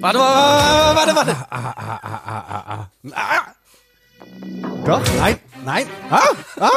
Warte, 0.00 0.18
warte, 0.18 0.96
warte, 0.96 1.16
warte. 1.16 1.36
Ah, 1.50 1.74
ah, 1.76 2.00
ah, 2.02 2.20
ah, 2.26 2.44
ah, 2.48 2.64
ah. 2.68 3.12
ah. 3.14 3.54
Doch, 4.84 5.02
nein, 5.18 5.38
nein. 5.64 5.86
Ah, 6.10 6.28
ah. 6.60 6.70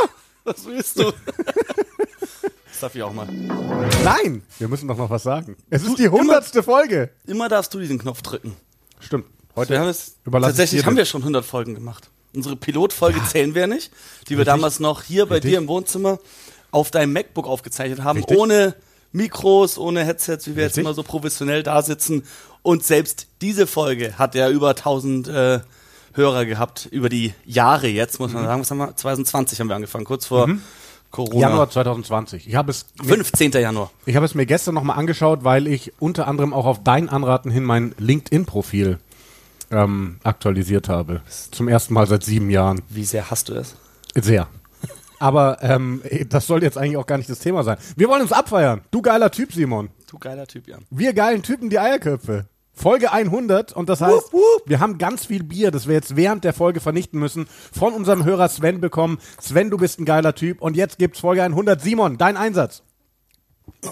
Was 0.46 0.66
willst 0.66 1.00
du? 1.00 1.04
Das 1.06 2.80
darf 2.80 2.96
ich 2.96 3.04
auch 3.04 3.12
mal. 3.12 3.28
Nein, 4.04 4.42
wir 4.58 4.68
müssen 4.70 4.88
doch 4.88 4.98
noch 4.98 5.10
was 5.10 5.24
sagen. 5.24 5.58
Es 5.70 5.84
ist 5.84 6.00
die 6.00 6.08
hundertste 6.08 6.64
Folge. 6.64 7.12
Immer 7.28 7.50
darfst 7.50 7.74
du 7.74 7.80
diesen 7.80 8.00
Knopf 8.00 8.22
drücken. 8.22 8.56
Stimmt. 9.00 9.26
Heute 9.56 9.72
Wir 9.72 9.80
haben 9.82 9.90
es, 9.90 10.16
überlasse 10.26 10.54
tatsächlich 10.54 10.86
haben 10.86 10.96
wir 10.96 11.06
schon 11.06 11.22
100 11.22 11.44
Folgen 11.44 11.76
gemacht. 11.76 12.10
Unsere 12.34 12.56
Pilotfolge 12.56 13.22
zählen 13.26 13.54
wir 13.54 13.68
nicht, 13.68 13.92
die 14.30 14.38
wir 14.38 14.46
damals 14.46 14.80
noch 14.80 15.04
hier 15.04 15.26
bei 15.26 15.40
dir 15.42 15.58
im 15.58 15.68
Wohnzimmer 15.68 16.20
auf 16.72 16.92
deinem 16.92 17.12
MacBook 17.12 17.48
aufgezeichnet 17.48 18.04
haben, 18.04 18.24
ohne 18.24 18.76
Mikros, 19.12 19.78
ohne 19.78 20.06
Headsets, 20.06 20.48
wie 20.48 20.56
wir 20.56 20.64
jetzt 20.64 20.78
immer 20.78 20.94
so 20.94 21.04
professionell 21.04 21.64
da 21.64 21.82
sitzen. 21.82 22.24
Und 22.62 22.84
selbst 22.84 23.28
diese 23.42 23.68
Folge 23.68 24.18
hat 24.18 24.36
ja 24.36 24.50
über 24.50 24.70
1000 24.70 25.28
äh, 25.28 25.60
Hörer 26.14 26.46
gehabt, 26.46 26.88
über 26.92 27.08
die 27.08 27.34
Jahre 27.46 27.88
jetzt, 27.88 28.20
muss 28.20 28.34
man 28.34 28.44
sagen. 28.44 28.62
Was 28.62 28.72
haben 28.72 28.78
wir? 28.80 28.96
2020 28.96 29.60
haben 29.60 29.70
wir 29.70 29.76
angefangen, 29.76 30.06
kurz 30.06 30.26
vor 30.26 30.50
Corona. 31.12 31.36
Mhm. 31.36 31.42
Januar 31.42 31.70
2020. 31.70 32.48
Ich 32.48 32.56
habe 32.56 32.72
es, 32.72 32.86
15. 33.04 33.52
Januar. 33.54 33.92
ich 34.06 34.16
habe 34.16 34.26
es 34.26 34.36
mir 34.36 34.46
gestern 34.46 34.76
nochmal 34.76 34.98
angeschaut, 34.98 35.44
weil 35.44 35.68
ich 35.68 35.94
unter 36.00 36.28
anderem 36.28 36.54
auch 36.54 36.66
auf 36.66 36.84
dein 36.84 37.10
Anraten 37.10 37.52
hin 37.52 37.64
mein 37.64 37.94
LinkedIn-Profil 37.98 39.00
ähm, 39.72 40.18
aktualisiert 40.24 40.90
habe. 40.90 41.22
Zum 41.52 41.68
ersten 41.68 41.94
Mal 41.94 42.08
seit 42.08 42.24
sieben 42.24 42.50
Jahren. 42.50 42.82
Wie 42.90 43.06
sehr 43.06 43.30
hast 43.30 43.50
du 43.50 43.54
es? 43.54 43.76
Sehr. 44.16 44.48
Aber 45.20 45.62
ähm, 45.62 46.02
das 46.30 46.48
soll 46.48 46.64
jetzt 46.64 46.78
eigentlich 46.78 46.98
auch 46.98 47.06
gar 47.06 47.18
nicht 47.18 47.30
das 47.30 47.40
Thema 47.40 47.64
sein. 47.64 47.78
Wir 47.96 48.10
wollen 48.10 48.22
uns 48.22 48.32
abfeiern. 48.32 48.82
Du 48.92 49.02
geiler 49.02 49.32
Typ, 49.32 49.54
Simon. 49.54 49.90
Du 50.10 50.18
geiler 50.18 50.48
Typ, 50.48 50.68
Jan. 50.68 50.86
Wir 50.90 51.14
geilen 51.14 51.44
Typen, 51.44 51.70
die 51.70 51.80
Eierköpfe. 51.80 52.48
Folge 52.74 53.12
100 53.12 53.74
und 53.74 53.90
das 53.90 54.00
heißt, 54.00 54.32
wir 54.66 54.80
haben 54.80 54.98
ganz 54.98 55.26
viel 55.26 55.44
Bier, 55.44 55.70
das 55.70 55.88
wir 55.88 55.96
jetzt 55.96 56.16
während 56.16 56.46
der 56.46 56.54
Folge 56.54 56.80
vernichten 56.80 57.20
müssen, 57.20 57.48
von 57.78 57.94
unserem 57.94 58.24
Hörer 58.24 58.48
Sven 58.48 58.80
bekommen. 58.80 59.20
Sven, 59.42 59.70
du 59.70 59.76
bist 59.76 60.00
ein 60.00 60.06
geiler 60.06 60.34
Typ 60.34 60.62
und 60.62 60.78
jetzt 60.78 60.98
gibt's 60.98 61.20
Folge 61.20 61.44
100. 61.44 61.82
Simon, 61.82 62.18
dein 62.18 62.38
Einsatz. 62.38 62.84
Ah, 63.86 63.90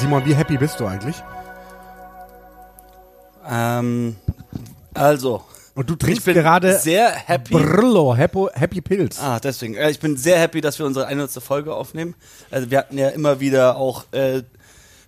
Simon, 0.00 0.24
wie 0.24 0.34
happy 0.34 0.56
bist 0.56 0.80
du 0.80 0.86
eigentlich? 0.86 1.16
Ähm, 3.46 4.16
also, 4.94 5.42
Und 5.74 5.90
du 5.90 5.94
ich 5.94 5.98
trinkst 5.98 6.24
bin 6.24 6.34
gerade 6.34 6.78
sehr 6.78 7.10
happy. 7.10 7.52
Brillo, 7.52 8.14
Happy, 8.16 8.46
Happy 8.54 8.80
Pilz. 8.80 9.20
Ah, 9.20 9.38
deswegen. 9.40 9.74
Äh, 9.74 9.90
Ich 9.90 10.00
bin 10.00 10.16
sehr 10.16 10.38
happy, 10.38 10.62
dass 10.62 10.78
wir 10.78 10.86
unsere 10.86 11.06
100. 11.06 11.30
Folge 11.42 11.74
aufnehmen. 11.74 12.14
Also 12.50 12.70
wir 12.70 12.78
hatten 12.78 12.96
ja 12.96 13.08
immer 13.10 13.40
wieder 13.40 13.76
auch 13.76 14.04
äh, 14.12 14.42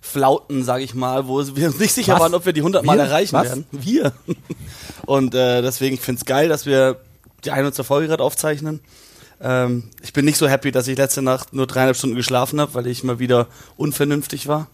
Flauten, 0.01 0.63
sag 0.63 0.81
ich 0.81 0.93
mal, 0.93 1.27
wo 1.27 1.43
wir 1.55 1.67
uns 1.67 1.79
nicht 1.79 1.93
sicher 1.93 2.13
Was? 2.13 2.19
waren, 2.21 2.35
ob 2.35 2.45
wir 2.45 2.53
die 2.53 2.61
100 2.61 2.85
Mal 2.85 2.97
Wir? 2.97 3.05
erreichen 3.05 3.33
Was? 3.33 3.45
werden. 3.45 3.65
Wir. 3.71 4.13
Und 5.07 5.33
äh, 5.33 5.63
deswegen, 5.63 5.95
ich 5.95 6.01
finde 6.01 6.19
es 6.19 6.25
geil, 6.25 6.49
dass 6.49 6.67
wir 6.67 6.97
die 7.45 7.51
100. 7.51 7.83
Folge 7.83 8.09
gerade 8.09 8.23
aufzeichnen. 8.23 8.81
Ähm, 9.41 9.89
ich 10.03 10.13
bin 10.13 10.25
nicht 10.25 10.37
so 10.37 10.47
happy, 10.47 10.71
dass 10.71 10.87
ich 10.87 10.97
letzte 10.97 11.23
Nacht 11.23 11.51
nur 11.53 11.65
dreieinhalb 11.65 11.95
Stunden 11.95 12.15
geschlafen 12.15 12.61
habe, 12.61 12.73
weil 12.75 12.85
ich 12.87 13.03
mal 13.03 13.17
wieder 13.17 13.47
unvernünftig 13.75 14.47
war 14.47 14.67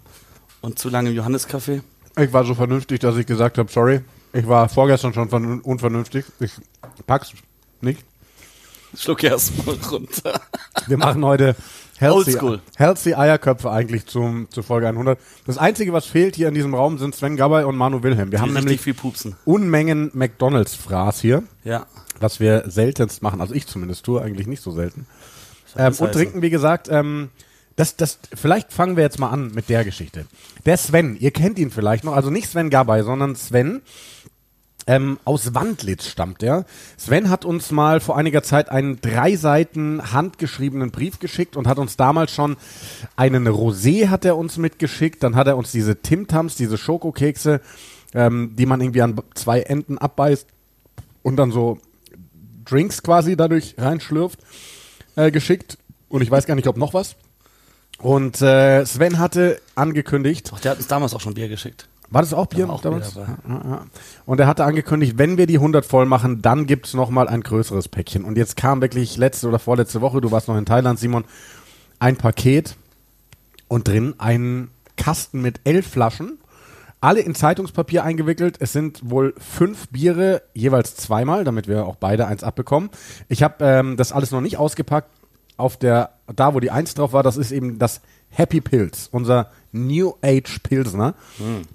und 0.62 0.80
zu 0.80 0.90
lange 0.90 1.10
im 1.10 1.16
Johannescafé. 1.16 1.82
Ich 2.20 2.34
war 2.34 2.44
so 2.46 2.54
vernünftig, 2.56 3.00
dass 3.00 3.16
ich 3.18 3.26
gesagt 3.26 3.58
habe, 3.58 3.72
sorry, 3.72 4.02
ich 4.34 4.48
war 4.48 4.68
vorgestern 4.70 5.14
schon 5.14 5.30
vern- 5.30 5.62
unvernünftig. 5.62 6.26
Ich 6.40 6.52
pack's 7.08 7.32
nicht. 7.82 8.04
Schluck 8.98 9.24
erst 9.24 9.66
mal 9.66 9.76
runter. 9.92 10.42
Wir 10.88 10.98
machen 10.98 11.24
heute 11.24 11.56
healthy, 12.00 12.38
healthy 12.76 13.14
Eierköpfe 13.14 13.70
eigentlich 13.72 14.08
zum, 14.08 14.48
zur 14.50 14.64
Folge 14.64 14.88
100. 14.88 15.20
Das 15.46 15.58
Einzige, 15.60 15.94
was 15.94 16.06
fehlt 16.08 16.36
hier 16.36 16.48
in 16.48 16.56
diesem 16.56 16.74
Raum, 16.74 16.98
sind 16.98 17.14
Sven 17.16 17.36
Gabay 17.36 17.66
und 17.66 17.78
Manu 17.78 18.02
Wilhelm. 18.02 18.32
Wir 18.32 18.42
haben 18.42 18.50
Richtig 18.50 18.64
nämlich 18.66 18.82
viel 18.82 18.96
pupsen. 18.96 19.36
Unmengen 19.46 20.10
McDonalds-Fraß 20.14 21.22
hier, 21.22 21.44
Ja. 21.64 21.86
was 22.20 22.40
wir 22.40 22.64
seltenst 22.68 23.22
machen. 23.22 23.42
Also 23.42 23.54
ich 23.54 23.68
zumindest 23.68 24.06
tue 24.06 24.22
eigentlich 24.22 24.48
nicht 24.48 24.64
so 24.64 24.72
selten. 24.72 25.06
Ähm, 25.78 25.94
und 26.00 26.12
trinken, 26.12 26.42
wie 26.42 26.50
gesagt, 26.50 26.88
ähm, 26.90 27.30
das, 27.80 27.96
das, 27.96 28.20
vielleicht 28.34 28.74
fangen 28.74 28.98
wir 28.98 29.04
jetzt 29.04 29.20
mal 29.20 29.30
an 29.30 29.54
mit 29.54 29.70
der 29.70 29.86
Geschichte. 29.86 30.26
Der 30.66 30.76
Sven, 30.76 31.16
ihr 31.18 31.32
kennt 31.32 31.58
ihn 31.58 31.72
vielleicht 31.72 32.04
noch, 32.04 32.12
also 32.12 32.30
nicht 32.30 32.50
Sven 32.50 32.70
Gabay, 32.70 33.04
sondern 33.04 33.38
Sven, 33.38 33.82
ähm, 34.86 35.18
aus 35.24 35.54
Wandlitz 35.54 36.08
stammt 36.08 36.44
er. 36.44 36.66
Sven 36.98 37.30
hat 37.30 37.46
uns 37.46 37.72
mal 37.72 38.02
vor 38.02 38.18
einiger 38.18 38.44
Zeit 38.44 38.70
einen 38.70 39.00
drei 39.00 39.38
Seiten 39.38 40.12
handgeschriebenen 40.12 40.92
Brief 40.92 41.20
geschickt 41.20 41.56
und 41.56 41.68
hat 41.68 41.80
uns 41.80 41.96
damals 41.96 42.32
schon 42.32 42.58
einen 43.16 43.48
Rosé 43.48 44.10
hat 44.10 44.26
er 44.26 44.36
uns 44.36 44.58
mitgeschickt. 44.58 45.24
Dann 45.24 45.38
hat 45.38 45.48
er 45.48 45.56
uns 45.56 45.72
diese 45.72 46.02
Timtams, 46.02 46.58
diese 46.58 46.78
Schokokekse, 46.78 47.62
ähm, 48.14 48.58
die 48.58 48.66
man 48.66 48.82
irgendwie 48.82 49.04
an 49.04 49.22
zwei 49.36 49.62
Enden 49.62 49.98
abbeißt 49.98 50.48
und 51.24 51.38
dann 51.38 51.54
so 51.54 51.78
Drinks 52.66 53.04
quasi 53.04 53.38
dadurch 53.38 53.76
reinschlürft, 53.78 54.40
äh, 55.16 55.32
geschickt. 55.32 55.78
Und 56.10 56.24
ich 56.24 56.30
weiß 56.30 56.46
gar 56.46 56.56
nicht, 56.56 56.68
ob 56.68 56.76
noch 56.76 56.94
was. 56.94 57.16
Und 58.02 58.42
äh, 58.42 58.86
Sven 58.86 59.20
hatte 59.20 59.62
angekündigt, 59.76 60.52
Doch, 60.52 60.60
der 60.60 60.72
hat 60.72 60.78
uns 60.78 60.88
damals 60.88 61.14
auch 61.14 61.22
schon 61.22 61.34
Bier 61.34 61.50
geschickt. 61.50 61.88
war 62.10 62.22
das 62.22 62.34
auch 62.34 62.46
Bier 62.48 62.70
auch 62.70 62.82
Bier 62.82 62.92
damals? 62.92 63.14
dabei. 63.14 63.28
Ja, 63.48 63.54
ja, 63.56 63.70
ja. 63.70 63.86
Und 64.26 64.40
er 64.40 64.48
hatte 64.48 64.64
angekündigt, 64.64 65.18
wenn 65.18 65.38
wir 65.38 65.48
die 65.48 65.56
100 65.58 65.86
voll 65.86 66.06
machen, 66.06 66.42
dann 66.42 66.66
gibt's 66.66 66.94
noch 66.94 67.10
mal 67.10 67.28
ein 67.28 67.42
größeres 67.42 67.90
Päckchen. 67.90 68.24
Und 68.24 68.38
jetzt 68.38 68.56
kam 68.56 68.82
wirklich 68.82 69.18
letzte 69.18 69.48
oder 69.50 69.60
vorletzte 69.60 70.00
Woche, 70.02 70.22
du 70.22 70.32
warst 70.32 70.48
noch 70.48 70.58
in 70.58 70.66
Thailand, 70.66 70.98
Simon, 70.98 71.26
ein 72.00 72.16
Paket 72.16 72.78
und 73.68 73.88
drin 73.88 74.16
ein 74.18 74.70
Kasten 74.96 75.42
mit 75.42 75.60
elf 75.66 75.88
Flaschen, 75.88 76.40
alle 77.02 77.20
in 77.20 77.36
Zeitungspapier 77.36 78.04
eingewickelt. 78.04 78.58
Es 78.60 78.72
sind 78.74 79.10
wohl 79.10 79.34
fünf 79.38 79.90
Biere, 79.90 80.42
jeweils 80.54 80.96
zweimal, 80.96 81.44
damit 81.44 81.68
wir 81.68 81.86
auch 81.86 81.96
beide 81.98 82.28
eins 82.28 82.44
abbekommen. 82.44 82.90
Ich 83.28 83.44
habe 83.44 83.64
ähm, 83.64 83.98
das 83.98 84.12
alles 84.14 84.32
noch 84.32 84.42
nicht 84.42 84.58
ausgepackt. 84.58 85.10
Auf 85.60 85.78
der, 85.78 86.12
da 86.34 86.54
wo 86.54 86.60
die 86.60 86.72
Eins 86.72 86.94
drauf 86.94 87.12
war, 87.14 87.22
das 87.22 87.38
ist 87.38 87.52
eben 87.52 87.80
das 87.80 88.02
Happy 88.30 88.62
Pills, 88.62 89.10
unser 89.12 89.52
New 89.72 90.14
Age 90.24 90.60
Pilsner. 90.64 91.16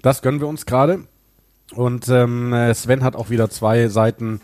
Das 0.01 0.21
gönnen 0.21 0.39
wir 0.39 0.47
uns 0.47 0.65
gerade. 0.65 1.03
Und 1.73 2.09
ähm, 2.09 2.51
äh, 2.51 2.73
Sven 2.73 3.03
hat 3.03 3.15
auch 3.15 3.29
wieder 3.29 3.49
zwei 3.49 3.87
Seiten 3.89 4.41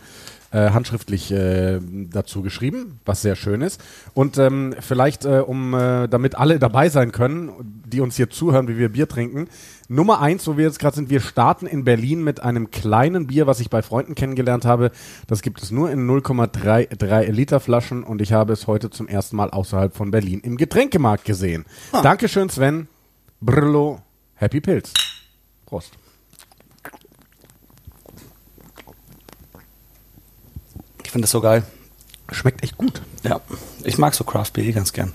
äh, 0.51 0.71
handschriftlich 0.71 1.31
äh, 1.31 1.79
dazu 2.11 2.41
geschrieben, 2.41 2.99
was 3.05 3.21
sehr 3.21 3.35
schön 3.35 3.61
ist. 3.61 3.81
Und 4.13 4.37
ähm, 4.37 4.75
vielleicht, 4.79 5.25
äh, 5.25 5.39
um 5.39 5.73
äh, 5.73 6.07
damit 6.07 6.35
alle 6.35 6.59
dabei 6.59 6.89
sein 6.89 7.11
können, 7.11 7.51
die 7.85 8.01
uns 8.01 8.17
hier 8.17 8.29
zuhören, 8.29 8.67
wie 8.67 8.77
wir 8.77 8.89
Bier 8.89 9.07
trinken. 9.07 9.47
Nummer 9.91 10.21
eins, 10.21 10.47
wo 10.47 10.55
wir 10.55 10.63
jetzt 10.63 10.79
gerade 10.79 10.95
sind, 10.95 11.09
wir 11.09 11.19
starten 11.19 11.67
in 11.67 11.83
Berlin 11.83 12.23
mit 12.23 12.39
einem 12.39 12.71
kleinen 12.71 13.27
Bier, 13.27 13.45
was 13.45 13.59
ich 13.59 13.69
bei 13.69 13.81
Freunden 13.81 14.15
kennengelernt 14.15 14.63
habe. 14.63 14.91
Das 15.27 15.41
gibt 15.41 15.61
es 15.61 15.69
nur 15.69 15.91
in 15.91 16.09
0,33 16.09 17.29
Liter 17.29 17.59
Flaschen 17.59 18.03
und 18.03 18.21
ich 18.21 18.31
habe 18.31 18.53
es 18.53 18.67
heute 18.67 18.89
zum 18.89 19.09
ersten 19.09 19.35
Mal 19.35 19.49
außerhalb 19.49 19.93
von 19.93 20.09
Berlin 20.09 20.39
im 20.39 20.55
Getränkemarkt 20.55 21.25
gesehen. 21.25 21.65
Dankeschön, 21.91 22.47
Sven. 22.47 22.87
Brillo, 23.41 24.01
Happy 24.35 24.61
Pilz. 24.61 24.93
Prost. 25.65 25.91
Ich 31.03 31.11
finde 31.11 31.23
das 31.23 31.31
so 31.31 31.41
geil. 31.41 31.63
Schmeckt 32.31 32.63
echt 32.63 32.77
gut. 32.77 33.01
Ja. 33.23 33.41
Ich 33.83 33.97
mag 33.97 34.13
so 34.13 34.23
Craft 34.23 34.51
Beer 34.53 34.71
ganz 34.71 34.93
gern. 34.93 35.11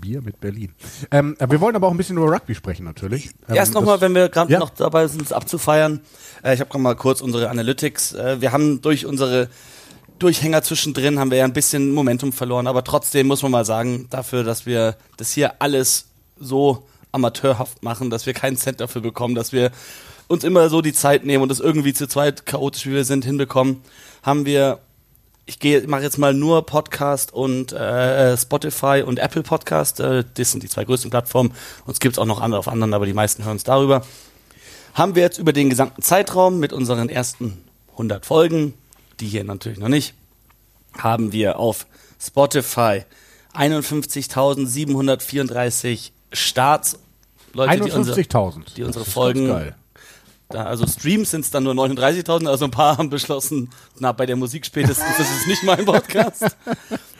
Bier 0.00 0.22
mit 0.22 0.40
Berlin. 0.40 0.72
Ähm, 1.10 1.36
äh, 1.38 1.50
wir 1.50 1.60
wollen 1.60 1.76
aber 1.76 1.86
auch 1.86 1.90
ein 1.92 1.96
bisschen 1.96 2.16
über 2.16 2.30
Rugby 2.32 2.54
sprechen, 2.54 2.84
natürlich. 2.84 3.30
Ähm, 3.48 3.56
Erst 3.56 3.74
nochmal, 3.74 4.00
wenn 4.00 4.14
wir 4.14 4.28
gerade 4.28 4.52
Ja. 4.52 4.58
noch 4.58 4.70
dabei 4.70 5.06
sind, 5.06 5.22
es 5.22 5.32
abzufeiern. 5.32 6.00
Äh, 6.42 6.54
ich 6.54 6.60
habe 6.60 6.70
gerade 6.70 6.82
mal 6.82 6.96
kurz 6.96 7.20
unsere 7.20 7.50
Analytics. 7.50 8.12
Äh, 8.14 8.40
wir 8.40 8.52
haben 8.52 8.80
durch 8.82 9.06
unsere 9.06 9.48
Durchhänger 10.18 10.62
zwischendrin 10.62 11.18
haben 11.18 11.30
wir 11.30 11.38
ja 11.38 11.44
ein 11.44 11.54
bisschen 11.54 11.92
Momentum 11.92 12.32
verloren, 12.32 12.66
aber 12.66 12.84
trotzdem 12.84 13.26
muss 13.26 13.42
man 13.42 13.50
mal 13.52 13.64
sagen, 13.64 14.06
dafür, 14.10 14.44
dass 14.44 14.66
wir 14.66 14.96
das 15.16 15.30
hier 15.32 15.62
alles 15.62 16.06
so 16.38 16.86
amateurhaft 17.12 17.82
machen, 17.82 18.10
dass 18.10 18.26
wir 18.26 18.34
keinen 18.34 18.56
Cent 18.58 18.80
dafür 18.80 19.00
bekommen, 19.00 19.34
dass 19.34 19.52
wir 19.52 19.70
uns 20.28 20.44
immer 20.44 20.68
so 20.68 20.82
die 20.82 20.92
Zeit 20.92 21.24
nehmen 21.24 21.42
und 21.42 21.48
das 21.48 21.58
irgendwie 21.58 21.94
zu 21.94 22.06
zweit 22.06 22.44
chaotisch 22.46 22.86
wie 22.86 22.92
wir 22.92 23.04
sind 23.04 23.24
hinbekommen, 23.24 23.80
haben 24.22 24.44
wir 24.44 24.80
ich 25.50 25.58
gehe, 25.58 25.84
mache 25.88 26.02
jetzt 26.02 26.16
mal 26.16 26.32
nur 26.32 26.64
Podcast 26.64 27.34
und 27.34 27.72
äh, 27.72 28.36
Spotify 28.36 29.02
und 29.04 29.18
Apple 29.18 29.42
Podcast. 29.42 29.98
Äh, 29.98 30.22
das 30.34 30.52
sind 30.52 30.62
die 30.62 30.68
zwei 30.68 30.84
größten 30.84 31.10
Plattformen. 31.10 31.52
Uns 31.86 31.98
gibt 31.98 32.14
es 32.14 32.20
auch 32.20 32.24
noch 32.24 32.40
andere 32.40 32.60
auf 32.60 32.68
anderen, 32.68 32.94
aber 32.94 33.04
die 33.04 33.14
meisten 33.14 33.42
hören 33.42 33.54
uns 33.54 33.64
darüber. 33.64 34.06
Haben 34.94 35.16
wir 35.16 35.22
jetzt 35.22 35.38
über 35.38 35.52
den 35.52 35.68
gesamten 35.68 36.02
Zeitraum 36.02 36.60
mit 36.60 36.72
unseren 36.72 37.08
ersten 37.08 37.64
100 37.92 38.24
Folgen, 38.24 38.74
die 39.18 39.26
hier 39.26 39.42
natürlich 39.42 39.80
noch 39.80 39.88
nicht, 39.88 40.14
haben 40.96 41.32
wir 41.32 41.58
auf 41.58 41.88
Spotify 42.22 43.02
51.734 43.52 46.10
Starts. 46.32 46.96
Leute, 47.54 47.80
die 47.80 47.90
unsere, 47.90 48.20
51.000. 48.20 48.74
die 48.76 48.84
unsere 48.84 49.00
Das 49.00 49.08
ist 49.08 49.14
Folgen. 49.14 49.74
Da, 50.50 50.64
also 50.64 50.86
Streams 50.86 51.30
sind 51.30 51.44
es 51.44 51.50
dann 51.50 51.64
nur 51.64 51.74
39.000, 51.74 52.48
also 52.48 52.64
ein 52.64 52.70
paar 52.70 52.96
haben 52.98 53.10
beschlossen, 53.10 53.70
na, 53.98 54.12
bei 54.12 54.24
der 54.26 54.36
Musik 54.36 54.64
spätestens, 54.66 55.16
das 55.16 55.30
ist 55.30 55.46
nicht 55.46 55.62
mein 55.62 55.84
Podcast. 55.84 56.56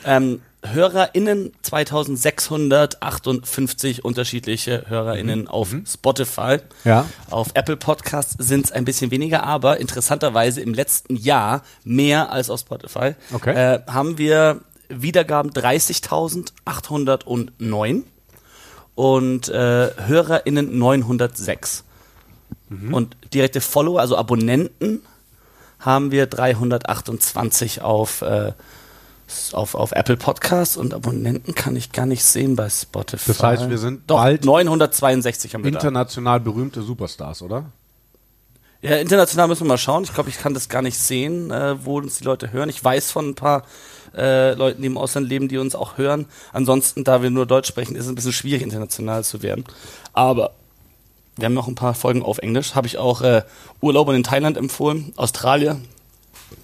ähm, 0.04 0.40
HörerInnen 0.62 1.54
2658 1.62 4.04
unterschiedliche 4.04 4.84
HörerInnen 4.88 5.48
auf 5.48 5.74
Spotify. 5.86 6.58
Ja. 6.84 7.06
Auf 7.30 7.48
Apple 7.54 7.78
Podcasts 7.78 8.34
sind 8.38 8.66
es 8.66 8.72
ein 8.72 8.84
bisschen 8.84 9.10
weniger, 9.10 9.44
aber 9.44 9.80
interessanterweise 9.80 10.60
im 10.60 10.74
letzten 10.74 11.16
Jahr 11.16 11.62
mehr 11.84 12.30
als 12.32 12.50
auf 12.50 12.60
Spotify. 12.60 13.14
Okay. 13.32 13.54
Äh, 13.54 13.80
haben 13.86 14.18
wir 14.18 14.60
Wiedergaben 14.88 15.52
30.809 15.52 18.02
und 18.96 19.48
äh, 19.48 19.52
HörerInnen 19.52 20.78
906. 20.78 21.84
Und 22.92 23.16
direkte 23.34 23.60
Follower, 23.60 24.00
also 24.00 24.16
Abonnenten, 24.16 25.00
haben 25.80 26.10
wir 26.12 26.26
328 26.26 27.82
auf, 27.82 28.22
äh, 28.22 28.52
auf, 29.52 29.74
auf 29.74 29.92
Apple 29.92 30.16
Podcasts 30.16 30.76
und 30.76 30.94
Abonnenten 30.94 31.54
kann 31.54 31.74
ich 31.74 31.92
gar 31.92 32.06
nicht 32.06 32.22
sehen 32.22 32.54
bei 32.56 32.68
Spotify. 32.68 33.28
Das 33.28 33.42
heißt, 33.42 33.70
wir 33.70 33.78
sind 33.78 34.02
Doch, 34.08 34.18
bald 34.18 34.44
962 34.44 35.54
haben 35.54 35.64
wir 35.64 35.72
da. 35.72 35.78
International 35.78 36.38
berühmte 36.38 36.82
Superstars, 36.82 37.42
oder? 37.42 37.64
Ja, 38.82 38.96
international 38.96 39.48
müssen 39.48 39.64
wir 39.64 39.68
mal 39.68 39.78
schauen. 39.78 40.04
Ich 40.04 40.14
glaube, 40.14 40.30
ich 40.30 40.38
kann 40.38 40.54
das 40.54 40.68
gar 40.68 40.80
nicht 40.80 40.98
sehen, 40.98 41.50
äh, 41.50 41.84
wo 41.84 41.98
uns 41.98 42.18
die 42.18 42.24
Leute 42.24 42.50
hören. 42.52 42.68
Ich 42.70 42.82
weiß 42.82 43.10
von 43.10 43.30
ein 43.30 43.34
paar 43.34 43.64
äh, 44.16 44.54
Leuten, 44.54 44.80
die 44.80 44.86
im 44.86 44.96
Ausland 44.96 45.28
leben, 45.28 45.48
die 45.48 45.58
uns 45.58 45.74
auch 45.74 45.98
hören. 45.98 46.26
Ansonsten, 46.52 47.04
da 47.04 47.22
wir 47.22 47.28
nur 47.28 47.44
Deutsch 47.46 47.68
sprechen, 47.68 47.94
ist 47.94 48.04
es 48.04 48.08
ein 48.08 48.14
bisschen 48.14 48.32
schwierig, 48.32 48.62
international 48.62 49.22
zu 49.22 49.42
werden. 49.42 49.64
Aber 50.14 50.52
wir 51.40 51.46
haben 51.46 51.54
noch 51.54 51.68
ein 51.68 51.74
paar 51.74 51.94
Folgen 51.94 52.22
auf 52.22 52.38
Englisch. 52.38 52.74
Habe 52.74 52.86
ich 52.86 52.98
auch 52.98 53.22
äh, 53.22 53.42
Urlaubern 53.80 54.16
in 54.16 54.22
Thailand 54.22 54.56
empfohlen, 54.56 55.12
Australien. 55.16 55.84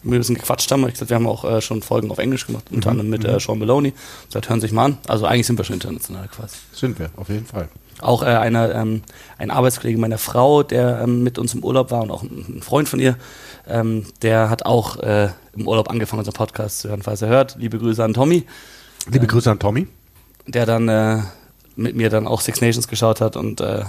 Wir 0.03 0.17
ein 0.17 0.21
bisschen 0.21 0.35
gequatscht 0.35 0.71
haben. 0.71 0.85
Ich 0.87 0.95
gesagt, 0.95 1.11
wir 1.11 1.15
haben 1.15 1.27
auch 1.29 1.45
äh, 1.45 1.61
schon 1.61 1.81
Folgen 1.83 2.11
auf 2.11 2.19
Englisch 2.19 2.47
gemacht, 2.47 2.65
unter 2.73 2.91
anderem 2.91 3.09
mit 3.11 3.25
äh, 3.25 3.39
Sean 3.39 3.59
Maloney. 3.59 3.93
Das 4.31 4.49
hören 4.49 4.61
Sie 4.61 4.67
sich 4.67 4.73
mal 4.73 4.87
an. 4.87 4.99
Also 5.07 5.27
eigentlich 5.27 5.47
sind 5.47 5.59
wir 5.59 5.65
schon 5.65 5.75
international 5.75 6.29
quasi. 6.29 6.57
Sind 6.73 6.99
wir, 6.99 7.11
auf 7.17 7.29
jeden 7.29 7.47
Fall. 7.47 7.69
Auch 8.01 8.23
äh, 8.23 8.27
einer, 8.27 8.75
ähm, 8.75 9.03
ein 9.39 9.51
Arbeitskollege 9.51 9.99
meiner 9.99 10.19
Frau, 10.19 10.63
der 10.63 11.01
ähm, 11.03 11.23
mit 11.23 11.39
uns 11.39 11.55
im 11.55 11.65
Urlaub 11.65 11.91
war 11.91 12.03
und 12.03 12.11
auch 12.11 12.23
ein, 12.23 12.57
ein 12.59 12.63
Freund 12.63 12.89
von 12.89 13.01
ihr, 13.01 13.17
ähm, 13.69 14.05
der 14.23 14.51
hat 14.51 14.67
auch 14.67 14.99
äh, 14.99 15.31
im 15.55 15.67
Urlaub 15.67 15.89
angefangen, 15.89 16.19
unseren 16.19 16.35
Podcast 16.35 16.81
zu 16.81 16.89
hören, 16.89 17.03
falls 17.03 17.23
er 17.23 17.29
hört. 17.29 17.57
Liebe 17.59 17.79
Grüße 17.79 18.05
an 18.05 18.13
Tommy, 18.13 18.45
Liebe 19.11 19.27
Grüße 19.27 19.51
an 19.51 19.59
Tommy. 19.59 19.87
der 20.47 20.67
dann 20.67 20.89
äh, 20.89 21.23
mit 21.77 21.95
mir 21.97 22.11
dann 22.11 22.27
auch 22.27 22.41
Six 22.41 22.61
Nations 22.61 22.89
geschaut 22.89 23.21
hat 23.21 23.37
und 23.37 23.61
äh, 23.61 23.85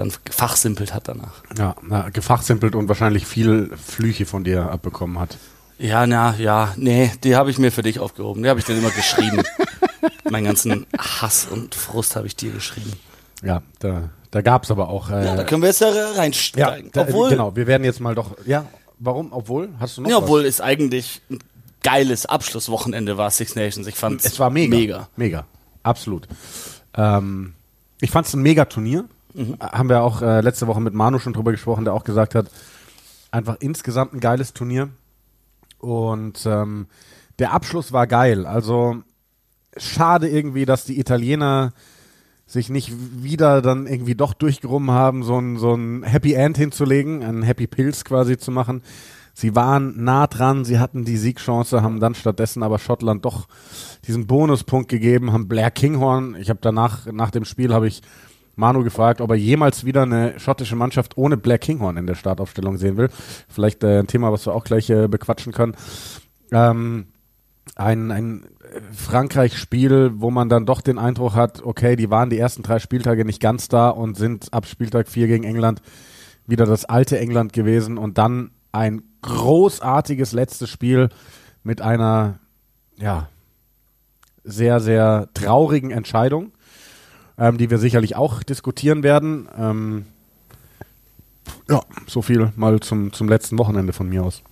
dann 0.00 0.12
fachsimpelt 0.30 0.94
hat 0.94 1.08
danach. 1.08 1.42
Ja, 1.58 1.76
na, 1.82 2.08
gefachsimpelt 2.08 2.74
und 2.74 2.88
wahrscheinlich 2.88 3.26
viel 3.26 3.70
Flüche 3.76 4.24
von 4.26 4.44
dir 4.44 4.70
abbekommen 4.70 5.18
hat. 5.18 5.36
Ja, 5.78 6.06
na, 6.06 6.34
ja, 6.38 6.72
nee, 6.76 7.10
die 7.22 7.36
habe 7.36 7.50
ich 7.50 7.58
mir 7.58 7.70
für 7.70 7.82
dich 7.82 7.98
aufgehoben. 8.00 8.42
Die 8.42 8.48
habe 8.48 8.58
ich 8.60 8.66
dann 8.66 8.78
immer 8.78 8.90
geschrieben. 8.90 9.42
Meinen 10.30 10.44
ganzen 10.46 10.86
Hass 10.98 11.46
und 11.50 11.74
Frust 11.74 12.16
habe 12.16 12.26
ich 12.26 12.36
dir 12.36 12.50
geschrieben. 12.52 12.92
Ja, 13.42 13.62
da, 13.78 14.10
da 14.30 14.40
gab 14.42 14.64
es 14.64 14.70
aber 14.70 14.88
auch. 14.88 15.10
Äh, 15.10 15.24
Ja, 15.24 15.36
da 15.36 15.44
können 15.44 15.62
wir 15.62 15.68
jetzt 15.68 15.80
ja 15.80 15.92
ja, 15.92 16.10
reinsteigen. 16.12 16.90
da, 16.92 17.02
obwohl, 17.02 17.30
genau, 17.30 17.56
wir 17.56 17.66
werden 17.66 17.84
jetzt 17.84 18.00
mal 18.00 18.14
doch. 18.14 18.36
Ja, 18.46 18.66
warum? 18.98 19.32
Obwohl? 19.32 19.70
Hast 19.80 19.96
du 19.96 20.02
noch 20.02 20.10
Ja, 20.10 20.16
was? 20.16 20.22
obwohl 20.24 20.44
es 20.44 20.60
eigentlich 20.60 21.22
ein 21.30 21.38
geiles 21.82 22.26
Abschlusswochenende 22.26 23.16
war, 23.16 23.30
Six 23.30 23.54
Nations. 23.54 23.86
Ich 23.86 23.94
fand 23.96 24.24
Es 24.24 24.38
war 24.38 24.50
mega. 24.50 24.76
Mega. 24.76 25.08
Mega. 25.16 25.46
Absolut. 25.82 26.28
Ähm, 26.94 27.54
ich 28.02 28.10
fand 28.10 28.26
es 28.26 28.34
ein 28.34 28.42
mega 28.42 28.64
Turnier. 28.66 29.04
Mhm. 29.34 29.56
Haben 29.60 29.88
wir 29.88 30.02
auch 30.02 30.22
äh, 30.22 30.40
letzte 30.40 30.66
Woche 30.66 30.80
mit 30.80 30.94
Manu 30.94 31.18
schon 31.18 31.32
drüber 31.32 31.52
gesprochen, 31.52 31.84
der 31.84 31.94
auch 31.94 32.04
gesagt 32.04 32.34
hat, 32.34 32.50
einfach 33.30 33.56
insgesamt 33.60 34.12
ein 34.12 34.20
geiles 34.20 34.52
Turnier. 34.52 34.88
Und 35.78 36.44
ähm, 36.46 36.86
der 37.38 37.52
Abschluss 37.52 37.92
war 37.92 38.06
geil. 38.06 38.46
Also 38.46 39.02
schade 39.76 40.28
irgendwie, 40.28 40.66
dass 40.66 40.84
die 40.84 40.98
Italiener 40.98 41.72
sich 42.46 42.68
nicht 42.68 42.92
wieder 43.22 43.62
dann 43.62 43.86
irgendwie 43.86 44.16
doch 44.16 44.34
durchgerungen 44.34 44.90
haben, 44.90 45.22
so 45.22 45.38
ein, 45.38 45.56
so 45.56 45.74
ein 45.74 46.02
Happy 46.02 46.34
End 46.34 46.58
hinzulegen, 46.58 47.22
einen 47.22 47.42
Happy 47.42 47.68
Pills 47.68 48.04
quasi 48.04 48.38
zu 48.38 48.50
machen. 48.50 48.82
Sie 49.34 49.54
waren 49.54 50.02
nah 50.02 50.26
dran, 50.26 50.64
sie 50.64 50.80
hatten 50.80 51.04
die 51.04 51.16
Siegchance, 51.16 51.80
haben 51.80 52.00
dann 52.00 52.16
stattdessen 52.16 52.64
aber 52.64 52.80
Schottland 52.80 53.24
doch 53.24 53.46
diesen 54.06 54.26
Bonuspunkt 54.26 54.88
gegeben, 54.88 55.32
haben 55.32 55.46
Blair 55.46 55.70
Kinghorn, 55.70 56.34
ich 56.34 56.50
habe 56.50 56.58
danach, 56.60 57.06
nach 57.06 57.30
dem 57.30 57.44
Spiel 57.44 57.72
habe 57.72 57.86
ich 57.86 58.02
Manu 58.56 58.84
gefragt, 58.84 59.20
ob 59.20 59.30
er 59.30 59.36
jemals 59.36 59.84
wieder 59.84 60.02
eine 60.02 60.38
schottische 60.38 60.76
Mannschaft 60.76 61.16
ohne 61.16 61.36
Blair 61.36 61.58
Kinghorn 61.58 61.96
in 61.96 62.06
der 62.06 62.14
Startaufstellung 62.14 62.76
sehen 62.76 62.96
will. 62.96 63.08
Vielleicht 63.48 63.82
äh, 63.84 64.00
ein 64.00 64.06
Thema, 64.06 64.32
was 64.32 64.46
wir 64.46 64.54
auch 64.54 64.64
gleich 64.64 64.90
äh, 64.90 65.08
bequatschen 65.08 65.52
können. 65.52 65.74
Ähm, 66.52 67.06
ein, 67.76 68.10
ein 68.10 68.46
Frankreich-Spiel, 68.92 70.12
wo 70.16 70.30
man 70.30 70.48
dann 70.48 70.66
doch 70.66 70.80
den 70.80 70.98
Eindruck 70.98 71.34
hat, 71.34 71.62
okay, 71.62 71.96
die 71.96 72.10
waren 72.10 72.30
die 72.30 72.38
ersten 72.38 72.62
drei 72.62 72.78
Spieltage 72.78 73.24
nicht 73.24 73.40
ganz 73.40 73.68
da 73.68 73.88
und 73.88 74.16
sind 74.16 74.52
ab 74.52 74.66
Spieltag 74.66 75.08
4 75.08 75.26
gegen 75.26 75.44
England 75.44 75.82
wieder 76.46 76.66
das 76.66 76.84
alte 76.84 77.18
England 77.18 77.52
gewesen 77.52 77.96
und 77.96 78.18
dann 78.18 78.50
ein 78.72 79.02
großartiges 79.22 80.32
letztes 80.32 80.68
Spiel 80.68 81.08
mit 81.62 81.80
einer, 81.80 82.38
ja, 82.96 83.28
sehr, 84.42 84.80
sehr 84.80 85.28
traurigen 85.34 85.90
Entscheidung, 85.90 86.52
ähm, 87.40 87.58
die 87.58 87.70
wir 87.70 87.78
sicherlich 87.78 88.14
auch 88.14 88.42
diskutieren 88.42 89.02
werden. 89.02 89.48
Ähm, 89.58 90.04
ja, 91.68 91.82
so 92.06 92.22
viel 92.22 92.52
mal 92.54 92.80
zum, 92.80 93.12
zum 93.12 93.28
letzten 93.28 93.58
Wochenende 93.58 93.92
von 93.92 94.08
mir 94.08 94.22
aus. 94.22 94.42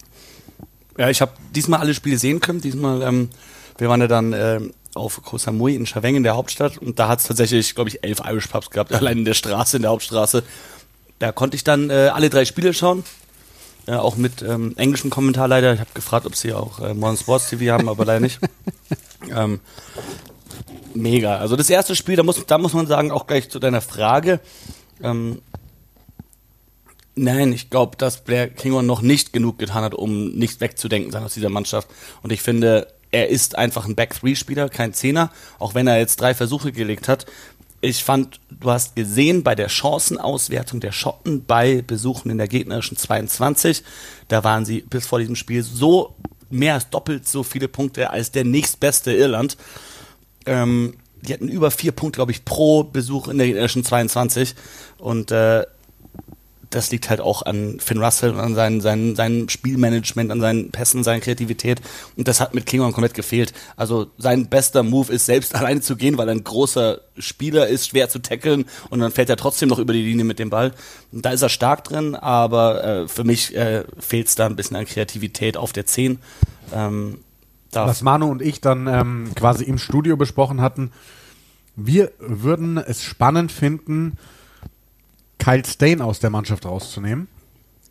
Ja, 0.96 1.10
ich 1.10 1.20
habe 1.20 1.32
diesmal 1.54 1.80
alle 1.80 1.94
Spiele 1.94 2.18
sehen 2.18 2.40
können. 2.40 2.60
Diesmal, 2.60 3.02
ähm, 3.02 3.28
wir 3.76 3.88
waren 3.88 4.00
ja 4.00 4.08
dann 4.08 4.32
ähm, 4.32 4.72
auf 4.94 5.22
Koh 5.22 5.38
Samui 5.38 5.76
in 5.76 5.86
Chaveng 5.86 6.16
in 6.16 6.22
der 6.22 6.34
Hauptstadt 6.34 6.78
und 6.78 6.98
da 6.98 7.08
hat 7.08 7.20
es 7.20 7.26
tatsächlich, 7.26 7.74
glaube 7.74 7.90
ich, 7.90 8.02
elf 8.02 8.20
Irish 8.24 8.48
Pubs 8.48 8.70
gehabt, 8.70 8.92
allein 8.94 9.18
in 9.18 9.24
der 9.24 9.34
Straße, 9.34 9.76
in 9.76 9.82
der 9.82 9.92
Hauptstraße. 9.92 10.42
Da 11.18 11.30
konnte 11.30 11.56
ich 11.56 11.64
dann 11.64 11.90
äh, 11.90 12.10
alle 12.14 12.30
drei 12.30 12.44
Spiele 12.44 12.72
schauen. 12.72 13.04
Äh, 13.86 13.94
auch 13.94 14.16
mit 14.16 14.42
ähm, 14.42 14.74
englischem 14.76 15.10
Kommentar 15.10 15.48
leider. 15.48 15.72
Ich 15.74 15.80
habe 15.80 15.90
gefragt, 15.94 16.26
ob 16.26 16.36
sie 16.36 16.52
auch 16.52 16.80
äh, 16.80 16.94
Modern 16.94 17.16
Sports 17.16 17.48
TV 17.48 17.72
haben, 17.72 17.88
aber 17.88 18.04
leider 18.04 18.20
nicht. 18.20 18.38
ähm, 19.34 19.60
mega. 20.94 21.38
Also 21.38 21.56
das 21.56 21.70
erste 21.70 21.94
Spiel, 21.94 22.16
da 22.16 22.22
muss, 22.22 22.44
da 22.46 22.58
muss 22.58 22.72
man 22.72 22.86
sagen, 22.86 23.10
auch 23.10 23.26
gleich 23.26 23.48
zu 23.50 23.58
deiner 23.58 23.80
Frage. 23.80 24.40
Ähm, 25.02 25.40
Nein, 27.20 27.52
ich 27.52 27.68
glaube, 27.68 27.96
dass 27.96 28.22
Blair 28.22 28.48
Kinghorn 28.48 28.86
noch 28.86 29.02
nicht 29.02 29.32
genug 29.32 29.58
getan 29.58 29.82
hat, 29.82 29.92
um 29.92 30.28
nicht 30.34 30.60
wegzudenken 30.60 31.10
sein 31.10 31.24
aus 31.24 31.34
dieser 31.34 31.48
Mannschaft. 31.48 31.88
Und 32.22 32.32
ich 32.32 32.42
finde, 32.42 32.86
er 33.10 33.28
ist 33.28 33.58
einfach 33.58 33.86
ein 33.86 33.96
Back-Three-Spieler, 33.96 34.68
kein 34.68 34.94
Zehner, 34.94 35.32
auch 35.58 35.74
wenn 35.74 35.88
er 35.88 35.98
jetzt 35.98 36.20
drei 36.20 36.32
Versuche 36.32 36.70
gelegt 36.70 37.08
hat. 37.08 37.26
Ich 37.80 38.04
fand, 38.04 38.38
du 38.50 38.70
hast 38.70 38.94
gesehen 38.94 39.42
bei 39.42 39.56
der 39.56 39.68
Chancenauswertung 39.68 40.78
der 40.78 40.92
Schotten 40.92 41.44
bei 41.44 41.82
Besuchen 41.82 42.30
in 42.30 42.38
der 42.38 42.46
gegnerischen 42.46 42.96
22, 42.96 43.82
da 44.28 44.44
waren 44.44 44.64
sie 44.64 44.82
bis 44.82 45.06
vor 45.06 45.18
diesem 45.18 45.36
Spiel 45.36 45.64
so 45.64 46.14
mehr 46.50 46.74
als 46.74 46.88
doppelt 46.88 47.26
so 47.26 47.42
viele 47.42 47.66
Punkte 47.66 48.10
als 48.10 48.30
der 48.30 48.44
nächstbeste 48.44 49.12
Irland. 49.12 49.56
Ähm, 50.48 50.94
die 51.22 51.32
hatten 51.32 51.48
über 51.48 51.70
vier 51.70 51.92
Punkte, 51.92 52.18
glaube 52.18 52.32
ich, 52.32 52.44
pro 52.44 52.84
Besuch 52.84 53.28
in 53.28 53.38
der 53.38 53.46
gegnerischen 53.48 53.84
22. 53.84 54.54
Und 54.98 55.30
äh, 55.30 55.64
das 56.70 56.90
liegt 56.90 57.08
halt 57.08 57.20
auch 57.20 57.42
an 57.42 57.80
Finn 57.80 58.02
Russell 58.02 58.30
und 58.30 58.40
an 58.40 58.54
seinem 58.54 58.80
sein, 58.80 59.16
sein 59.16 59.48
Spielmanagement, 59.48 60.30
an 60.30 60.40
seinen 60.40 60.70
Pässen, 60.70 61.02
seiner 61.02 61.20
Kreativität. 61.20 61.80
Und 62.16 62.28
das 62.28 62.40
hat 62.40 62.54
mit 62.54 62.66
Kinghorn 62.66 62.92
komplett 62.92 63.14
gefehlt. 63.14 63.52
Also 63.76 64.08
sein 64.18 64.48
bester 64.48 64.82
Move 64.82 65.12
ist, 65.12 65.26
selbst 65.26 65.54
alleine 65.56 65.80
zu 65.80 65.96
gehen, 65.96 66.18
weil 66.18 66.28
er 66.28 66.34
ein 66.34 66.44
großer 66.44 67.00
Spieler 67.18 67.68
ist, 67.68 67.88
schwer 67.88 68.08
zu 68.08 68.18
tackeln 68.20 68.66
und 68.90 69.00
dann 69.00 69.12
fällt 69.12 69.30
er 69.30 69.36
trotzdem 69.36 69.68
noch 69.68 69.78
über 69.78 69.92
die 69.92 70.02
Linie 70.02 70.24
mit 70.24 70.38
dem 70.38 70.50
Ball. 70.50 70.72
Und 71.10 71.24
da 71.24 71.30
ist 71.30 71.42
er 71.42 71.48
stark 71.48 71.84
drin, 71.84 72.14
aber 72.14 72.84
äh, 72.84 73.08
für 73.08 73.24
mich 73.24 73.56
äh, 73.56 73.84
fehlt 73.98 74.28
es 74.28 74.34
da 74.34 74.46
ein 74.46 74.56
bisschen 74.56 74.76
an 74.76 74.86
Kreativität 74.86 75.56
auf 75.56 75.72
der 75.72 75.86
10. 75.86 76.18
Ähm, 76.74 77.18
da 77.70 77.86
Was 77.86 78.02
Manu 78.02 78.26
und 78.26 78.42
ich 78.42 78.60
dann 78.60 78.86
ähm, 78.86 79.30
quasi 79.34 79.64
im 79.64 79.78
Studio 79.78 80.16
besprochen 80.16 80.60
hatten, 80.60 80.92
wir 81.76 82.12
würden 82.18 82.76
es 82.76 83.02
spannend 83.02 83.52
finden, 83.52 84.16
Kyle 85.38 85.64
Stain 85.64 86.00
aus 86.02 86.18
der 86.18 86.30
Mannschaft 86.30 86.66
rauszunehmen, 86.66 87.28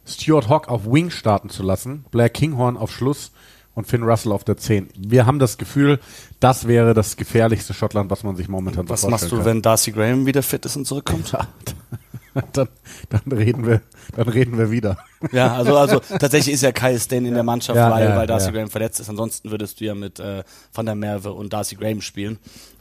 Stuart 0.05 0.49
Hawk 0.49 0.67
auf 0.67 0.85
Wing 0.85 1.09
starten 1.09 1.49
zu 1.49 1.63
lassen, 1.63 2.05
Blair 2.11 2.29
Kinghorn 2.29 2.77
auf 2.77 2.91
Schluss 2.91 3.31
und 3.75 3.87
Finn 3.87 4.03
Russell 4.03 4.31
auf 4.31 4.43
der 4.43 4.57
10. 4.57 4.89
Wir 4.97 5.25
haben 5.25 5.39
das 5.39 5.57
Gefühl, 5.57 5.99
das 6.39 6.67
wäre 6.67 6.93
das 6.93 7.15
gefährlichste 7.15 7.73
Schottland, 7.73 8.09
was 8.09 8.23
man 8.23 8.35
sich 8.35 8.49
momentan 8.49 8.87
so 8.87 8.93
was 8.93 9.03
machst 9.03 9.25
du, 9.25 9.35
vorstellen 9.35 9.57
wenn 9.57 9.61
Darcy 9.61 9.91
Graham 9.91 10.25
wieder 10.25 10.43
fit 10.43 10.65
ist 10.65 10.75
und 10.75 10.85
zurückkommt? 10.85 11.31
dann, 12.53 12.67
dann 13.09 13.37
reden 13.37 13.65
wir, 13.65 13.81
dann 14.15 14.27
reden 14.27 14.57
wir 14.57 14.71
wieder. 14.71 14.97
Ja, 15.31 15.53
also, 15.53 15.77
also 15.77 15.99
tatsächlich 15.99 16.53
ist 16.53 16.61
ja 16.61 16.71
Kyle 16.71 16.99
Stain 16.99 17.25
in 17.25 17.33
der 17.33 17.43
Mannschaft, 17.43 17.77
Ja, 17.77 17.91
weil, 17.91 18.09
ja, 18.09 18.15
weil 18.15 18.27
Darcy 18.27 18.47
ja. 18.47 18.51
Graham 18.51 18.69
verletzt 18.69 18.99
ist. 18.99 19.09
Ansonsten 19.09 19.51
würdest 19.51 19.79
du 19.79 19.85
ja 19.85 19.95
mit 19.95 20.19
äh, 20.19 20.43
Van 20.73 20.85
der 20.85 20.95
Merwe 20.95 21.31
und 21.33 21.53
Darcy 21.53 21.75
Graham 21.75 22.01
spielen. 22.01 22.37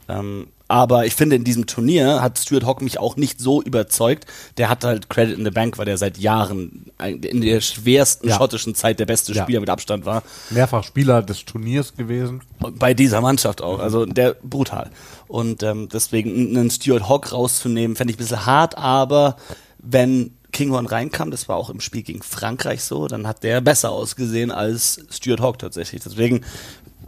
Ähm, 0.09 0.47
aber 0.69 1.05
ich 1.05 1.15
finde, 1.15 1.37
in 1.37 1.45
diesem 1.45 1.65
Turnier 1.65 2.21
hat 2.21 2.37
Stuart 2.37 2.65
Hawk 2.65 2.81
mich 2.81 2.99
auch 2.99 3.15
nicht 3.15 3.39
so 3.39 3.61
überzeugt. 3.61 4.25
Der 4.57 4.69
hat 4.69 4.83
halt 4.83 5.09
Credit 5.09 5.37
in 5.37 5.45
the 5.45 5.51
Bank, 5.51 5.77
weil 5.77 5.85
der 5.85 5.97
seit 5.97 6.17
Jahren 6.17 6.91
in 6.99 7.39
der 7.41 7.61
schwersten 7.61 8.27
Ja. 8.27 8.35
schottischen 8.35 8.75
Zeit 8.75 8.99
der 8.99 9.05
beste 9.05 9.31
Ja. 9.31 9.43
Spieler 9.43 9.61
mit 9.61 9.69
Abstand 9.69 10.05
war. 10.05 10.23
Mehrfach 10.49 10.83
Spieler 10.83 11.21
des 11.21 11.45
Turniers 11.45 11.95
gewesen. 11.95 12.41
Bei 12.59 12.93
dieser 12.93 13.21
Mannschaft 13.21 13.61
auch. 13.61 13.79
Also 13.79 14.05
der 14.05 14.35
brutal. 14.43 14.89
Und 15.29 15.63
ähm, 15.63 15.87
deswegen 15.91 16.57
einen 16.57 16.69
Stuart 16.69 17.07
Hawk 17.07 17.31
rauszunehmen, 17.31 17.95
fände 17.95 18.11
ich 18.11 18.17
ein 18.17 18.23
bisschen 18.23 18.45
hart, 18.45 18.77
aber 18.77 19.37
wenn 19.79 20.33
Kinghorn 20.51 20.85
reinkam, 20.85 21.31
das 21.31 21.47
war 21.47 21.55
auch 21.55 21.69
im 21.69 21.79
Spiel 21.81 22.01
gegen 22.03 22.21
Frankreich 22.23 22.83
so, 22.83 23.07
dann 23.07 23.27
hat 23.27 23.43
der 23.43 23.61
besser 23.61 23.91
ausgesehen 23.91 24.51
als 24.51 24.99
Stuart 25.11 25.39
Hawk 25.39 25.59
tatsächlich. 25.59 26.01
Deswegen, 26.03 26.41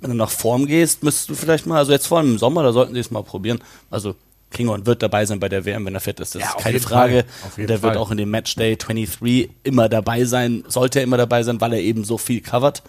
wenn 0.01 0.11
du 0.11 0.15
nach 0.15 0.29
Form 0.29 0.65
gehst, 0.65 1.03
müsstest 1.03 1.29
du 1.29 1.35
vielleicht 1.35 1.65
mal, 1.65 1.77
also 1.77 1.91
jetzt 1.91 2.07
vor 2.07 2.19
allem 2.19 2.31
im 2.33 2.37
Sommer, 2.37 2.63
da 2.63 2.71
sollten 2.71 2.93
sie 2.93 2.99
es 2.99 3.11
mal 3.11 3.23
probieren. 3.23 3.59
Also 3.89 4.15
Kinghorn 4.51 4.85
wird 4.85 5.03
dabei 5.03 5.25
sein 5.25 5.39
bei 5.39 5.49
der 5.49 5.65
WM, 5.65 5.85
wenn 5.85 5.93
er 5.93 6.01
fit 6.01 6.19
ist. 6.19 6.35
Das 6.35 6.41
Ja, 6.41 6.49
ist 6.49 6.57
keine 6.57 6.79
Frage. 6.79 7.25
Und 7.57 7.69
der 7.69 7.81
wird 7.81 7.93
Fall. 7.93 7.97
auch 7.97 8.11
in 8.11 8.17
dem 8.17 8.31
Matchday 8.31 8.75
23 8.77 9.49
immer 9.63 9.89
dabei 9.89 10.25
sein, 10.25 10.63
sollte 10.67 10.99
er 10.99 11.03
immer 11.03 11.17
dabei 11.17 11.43
sein, 11.43 11.61
weil 11.61 11.73
er 11.73 11.81
eben 11.81 12.03
so 12.03 12.17
viel 12.17 12.41
covert. 12.41 12.81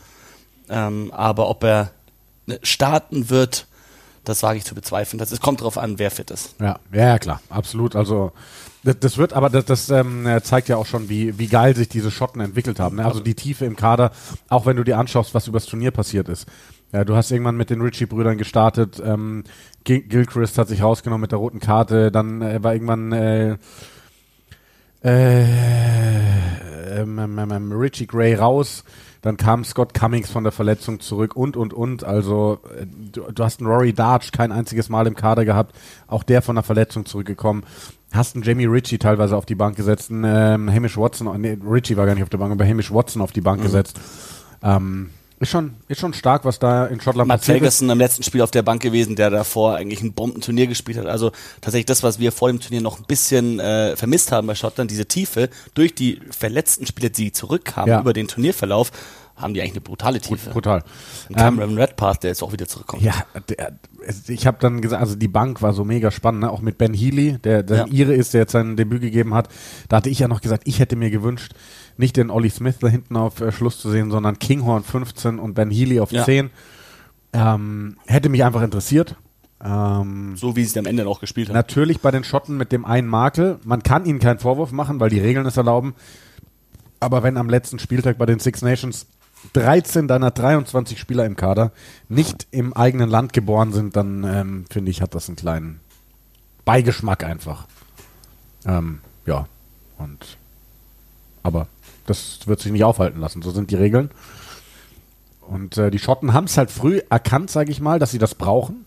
Ähm, 0.69 1.11
aber 1.13 1.49
ob 1.51 1.65
er 1.65 1.91
ne, 2.47 2.59
starten 2.63 3.29
wird, 3.29 3.67
das 4.25 4.43
wage 4.43 4.59
ich 4.59 4.65
zu 4.65 4.75
bezweifeln. 4.75 5.19
Das 5.19 5.33
es 5.33 5.41
kommt 5.41 5.61
darauf 5.61 5.77
an, 5.79 5.99
wer 5.99 6.11
fit 6.11 6.31
ist. 6.31 6.55
Ja, 6.61 6.79
ja, 6.93 7.19
klar, 7.19 7.41
absolut. 7.51 7.97
Also 7.97 8.33
das, 8.85 8.97
das 9.01 9.19
wird, 9.19 9.33
aber 9.33 9.51
das, 9.51 9.65
das 9.65 9.91
ähm, 9.91 10.27
äh, 10.27 10.43
zeigt 10.43 10.69
ja 10.69 10.77
auch 10.77 10.87
schon, 10.87 11.09
wie, 11.09 11.39
wie 11.39 11.49
geil 11.49 11.77
sich 11.77 11.89
diese 11.89 12.11
Schotten 12.11 12.41
entwickelt 12.41 12.81
haben. 12.81 12.97
Ne? 12.97 13.05
Also 13.05 13.21
die 13.21 13.35
Tiefe 13.35 13.65
im 13.67 13.77
Kader, 13.77 14.13
auch 14.49 14.65
wenn 14.67 14.77
du 14.77 14.85
dir 14.85 14.99
anschaust, 14.99 15.35
was 15.35 15.47
übers 15.47 15.67
Turnier 15.67 15.91
passiert 15.91 16.29
ist. 16.29 16.47
Ja, 16.93 17.05
du 17.05 17.15
hast 17.15 17.31
irgendwann 17.31 17.57
mit 17.57 17.71
den 17.71 17.81
Ritchie-Brüdern 17.81 18.37
gestartet, 18.37 19.01
ähm, 19.05 19.45
Gil 19.85 20.01
Gilchrist 20.03 20.59
hat 20.59 20.69
sich 20.69 20.83
rausgenommen 20.83 21.23
mit 21.23 21.31
der 21.33 21.39
roten 21.39 21.61
Karte, 21.61 22.11
dann 22.11 22.43
äh, 22.43 22.63
war 22.63 22.75
irgendwann 22.75 23.13
äh, 23.13 23.57
äh, 25.03 25.45
ähm, 27.01 27.19
ähm, 27.19 27.51
ähm, 27.53 27.73
Richie 27.73 28.07
Gray 28.07 28.35
raus, 28.35 28.85
dann 29.23 29.37
kam 29.37 29.65
Scott 29.65 29.95
Cummings 29.95 30.31
von 30.31 30.43
der 30.45 30.53
Verletzung 30.53 31.01
zurück 31.01 31.37
und, 31.37 31.57
und, 31.57 31.73
und. 31.73 32.05
Also 32.05 32.59
äh, 32.77 32.87
du, 33.13 33.31
du 33.33 33.45
hast 33.45 33.61
einen 33.61 33.71
Rory 33.71 33.93
Darch 33.93 34.33
kein 34.33 34.51
einziges 34.51 34.89
Mal 34.89 35.07
im 35.07 35.15
Kader 35.15 35.45
gehabt, 35.45 35.77
auch 36.09 36.23
der 36.23 36.43
von 36.43 36.57
der 36.57 36.65
Verletzung 36.65 37.07
zurückgekommen. 37.07 37.65
Hast 38.13 38.35
einen 38.35 38.43
Jamie 38.43 38.67
Ritchie 38.67 38.99
teilweise 38.99 39.37
auf 39.37 39.47
die 39.47 39.55
Bank 39.55 39.77
gesetzt, 39.77 40.11
einen 40.11 40.25
ähm, 40.25 40.75
Hamish 40.75 40.97
Watson, 40.97 41.41
nee, 41.41 41.57
Ritchie 41.65 41.97
war 41.97 42.07
gar 42.07 42.15
nicht 42.15 42.25
auf 42.25 42.31
der 42.31 42.39
Bank, 42.39 42.51
aber 42.51 42.67
Hamish 42.67 42.93
Watson 42.93 43.23
auf 43.23 43.31
die 43.31 43.41
Bank 43.41 43.63
gesetzt. 43.63 44.01
Ähm, 44.63 45.11
ist 45.41 45.49
schon, 45.51 45.75
ist 45.89 45.99
schon 46.01 46.13
stark, 46.13 46.45
was 46.45 46.59
da 46.59 46.87
in 46.87 47.01
Schottland 47.01 47.29
Matt 47.29 47.41
passiert 47.41 47.57
ist. 47.57 47.61
Ferguson 47.79 47.91
im 47.91 47.99
letzten 47.99 48.23
Spiel 48.23 48.43
auf 48.43 48.51
der 48.51 48.63
Bank 48.63 48.83
gewesen, 48.83 49.17
der 49.17 49.31
davor 49.31 49.75
eigentlich 49.77 50.03
ein 50.03 50.13
Bombenturnier 50.13 50.67
gespielt 50.67 50.99
hat. 50.99 51.07
Also 51.07 51.33
tatsächlich 51.63 51.87
das, 51.87 52.03
was 52.03 52.19
wir 52.19 52.31
vor 52.31 52.49
dem 52.49 52.61
Turnier 52.61 52.83
noch 52.83 52.99
ein 52.99 53.05
bisschen 53.07 53.59
äh, 53.59 53.97
vermisst 53.97 54.33
haben 54.33 54.47
bei 54.47 54.55
Schottland, 54.55 54.91
diese 54.91 55.07
Tiefe, 55.07 55.49
durch 55.75 55.95
die 55.95 56.21
verletzten 56.31 56.87
Spieler, 56.87 57.09
die 57.09 57.33
zurückkamen 57.33 57.89
Ja. 57.89 58.01
über 58.01 58.13
den 58.13 58.29
Turnierverlauf, 58.29 58.93
haben 59.41 59.55
die 59.55 59.61
eigentlich 59.61 59.73
eine 59.73 59.81
brutale 59.81 60.21
Tiefe. 60.21 60.51
Brutal. 60.51 60.83
Und 61.29 61.37
Cameron 61.37 61.77
Redpath, 61.79 62.23
der 62.23 62.31
jetzt 62.31 62.43
auch 62.43 62.53
wieder 62.53 62.67
zurückkommt. 62.67 63.03
Ja, 63.03 63.15
der, 63.49 63.73
ich 64.29 64.47
habe 64.47 64.59
dann 64.61 64.81
gesagt, 64.81 65.01
also 65.01 65.15
die 65.17 65.29
Bank 65.29 65.63
war 65.63 65.73
so 65.73 65.85
mega 65.85 66.11
spannend, 66.11 66.43
ne? 66.43 66.51
auch 66.51 66.61
mit 66.61 66.79
Ben 66.79 66.95
Healy, 66.95 67.39
der, 67.39 67.63
der 67.63 67.79
Ja. 67.79 67.87
Ire 67.87 68.15
ist, 68.15 68.35
der 68.35 68.43
jetzt 68.43 68.53
sein 68.53 68.77
Debüt 68.77 69.01
gegeben 69.01 69.35
hat. 69.35 69.49
Da 69.89 69.97
hatte 69.99 70.09
ich 70.11 70.19
ja 70.19 70.29
noch 70.29 70.41
gesagt, 70.41 70.63
ich 70.67 70.79
hätte 70.81 70.97
mir 70.97 71.11
gewünscht, 71.11 71.53
nicht 71.97 72.17
den 72.17 72.31
Ollie 72.31 72.51
Smith 72.51 72.77
da 72.81 72.89
hinten 72.89 73.17
auf 73.17 73.41
äh, 73.41 73.53
Schluss 73.53 73.79
zu 73.79 73.91
sehen, 73.91 74.11
sondern 74.11 74.39
Kinghorn 74.39 74.83
15 74.85 75.39
und 75.39 75.55
Ben 75.55 75.71
Healy 75.71 76.01
auf 76.01 76.13
Ja. 76.13 76.25
10. 76.25 76.51
Ähm, 77.33 77.97
hätte 78.07 78.29
mich 78.29 78.43
einfach 78.45 78.63
interessiert. 78.63 79.17
Ähm, 79.63 80.37
So 80.37 80.57
wie 80.57 80.65
sie 80.65 80.71
es 80.71 80.77
am 80.77 80.87
Ende 80.87 81.07
auch 81.07 81.21
gespielt 81.21 81.49
haben. 81.49 81.55
Natürlich 81.55 82.01
bei 82.01 82.11
den 82.11 82.25
Schotten 82.25 82.57
mit 82.57 82.73
dem 82.73 82.85
einen 82.85 83.07
Makel. 83.09 83.59
Man 83.65 83.83
kann 83.83 84.07
ihnen 84.07 84.19
keinen 84.19 84.39
Vorwurf 84.39 84.73
machen, 84.73 84.99
weil 85.01 85.11
die 85.11 85.21
Regeln 85.21 85.47
es 85.47 85.57
erlauben. 85.57 85.95
Aber 86.99 87.23
wenn 87.23 87.37
am 87.37 87.49
letzten 87.49 87.79
Spieltag 87.79 88.19
bei 88.19 88.27
den 88.27 88.39
Six 88.41 88.63
Nations 88.63 89.07
13 89.53 90.09
deiner 90.09 90.31
23 90.31 90.99
Spieler 90.99 91.25
im 91.25 91.37
Kader 91.37 91.73
nicht 92.09 92.47
im 92.51 92.73
eigenen 92.73 93.11
Land 93.11 93.33
geboren 93.33 93.73
sind, 93.73 93.97
dann 93.97 94.25
ähm, 94.25 94.65
finde 94.71 94.91
ich, 94.91 95.03
hat 95.03 95.15
das 95.15 95.29
einen 95.29 95.37
kleinen 95.37 95.81
Beigeschmack 96.65 97.25
einfach. 97.25 97.67
Ähm, 98.67 99.01
ja, 99.27 99.47
und 99.99 100.39
aber 101.43 101.69
das 102.07 102.41
wird 102.47 102.61
sich 102.61 102.73
nicht 102.73 102.85
aufhalten 102.85 103.21
lassen. 103.21 103.43
So 103.43 103.51
sind 103.51 103.71
die 103.71 103.77
Regeln. 103.77 104.11
Und 105.41 105.79
äh, 105.79 105.91
die 105.91 105.99
Schotten 105.99 106.33
haben 106.33 106.45
es 106.45 106.57
halt 106.57 106.71
früh 106.71 107.01
erkannt, 107.11 107.51
sage 107.51 107.71
ich 107.71 107.81
mal, 107.81 107.99
dass 107.99 108.11
sie 108.11 108.19
das 108.19 108.35
brauchen. 108.35 108.85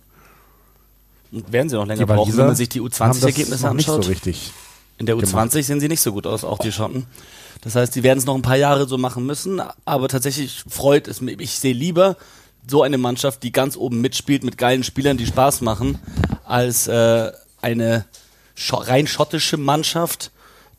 Und 1.32 1.52
werden 1.52 1.68
sie 1.68 1.76
noch 1.76 1.86
länger 1.86 2.00
Die 2.00 2.06
brauchen, 2.06 2.20
Waliser 2.20 2.38
wenn 2.40 2.48
man 2.48 2.56
sich 2.56 2.70
die 2.70 2.80
haben 2.80 2.90
das 2.90 3.00
U20-Ergebnisse 3.18 3.66
noch 3.66 3.74
nicht 3.74 3.86
so 3.88 3.96
anschaut. 3.96 4.10
richtig. 4.10 4.54
In 4.98 5.08
der 5.08 5.16
U20 5.16 5.30
gemacht. 5.32 5.52
sehen 5.52 5.80
sie 5.80 5.88
nicht 5.88 6.02
so 6.02 6.14
gut 6.14 6.28
aus, 6.28 6.44
auch 6.44 6.60
die 6.60 6.72
Schotten. 6.72 7.08
Das 7.62 7.76
heißt, 7.76 7.96
die 7.96 8.04
werden 8.04 8.20
es 8.20 8.26
noch 8.26 8.36
ein 8.36 8.42
paar 8.42 8.58
Jahre 8.58 8.88
so 8.88 8.98
machen 8.98 9.26
müssen, 9.26 9.62
aber 9.86 10.08
tatsächlich 10.10 10.64
freut 10.68 11.08
es 11.08 11.22
mich. 11.22 11.40
Ich 11.40 11.52
sehe 11.52 11.74
lieber 11.74 12.18
so 12.68 12.82
eine 12.84 12.98
Mannschaft, 12.98 13.44
die 13.44 13.52
ganz 13.52 13.76
oben 13.78 14.02
mitspielt 14.02 14.44
mit 14.44 14.58
geilen 14.58 14.84
Spielern, 14.84 15.18
die 15.18 15.26
Spaß 15.28 15.62
machen, 15.62 16.00
als 16.46 16.88
äh, 16.88 17.32
eine 17.62 18.06
rein 18.72 19.08
schottische 19.08 19.58
Mannschaft, 19.58 20.32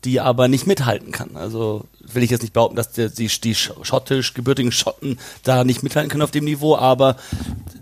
die 0.03 0.19
aber 0.19 0.47
nicht 0.47 0.67
mithalten 0.67 1.11
kann. 1.11 1.35
Also 1.35 1.85
will 1.99 2.21
ich 2.23 2.29
jetzt 2.29 2.41
nicht 2.43 2.53
behaupten, 2.53 2.75
dass 2.75 2.91
die, 2.91 3.09
die 3.09 3.29
sch- 3.55 3.83
schottisch 3.83 4.33
gebürtigen 4.35 4.71
Schotten 4.71 5.17
da 5.43 5.63
nicht 5.63 5.81
mithalten 5.81 6.09
können 6.11 6.21
auf 6.21 6.31
dem 6.31 6.45
Niveau, 6.45 6.75
aber 6.75 7.17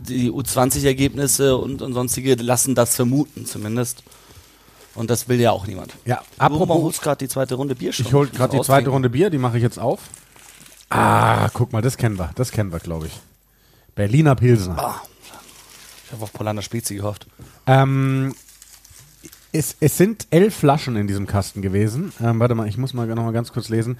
die 0.07 0.31
U20-Ergebnisse 0.31 1.57
und, 1.57 1.81
und 1.81 1.93
sonstige 1.93 2.35
lassen 2.35 2.75
das 2.75 2.95
vermuten 2.95 3.45
zumindest. 3.45 4.03
Und 4.95 5.09
das 5.09 5.27
will 5.27 5.39
ja 5.39 5.51
auch 5.51 5.65
niemand. 5.65 5.93
Ja, 6.05 6.17
Apropos, 6.37 6.61
apropos, 6.61 6.83
holst 6.83 7.01
gerade 7.01 7.17
die 7.17 7.27
zweite 7.27 7.55
Runde 7.55 7.75
Bier 7.75 7.91
schon. 7.93 8.05
ich 8.05 8.13
hole 8.13 8.29
gerade 8.29 8.57
die 8.57 8.63
zweite 8.63 8.89
Runde 8.91 9.09
Bier, 9.09 9.29
die 9.29 9.37
mache 9.39 9.57
ich 9.57 9.63
jetzt 9.63 9.79
auf. 9.79 9.99
Ah, 10.89 11.49
guck 11.53 11.73
mal, 11.73 11.81
das 11.81 11.97
kennen 11.97 12.19
wir, 12.19 12.29
das 12.35 12.51
kennen 12.51 12.71
wir, 12.71 12.79
glaube 12.79 13.07
ich. 13.07 13.19
Berliner 13.95 14.35
Pilsner. 14.35 14.77
Ah, 14.77 15.01
ich 16.05 16.11
habe 16.11 16.23
auf 16.23 16.33
Polaner 16.33 16.61
Spezi 16.61 16.95
gehofft. 16.95 17.25
Ähm, 17.65 18.35
es, 19.51 19.75
es 19.79 19.97
sind 19.97 20.27
elf 20.29 20.55
Flaschen 20.55 20.95
in 20.95 21.07
diesem 21.07 21.25
Kasten 21.25 21.61
gewesen. 21.61 22.11
Ähm, 22.21 22.39
warte 22.39 22.53
mal, 22.53 22.67
ich 22.67 22.77
muss 22.77 22.93
mal 22.93 23.07
noch 23.07 23.23
mal 23.23 23.33
ganz 23.33 23.51
kurz 23.51 23.69
lesen. 23.69 23.97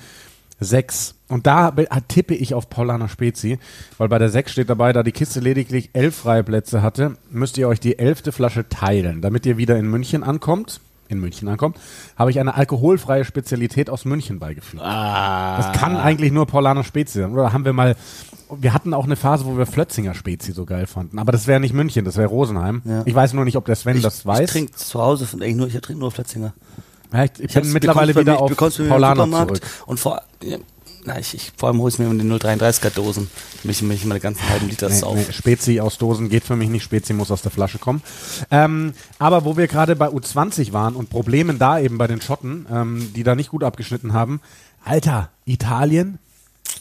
Sechs. 0.60 1.16
Und 1.28 1.48
da 1.48 1.74
ah, 1.90 2.00
tippe 2.08 2.36
ich 2.36 2.54
auf 2.54 2.70
Paulaner 2.70 3.10
Spezi, 3.10 3.60
weil 3.98 4.08
bei 4.08 4.20
der 4.20 4.30
sechs 4.30 4.52
steht 4.52 4.70
dabei, 4.70 4.94
da 4.94 5.04
die 5.04 5.12
Kiste 5.12 5.40
lediglich 5.40 5.90
elf 5.94 6.16
freie 6.16 6.44
Plätze 6.44 6.82
hatte, 6.82 7.18
müsst 7.32 7.58
ihr 7.58 7.68
euch 7.68 7.80
die 7.80 7.98
elfte 7.98 8.32
Flasche 8.32 8.70
teilen. 8.70 9.22
Damit 9.22 9.46
ihr 9.46 9.58
wieder 9.58 9.78
in 9.78 9.90
München 9.90 10.24
ankommt, 10.24 10.80
in 11.10 11.20
München 11.20 11.48
ankommt, 11.48 11.78
habe 12.18 12.32
ich 12.32 12.40
eine 12.40 12.56
alkoholfreie 12.56 13.26
Spezialität 13.26 13.90
aus 13.90 14.06
München 14.06 14.40
beigefügt. 14.40 14.82
Ah. 14.84 15.58
Das 15.58 15.80
kann 15.80 15.98
eigentlich 15.98 16.32
nur 16.32 16.46
Paulaner 16.46 16.84
Spezi 16.84 17.20
sein. 17.20 17.34
Oder 17.34 17.54
haben 17.54 17.66
wir 17.66 17.74
mal, 17.74 17.96
wir 18.56 18.74
hatten 18.74 18.94
auch 18.94 19.06
eine 19.06 19.16
Phase, 19.16 19.46
wo 19.46 19.58
wir 19.58 19.66
Flötzinger 19.66 20.14
Spezi 20.14 20.52
so 20.52 20.66
geil 20.66 20.88
fanden. 20.88 21.20
Aber 21.20 21.32
das 21.32 21.48
wäre 21.48 21.60
nicht 21.60 21.74
München, 21.74 22.06
das 22.06 22.18
wäre 22.18 22.28
Rosenheim. 22.28 22.82
Ja. 22.86 23.04
Ich 23.06 23.16
weiß 23.16 23.34
nur 23.34 23.46
nicht, 23.46 23.58
ob 23.58 23.66
der 23.66 23.76
Sven 23.76 24.02
das 24.02 24.20
Ich 24.20 24.26
weiß. 24.26 24.50
trinke 24.52 24.74
zu 24.74 25.02
Hause 25.02 25.26
von 25.26 25.42
eigentlich 25.42 25.56
nur, 25.56 25.68
ich 25.68 25.74
trinke 25.74 26.00
nur 26.00 26.12
Flötzinger. 26.12 26.54
Ja, 27.13 27.24
ich, 27.25 27.32
ich 27.39 27.53
bin 27.53 27.72
mittlerweile 27.72 28.15
wieder 28.15 28.39
auf 28.39 28.51
Paulaner 28.55 29.29
zurück. 29.48 29.62
Und 29.86 30.00
vor, 30.00 30.22
ja, 30.43 30.58
na, 31.05 31.20
ich, 31.20 31.34
ich, 31.34 31.51
vor 31.58 31.70
allem 31.70 31.79
hole 31.79 31.89
ich 31.91 32.00
mir 32.00 32.05
immer 32.05 32.22
die 32.22 32.29
033er 32.29 32.89
Dosen. 32.89 33.29
Mich, 33.63 33.82
mich 33.82 34.05
meine 34.05 34.20
ganzen 34.22 34.48
halben 34.50 34.70
Liter 34.70 34.88
Nee, 34.89 34.96
saufen. 34.96 35.25
nee, 35.27 35.34
Spezi 35.34 35.79
aus 35.82 35.98
Dosen 35.98 36.29
geht 36.29 36.43
für 36.46 36.55
mich 36.55 36.70
nicht. 36.70 36.84
Spezi 36.84 37.13
muss 37.13 37.29
aus 37.29 37.41
der 37.41 37.51
Flasche 37.51 37.77
kommen. 37.77 38.01
Ähm, 38.51 38.93
aber 39.20 39.43
wo 39.43 39.58
wir 39.58 39.67
gerade 39.67 39.96
bei 39.96 40.08
U20 40.08 40.72
waren 40.72 40.96
und 40.96 41.10
Problemen 41.10 41.60
da 41.60 41.77
eben 41.77 41.98
bei 41.98 42.08
den 42.08 42.22
Schotten, 42.22 42.65
ähm, 42.72 43.12
die 43.15 43.24
da 43.24 43.36
nicht 43.36 43.50
gut 43.50 43.63
abgeschnitten 43.63 44.13
haben. 44.13 44.39
Alter, 44.86 45.29
Italien 45.46 46.20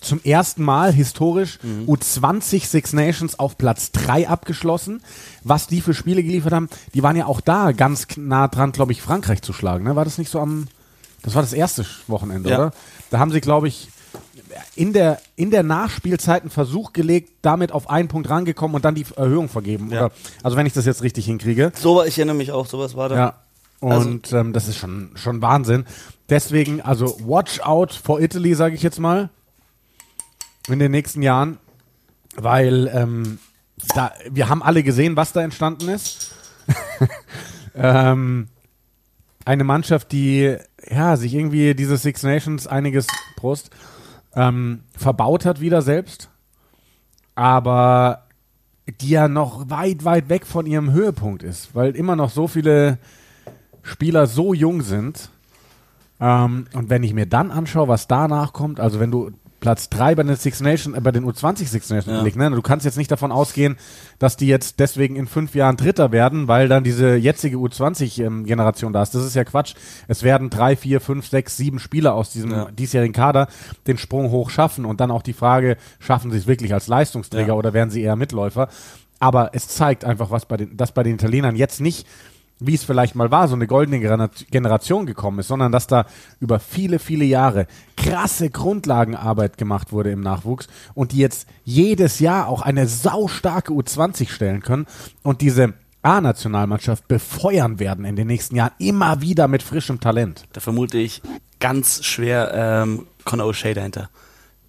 zum 0.00 0.20
ersten 0.24 0.62
Mal 0.62 0.92
historisch 0.92 1.58
U20 1.86 2.66
Six 2.66 2.92
Nations 2.92 3.38
auf 3.38 3.58
Platz 3.58 3.92
3 3.92 4.28
abgeschlossen. 4.28 5.02
Was 5.44 5.66
die 5.66 5.80
für 5.80 5.94
Spiele 5.94 6.22
geliefert 6.22 6.52
haben, 6.52 6.68
die 6.94 7.02
waren 7.02 7.16
ja 7.16 7.26
auch 7.26 7.40
da 7.40 7.72
ganz 7.72 8.06
nah 8.16 8.48
dran, 8.48 8.72
glaube 8.72 8.92
ich, 8.92 9.02
Frankreich 9.02 9.42
zu 9.42 9.52
schlagen. 9.52 9.84
Ne? 9.84 9.96
War 9.96 10.04
das 10.04 10.18
nicht 10.18 10.30
so 10.30 10.40
am, 10.40 10.66
das 11.22 11.34
war 11.34 11.42
das 11.42 11.52
erste 11.52 11.84
Wochenende, 12.06 12.50
Ja. 12.50 12.56
oder? 12.58 12.70
Da 13.10 13.18
haben 13.18 13.30
sie, 13.30 13.40
glaube 13.40 13.68
ich, 13.68 13.88
in 14.76 14.92
der, 14.92 15.20
in 15.36 15.50
der 15.50 15.62
Nachspielzeit 15.62 16.42
einen 16.42 16.50
Versuch 16.50 16.92
gelegt, 16.92 17.30
damit 17.42 17.72
auf 17.72 17.88
einen 17.88 18.08
Punkt 18.08 18.28
rangekommen 18.28 18.74
und 18.74 18.84
dann 18.84 18.94
die 18.94 19.06
Erhöhung 19.16 19.48
vergeben. 19.48 19.90
Ja. 19.90 20.06
Oder, 20.06 20.12
also 20.42 20.56
wenn 20.56 20.66
ich 20.66 20.72
das 20.72 20.84
jetzt 20.86 21.02
richtig 21.02 21.24
hinkriege. 21.26 21.72
So, 21.78 22.02
ich 22.04 22.18
erinnere 22.18 22.36
mich 22.36 22.52
auch, 22.52 22.66
sowas 22.66 22.94
war 22.96 23.08
da. 23.08 23.16
Ja. 23.16 23.34
Also- 23.80 24.08
Und 24.08 24.32
ähm, 24.32 24.52
das 24.52 24.68
ist 24.68 24.76
schon, 24.76 25.10
schon 25.14 25.42
Wahnsinn. 25.42 25.84
Deswegen, 26.28 26.80
also 26.80 27.16
watch 27.26 27.60
out 27.60 27.92
for 27.92 28.20
Italy, 28.20 28.54
sage 28.54 28.74
ich 28.74 28.82
jetzt 28.82 29.00
mal. 29.00 29.28
In 30.68 30.78
den 30.78 30.90
nächsten 30.90 31.22
Jahren. 31.22 31.58
Weil 32.36 32.90
ähm, 32.92 33.38
da, 33.94 34.12
wir 34.30 34.48
haben 34.48 34.62
alle 34.62 34.82
gesehen, 34.82 35.16
was 35.16 35.32
da 35.32 35.42
entstanden 35.42 35.88
ist. 35.88 36.34
ähm, 37.74 38.48
eine 39.44 39.64
Mannschaft, 39.64 40.12
die 40.12 40.56
ja, 40.88 41.16
sich 41.16 41.34
irgendwie 41.34 41.74
diese 41.74 41.96
Six 41.96 42.22
Nations 42.22 42.66
einiges 42.66 43.06
Prost, 43.36 43.70
ähm, 44.34 44.84
verbaut 44.96 45.44
hat 45.44 45.60
wieder 45.60 45.82
selbst, 45.82 46.30
aber 47.34 48.26
die 49.00 49.10
ja 49.10 49.28
noch 49.28 49.68
weit, 49.70 50.04
weit 50.04 50.28
weg 50.28 50.46
von 50.46 50.66
ihrem 50.66 50.92
Höhepunkt 50.92 51.42
ist, 51.42 51.74
weil 51.74 51.94
immer 51.94 52.16
noch 52.16 52.30
so 52.30 52.48
viele 52.48 52.98
Spieler 53.82 54.26
so 54.26 54.54
jung 54.54 54.82
sind. 54.82 55.30
Ähm, 56.20 56.66
und 56.72 56.90
wenn 56.90 57.02
ich 57.02 57.14
mir 57.14 57.26
dann 57.26 57.50
anschaue, 57.50 57.88
was 57.88 58.08
danach 58.08 58.52
kommt, 58.52 58.80
also 58.80 59.00
wenn 59.00 59.10
du 59.10 59.30
Platz 59.62 59.88
3 59.88 60.16
bei 60.16 60.24
den 60.24 60.36
Six 60.36 60.60
Nations, 60.60 60.94
äh, 60.98 61.00
bei 61.00 61.12
den 61.12 61.24
U20 61.24 61.66
Six 61.68 61.88
Nations 61.88 62.34
Ja. 62.34 62.48
Ne? 62.50 62.56
Du 62.56 62.60
kannst 62.62 62.84
jetzt 62.84 62.98
nicht 62.98 63.10
davon 63.10 63.32
ausgehen, 63.32 63.76
dass 64.18 64.36
die 64.36 64.48
jetzt 64.48 64.80
deswegen 64.80 65.16
in 65.16 65.26
fünf 65.26 65.54
Jahren 65.54 65.76
Dritter 65.76 66.12
werden, 66.12 66.48
weil 66.48 66.68
dann 66.68 66.84
diese 66.84 67.14
jetzige 67.14 67.56
U20-Generation 67.58 68.92
da 68.92 69.02
ist. 69.02 69.14
Das 69.14 69.24
ist 69.24 69.34
ja 69.36 69.44
Quatsch. 69.44 69.74
Es 70.08 70.22
werden 70.22 70.50
drei, 70.50 70.76
vier, 70.76 71.00
fünf, 71.00 71.28
sechs, 71.28 71.56
sieben 71.56 71.78
Spieler 71.78 72.14
aus 72.14 72.30
diesem 72.30 72.50
Ja. 72.50 72.70
diesjährigen 72.72 73.14
Kader 73.14 73.46
den 73.86 73.98
Sprung 73.98 74.30
hoch 74.30 74.50
schaffen 74.50 74.84
und 74.84 75.00
dann 75.00 75.10
auch 75.10 75.22
die 75.22 75.32
Frage, 75.32 75.76
schaffen 76.00 76.30
sie 76.32 76.38
es 76.38 76.46
wirklich 76.46 76.74
als 76.74 76.88
Leistungsträger 76.88 77.48
Ja. 77.48 77.54
oder 77.54 77.72
werden 77.72 77.90
sie 77.90 78.02
eher 78.02 78.16
Mitläufer? 78.16 78.68
Aber 79.20 79.50
es 79.52 79.68
zeigt 79.68 80.04
einfach, 80.04 80.32
was 80.32 80.46
bei 80.46 80.56
den, 80.56 80.76
dass 80.76 80.90
bei 80.90 81.04
den 81.04 81.14
Italienern 81.14 81.54
jetzt 81.54 81.80
nicht 81.80 82.06
wie 82.58 82.74
es 82.74 82.84
vielleicht 82.84 83.14
mal 83.14 83.30
war, 83.30 83.48
so 83.48 83.54
eine 83.54 83.66
goldene 83.66 83.98
Genera- 83.98 84.30
Generation 84.50 85.06
gekommen 85.06 85.40
ist, 85.40 85.48
sondern 85.48 85.72
dass 85.72 85.86
da 85.86 86.06
über 86.40 86.60
viele, 86.60 86.98
viele 86.98 87.24
Jahre 87.24 87.66
krasse 87.96 88.50
Grundlagenarbeit 88.50 89.58
gemacht 89.58 89.92
wurde 89.92 90.10
im 90.10 90.20
Nachwuchs 90.20 90.68
und 90.94 91.12
die 91.12 91.18
jetzt 91.18 91.48
jedes 91.64 92.20
Jahr 92.20 92.48
auch 92.48 92.62
eine 92.62 92.86
saustarke 92.86 93.72
U20 93.72 94.30
stellen 94.30 94.62
können 94.62 94.86
und 95.22 95.40
diese 95.40 95.74
A-Nationalmannschaft 96.02 97.06
befeuern 97.06 97.78
werden 97.78 98.04
in 98.04 98.16
den 98.16 98.26
nächsten 98.26 98.56
Jahren 98.56 98.72
immer 98.78 99.20
wieder 99.20 99.46
mit 99.48 99.62
frischem 99.62 100.00
Talent. 100.00 100.44
Da 100.52 100.60
vermute 100.60 100.98
ich 100.98 101.22
ganz 101.60 102.04
schwer 102.04 102.52
ähm, 102.54 103.06
Conor 103.24 103.50
O'Shea 103.50 103.74
dahinter. 103.74 104.10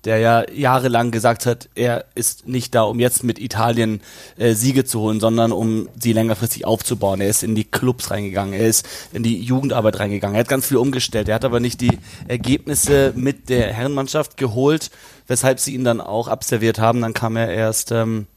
Der 0.05 0.17
ja 0.17 0.49
jahrelang 0.51 1.11
gesagt 1.11 1.45
hat, 1.45 1.69
er 1.75 2.05
ist 2.13 2.47
nicht 2.47 2.75
da, 2.75 2.83
um 2.83 2.99
jetzt 2.99 3.23
mit 3.23 3.39
Italien 3.39 4.01
äh, 4.37 4.53
Siege 4.53 4.83
zu 4.83 4.99
holen, 4.99 5.19
sondern 5.19 5.51
um 5.51 5.87
sie 5.97 6.11
längerfristig 6.11 6.65
aufzubauen. 6.65 7.21
Er 7.21 7.29
ist 7.29 7.41
in 7.41 7.55
die 7.55 7.63
Clubs 7.63 8.11
reingegangen, 8.11 8.53
er 8.53 8.67
ist 8.67 8.85
in 9.13 9.23
die 9.23 9.41
Jugendarbeit 9.41 9.99
reingegangen. 9.99 10.35
Er 10.35 10.41
hat 10.41 10.49
ganz 10.49 10.67
viel 10.67 10.77
umgestellt. 10.77 11.29
Er 11.29 11.35
hat 11.35 11.45
aber 11.45 11.59
nicht 11.59 11.79
die 11.79 11.99
Ergebnisse 12.27 13.13
mit 13.15 13.49
der 13.49 13.71
Herrenmannschaft 13.71 14.35
geholt, 14.35 14.91
weshalb 15.27 15.59
sie 15.59 15.73
ihn 15.73 15.85
dann 15.85 16.01
auch 16.01 16.27
abserviert 16.27 16.79
haben. 16.79 17.01
Dann 17.01 17.13
kam 17.13 17.37
er 17.37 17.49
erst 17.49 17.91
ähm, 17.91 18.27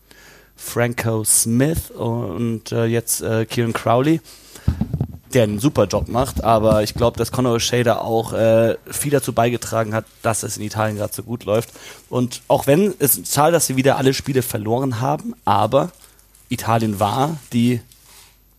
Franco 0.57 1.25
Smith 1.25 1.91
und 1.91 2.73
äh, 2.73 2.87
jetzt 2.87 3.23
äh, 3.23 3.45
Kieran 3.45 3.73
Crowley 3.73 4.21
der 5.35 5.45
einen 5.45 5.59
super 5.59 5.87
Job 5.87 6.09
macht, 6.09 6.45
aber 6.45 6.83
ich 6.83 6.95
glaube, 6.95 7.19
dass 7.19 7.33
Conor 7.33 7.57
O'Shea 7.57 7.83
da 7.83 7.99
auch 7.99 8.33
äh, 8.33 8.77
viel 8.87 9.11
dazu 9.11 9.33
beigetragen 9.33 9.95
hat, 9.95 10.05
dass 10.23 10.43
es 10.43 10.57
in 10.57 10.63
Italien 10.63 10.97
gerade 10.97 11.13
so 11.13 11.23
gut 11.23 11.45
läuft. 11.45 11.71
Und 12.09 12.43
auch 12.49 12.67
wenn 12.67 12.95
es 12.99 13.17
ist 13.17 13.35
schade, 13.35 13.53
dass 13.53 13.67
sie 13.67 13.77
wieder 13.77 13.97
alle 13.97 14.15
Spiele 14.15 14.43
verloren 14.43 15.01
haben, 15.01 15.35
aber 15.45 15.91
Italien 16.49 17.01
war 17.01 17.39
die 17.53 17.81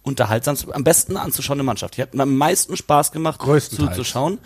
unterhaltsamste, 0.04 0.74
am 0.74 0.84
besten 0.84 1.18
anzuschauende 1.18 1.64
Mannschaft. 1.64 1.98
Die 1.98 2.02
hat 2.02 2.14
mir 2.14 2.24
am 2.24 2.36
meisten 2.36 2.76
Spaß 2.76 3.12
gemacht, 3.12 3.42
zuzuschauen. 3.42 4.40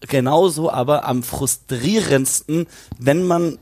Genauso 0.00 0.70
aber 0.70 1.04
am 1.04 1.22
frustrierendsten, 1.22 2.66
wenn 2.98 3.26
man 3.26 3.58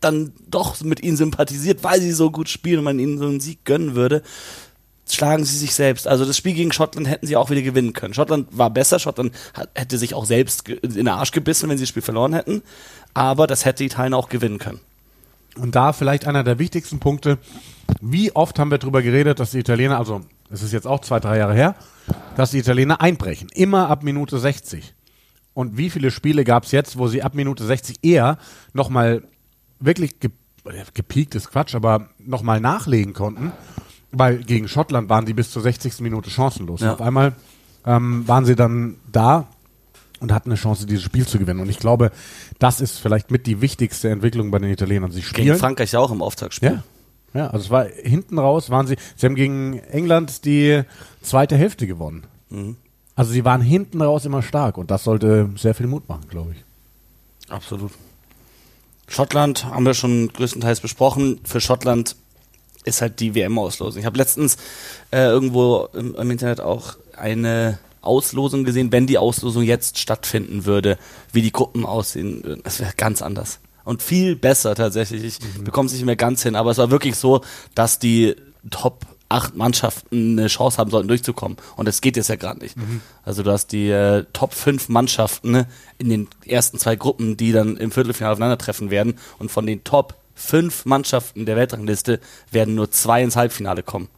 dann 0.00 0.32
doch 0.48 0.80
mit 0.82 1.02
ihnen 1.02 1.16
sympathisiert, 1.16 1.82
weil 1.82 2.00
sie 2.00 2.12
so 2.12 2.30
gut 2.30 2.48
spielen 2.48 2.78
und 2.78 2.84
man 2.84 2.98
ihnen 2.98 3.18
so 3.18 3.24
einen 3.24 3.40
Sieg 3.40 3.64
gönnen 3.64 3.94
würde, 3.94 4.22
schlagen 5.08 5.44
sie 5.44 5.56
sich 5.56 5.74
selbst. 5.74 6.08
Also 6.08 6.24
das 6.24 6.36
Spiel 6.36 6.54
gegen 6.54 6.72
Schottland 6.72 7.08
hätten 7.08 7.26
sie 7.26 7.36
auch 7.36 7.50
wieder 7.50 7.62
gewinnen 7.62 7.92
können. 7.92 8.14
Schottland 8.14 8.48
war 8.50 8.70
besser, 8.70 8.98
Schottland 8.98 9.32
hat, 9.54 9.70
hätte 9.74 9.98
sich 9.98 10.14
auch 10.14 10.24
selbst 10.24 10.68
in 10.68 10.94
den 10.94 11.08
Arsch 11.08 11.30
gebissen, 11.30 11.68
wenn 11.68 11.78
sie 11.78 11.84
das 11.84 11.90
Spiel 11.90 12.02
verloren 12.02 12.34
hätten. 12.34 12.62
Aber 13.14 13.46
das 13.46 13.64
hätte 13.64 13.84
Italien 13.84 14.14
auch 14.14 14.28
gewinnen 14.28 14.58
können. 14.58 14.80
Und 15.56 15.74
da 15.74 15.92
vielleicht 15.92 16.26
einer 16.26 16.44
der 16.44 16.58
wichtigsten 16.58 16.98
Punkte. 16.98 17.38
Wie 18.00 18.34
oft 18.34 18.58
haben 18.58 18.70
wir 18.70 18.78
darüber 18.78 19.00
geredet, 19.00 19.40
dass 19.40 19.52
die 19.52 19.58
Italiener, 19.58 19.98
also 19.98 20.22
es 20.50 20.62
ist 20.62 20.72
jetzt 20.72 20.86
auch 20.86 21.00
zwei, 21.00 21.20
drei 21.20 21.38
Jahre 21.38 21.54
her, 21.54 21.74
dass 22.36 22.50
die 22.50 22.58
Italiener 22.58 23.00
einbrechen. 23.00 23.48
Immer 23.54 23.88
ab 23.88 24.02
Minute 24.02 24.38
60. 24.38 24.94
Und 25.54 25.78
wie 25.78 25.88
viele 25.88 26.10
Spiele 26.10 26.44
gab 26.44 26.64
es 26.64 26.72
jetzt, 26.72 26.98
wo 26.98 27.08
sie 27.08 27.22
ab 27.22 27.34
Minute 27.34 27.64
60 27.64 27.96
eher 28.02 28.38
nochmal 28.74 29.22
wirklich 29.80 30.20
ge 30.20 30.30
äh, 30.66 30.84
gepiekt 30.92 31.34
ist 31.34 31.50
Quatsch, 31.50 31.74
aber 31.74 32.08
nochmal 32.18 32.60
nachlegen 32.60 33.14
konnten, 33.14 33.52
weil 34.12 34.38
gegen 34.38 34.68
Schottland 34.68 35.08
waren 35.08 35.26
die 35.26 35.34
bis 35.34 35.50
zur 35.50 35.62
60. 35.62 36.00
Minute 36.00 36.30
chancenlos. 36.30 36.80
Ja. 36.80 36.94
Auf 36.94 37.00
einmal 37.00 37.34
ähm, 37.84 38.26
waren 38.26 38.44
sie 38.44 38.56
dann 38.56 38.96
da 39.10 39.48
und 40.20 40.32
hatten 40.32 40.50
eine 40.50 40.58
Chance, 40.58 40.86
dieses 40.86 41.04
Spiel 41.04 41.26
zu 41.26 41.38
gewinnen. 41.38 41.60
Und 41.60 41.68
ich 41.68 41.78
glaube, 41.78 42.10
das 42.58 42.80
ist 42.80 42.98
vielleicht 42.98 43.30
mit 43.30 43.46
die 43.46 43.60
wichtigste 43.60 44.08
Entwicklung 44.08 44.50
bei 44.50 44.58
den 44.58 44.70
Italienern. 44.70 45.10
Sie 45.10 45.20
Gegen 45.20 45.28
spielen. 45.28 45.58
Frankreich 45.58 45.96
auch 45.96 46.10
im 46.10 46.22
Auftaktspiel. 46.22 46.70
Ja. 46.70 46.82
Ja, 47.34 47.48
also 47.48 47.64
es 47.66 47.70
war 47.70 47.84
hinten 47.84 48.38
raus, 48.38 48.70
waren 48.70 48.86
sie, 48.86 48.96
sie 49.14 49.26
haben 49.26 49.34
gegen 49.34 49.78
England 49.90 50.46
die 50.46 50.82
zweite 51.20 51.56
Hälfte 51.56 51.86
gewonnen. 51.86 52.24
Mhm. 52.48 52.76
Also 53.14 53.32
sie 53.32 53.44
waren 53.44 53.60
hinten 53.60 54.00
raus 54.00 54.24
immer 54.24 54.42
stark 54.42 54.78
und 54.78 54.90
das 54.90 55.04
sollte 55.04 55.50
sehr 55.56 55.74
viel 55.74 55.86
Mut 55.86 56.08
machen, 56.08 56.28
glaube 56.30 56.52
ich. 56.52 57.50
Absolut. 57.50 57.92
Schottland 59.08 59.66
haben 59.66 59.84
wir 59.84 59.94
schon 59.94 60.28
größtenteils 60.28 60.80
besprochen. 60.80 61.40
Für 61.44 61.60
Schottland 61.60 62.16
ist 62.86 63.02
halt 63.02 63.20
die 63.20 63.34
WM-Auslosung. 63.34 64.00
Ich 64.00 64.06
habe 64.06 64.16
letztens 64.16 64.56
äh, 65.10 65.26
irgendwo 65.26 65.88
im, 65.92 66.14
im 66.14 66.30
Internet 66.30 66.60
auch 66.60 66.96
eine 67.16 67.78
Auslosung 68.00 68.64
gesehen, 68.64 68.92
wenn 68.92 69.06
die 69.06 69.18
Auslosung 69.18 69.62
jetzt 69.62 69.98
stattfinden 69.98 70.64
würde, 70.64 70.96
wie 71.32 71.42
die 71.42 71.52
Gruppen 71.52 71.84
aussehen 71.84 72.44
würden. 72.44 72.62
Das 72.64 72.80
wäre 72.80 72.92
ganz 72.96 73.20
anders. 73.20 73.58
Und 73.84 74.02
viel 74.02 74.36
besser 74.36 74.74
tatsächlich. 74.74 75.22
Ich 75.24 75.38
bekomme 75.62 75.86
es 75.86 75.92
nicht 75.92 76.04
mehr 76.04 76.16
ganz 76.16 76.42
hin, 76.42 76.56
aber 76.56 76.70
es 76.70 76.78
war 76.78 76.90
wirklich 76.90 77.16
so, 77.16 77.42
dass 77.74 77.98
die 77.98 78.34
Top 78.70 79.04
8 79.28 79.56
Mannschaften 79.56 80.38
eine 80.38 80.48
Chance 80.48 80.78
haben 80.78 80.90
sollten, 80.90 81.08
durchzukommen. 81.08 81.56
Und 81.76 81.86
das 81.86 82.00
geht 82.00 82.16
jetzt 82.16 82.28
ja 82.28 82.36
gerade 82.36 82.60
nicht. 82.60 82.76
Also 83.24 83.42
du 83.42 83.50
hast 83.50 83.72
die 83.72 83.90
äh, 83.90 84.24
Top 84.32 84.54
5 84.54 84.88
Mannschaften 84.88 85.50
ne, 85.50 85.66
in 85.98 86.08
den 86.08 86.28
ersten 86.44 86.78
zwei 86.78 86.96
Gruppen, 86.96 87.36
die 87.36 87.52
dann 87.52 87.76
im 87.76 87.90
Viertelfinale 87.90 88.32
aufeinandertreffen 88.32 88.90
werden. 88.90 89.18
Und 89.38 89.50
von 89.50 89.66
den 89.66 89.82
Top 89.84 90.14
5 90.36 90.84
Mannschaften 90.84 91.44
der 91.46 91.56
Weltrangliste 91.56 92.20
werden 92.52 92.74
nur 92.76 92.90
zwei 92.92 93.22
ins 93.22 93.34
Halbfinale 93.36 93.82
kommen. 93.82 94.08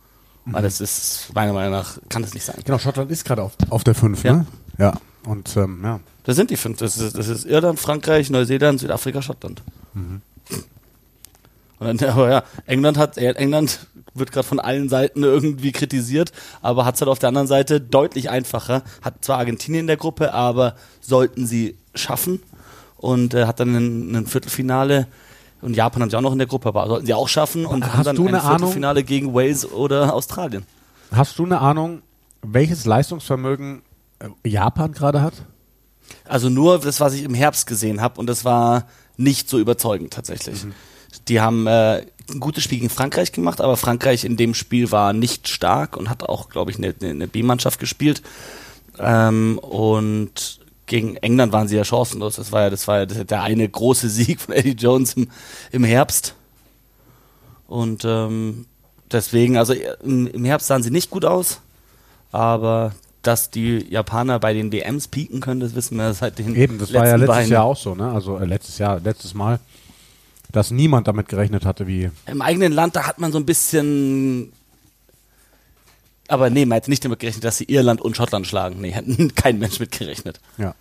Weil 0.44 0.62
das 0.62 0.80
ist, 0.80 1.30
meiner 1.34 1.52
Meinung 1.52 1.72
nach, 1.72 1.98
kann 2.08 2.22
das 2.22 2.32
nicht 2.34 2.44
sein. 2.44 2.56
Genau, 2.64 2.78
Schottland 2.78 3.10
ist 3.10 3.24
gerade 3.24 3.42
auf, 3.42 3.52
auf 3.68 3.84
der 3.84 3.94
5, 3.94 4.24
Ja. 4.24 4.32
ne? 4.32 4.46
Ja. 4.78 4.94
Und 5.24 5.56
ähm, 5.56 5.80
ja. 5.82 6.00
Das 6.24 6.36
sind 6.36 6.50
die 6.50 6.56
fünf. 6.56 6.78
Das 6.78 6.96
ist, 6.96 7.16
das 7.18 7.28
ist 7.28 7.44
Irland, 7.44 7.78
Frankreich, 7.78 8.30
Neuseeland, 8.30 8.80
Südafrika, 8.80 9.20
Schottland. 9.20 9.62
Und 9.94 10.22
dann, 11.80 11.98
aber 12.10 12.30
ja, 12.30 12.42
England 12.66 12.96
hat, 12.98 13.18
äh, 13.18 13.32
England 13.32 13.86
wird 14.14 14.32
gerade 14.32 14.46
von 14.46 14.58
allen 14.58 14.88
Seiten 14.88 15.22
irgendwie 15.22 15.70
kritisiert, 15.72 16.32
aber 16.62 16.84
hat 16.84 16.94
es 16.96 17.00
halt 17.02 17.10
auf 17.10 17.18
der 17.18 17.28
anderen 17.28 17.46
Seite 17.46 17.80
deutlich 17.80 18.30
einfacher. 18.30 18.82
Hat 19.02 19.24
zwar 19.24 19.38
Argentinien 19.38 19.82
in 19.82 19.86
der 19.86 19.96
Gruppe, 19.96 20.32
aber 20.34 20.74
sollten 21.00 21.46
sie 21.46 21.76
schaffen 21.94 22.42
und 22.96 23.34
äh, 23.34 23.44
hat 23.46 23.60
dann 23.60 23.74
ein, 23.74 24.16
ein 24.16 24.26
Viertelfinale. 24.26 25.06
Und 25.60 25.74
Japan 25.74 26.02
haben 26.02 26.10
sie 26.10 26.16
auch 26.16 26.22
noch 26.22 26.32
in 26.32 26.38
der 26.38 26.46
Gruppe, 26.46 26.68
aber 26.68 26.86
sollten 26.86 27.06
sie 27.06 27.14
auch 27.14 27.28
schaffen 27.28 27.66
und 27.66 27.84
Hast 27.84 27.94
haben 27.94 28.04
dann 28.04 28.16
du 28.16 28.22
ein 28.22 28.28
eine 28.28 28.42
Ahnung? 28.42 28.58
Viertelfinale 28.58 29.04
gegen 29.04 29.34
Wales 29.34 29.70
oder 29.70 30.14
Australien. 30.14 30.64
Hast 31.12 31.38
du 31.38 31.44
eine 31.44 31.60
Ahnung, 31.60 32.02
welches 32.42 32.84
Leistungsvermögen 32.86 33.82
äh, 34.20 34.48
Japan 34.48 34.92
gerade 34.92 35.22
hat? 35.22 35.34
Also 36.24 36.48
nur 36.48 36.78
das, 36.78 37.00
was 37.00 37.14
ich 37.14 37.24
im 37.24 37.34
Herbst 37.34 37.66
gesehen 37.66 38.00
habe 38.00 38.20
und 38.20 38.26
das 38.28 38.44
war 38.44 38.86
nicht 39.16 39.50
so 39.50 39.58
überzeugend 39.58 40.12
tatsächlich. 40.12 40.64
Die 41.26 41.40
haben 41.40 41.66
äh, 41.66 42.06
ein 42.30 42.40
gutes 42.40 42.62
Spiel 42.62 42.78
gegen 42.78 42.90
Frankreich 42.90 43.32
gemacht, 43.32 43.60
aber 43.60 43.76
Frankreich 43.76 44.24
in 44.24 44.36
dem 44.36 44.54
Spiel 44.54 44.92
war 44.92 45.12
nicht 45.12 45.48
stark 45.48 45.96
und 45.96 46.08
hat 46.08 46.22
auch, 46.22 46.48
glaube 46.50 46.70
ich, 46.70 46.78
eine, 46.78 46.94
eine 47.02 47.26
B-Mannschaft 47.26 47.80
gespielt. 47.80 48.22
Ähm, 48.98 49.58
und 49.58 50.60
gegen 50.88 51.16
England 51.16 51.52
waren 51.52 51.68
sie 51.68 51.76
ja 51.76 51.84
chancenlos. 51.84 52.36
Das 52.36 52.50
war 52.50 52.62
ja, 52.62 52.70
das 52.70 52.88
war 52.88 52.98
ja 52.98 53.06
der 53.06 53.42
eine 53.42 53.68
große 53.68 54.08
Sieg 54.08 54.40
von 54.40 54.54
Eddie 54.54 54.72
Jones 54.72 55.14
im, 55.14 55.28
im 55.70 55.84
Herbst. 55.84 56.34
Und 57.68 58.04
ähm, 58.04 58.66
deswegen, 59.12 59.56
also 59.56 59.74
im, 60.02 60.26
im 60.26 60.44
Herbst 60.44 60.66
sahen 60.66 60.82
sie 60.82 60.90
nicht 60.90 61.10
gut 61.10 61.24
aus, 61.24 61.60
aber 62.32 62.92
dass 63.22 63.50
die 63.50 63.86
Japaner 63.90 64.38
bei 64.38 64.54
den 64.54 64.72
WMs 64.72 65.08
pieken 65.08 65.40
können, 65.40 65.60
das 65.60 65.74
wissen 65.74 65.96
wir 65.96 66.14
seit 66.14 66.38
den 66.38 66.54
Eben, 66.54 66.78
das 66.78 66.92
war 66.94 67.06
ja 67.06 67.16
letzten 67.16 67.20
letztes 67.20 67.36
beiden. 67.36 67.52
Jahr 67.52 67.64
auch 67.64 67.76
so, 67.76 67.94
ne? 67.94 68.10
Also 68.10 68.38
äh, 68.38 68.44
letztes 68.44 68.78
Jahr, 68.78 69.00
letztes 69.00 69.34
Mal, 69.34 69.60
dass 70.50 70.70
niemand 70.70 71.08
damit 71.08 71.28
gerechnet 71.28 71.64
hatte, 71.66 71.86
wie. 71.86 72.10
Im 72.26 72.40
eigenen 72.40 72.72
Land, 72.72 72.96
da 72.96 73.06
hat 73.06 73.18
man 73.18 73.32
so 73.32 73.38
ein 73.38 73.46
bisschen. 73.46 74.52
Aber 76.28 76.50
nee, 76.50 76.66
man 76.66 76.76
hätte 76.76 76.90
nicht 76.90 77.04
damit 77.04 77.18
gerechnet, 77.20 77.44
dass 77.44 77.56
sie 77.58 77.64
Irland 77.64 78.00
und 78.00 78.16
Schottland 78.16 78.46
schlagen. 78.46 78.80
Nee, 78.80 78.90
hätten 78.92 79.34
kein 79.34 79.58
Mensch 79.58 79.80
mit 79.80 79.90
gerechnet. 79.90 80.40
Ja. 80.58 80.74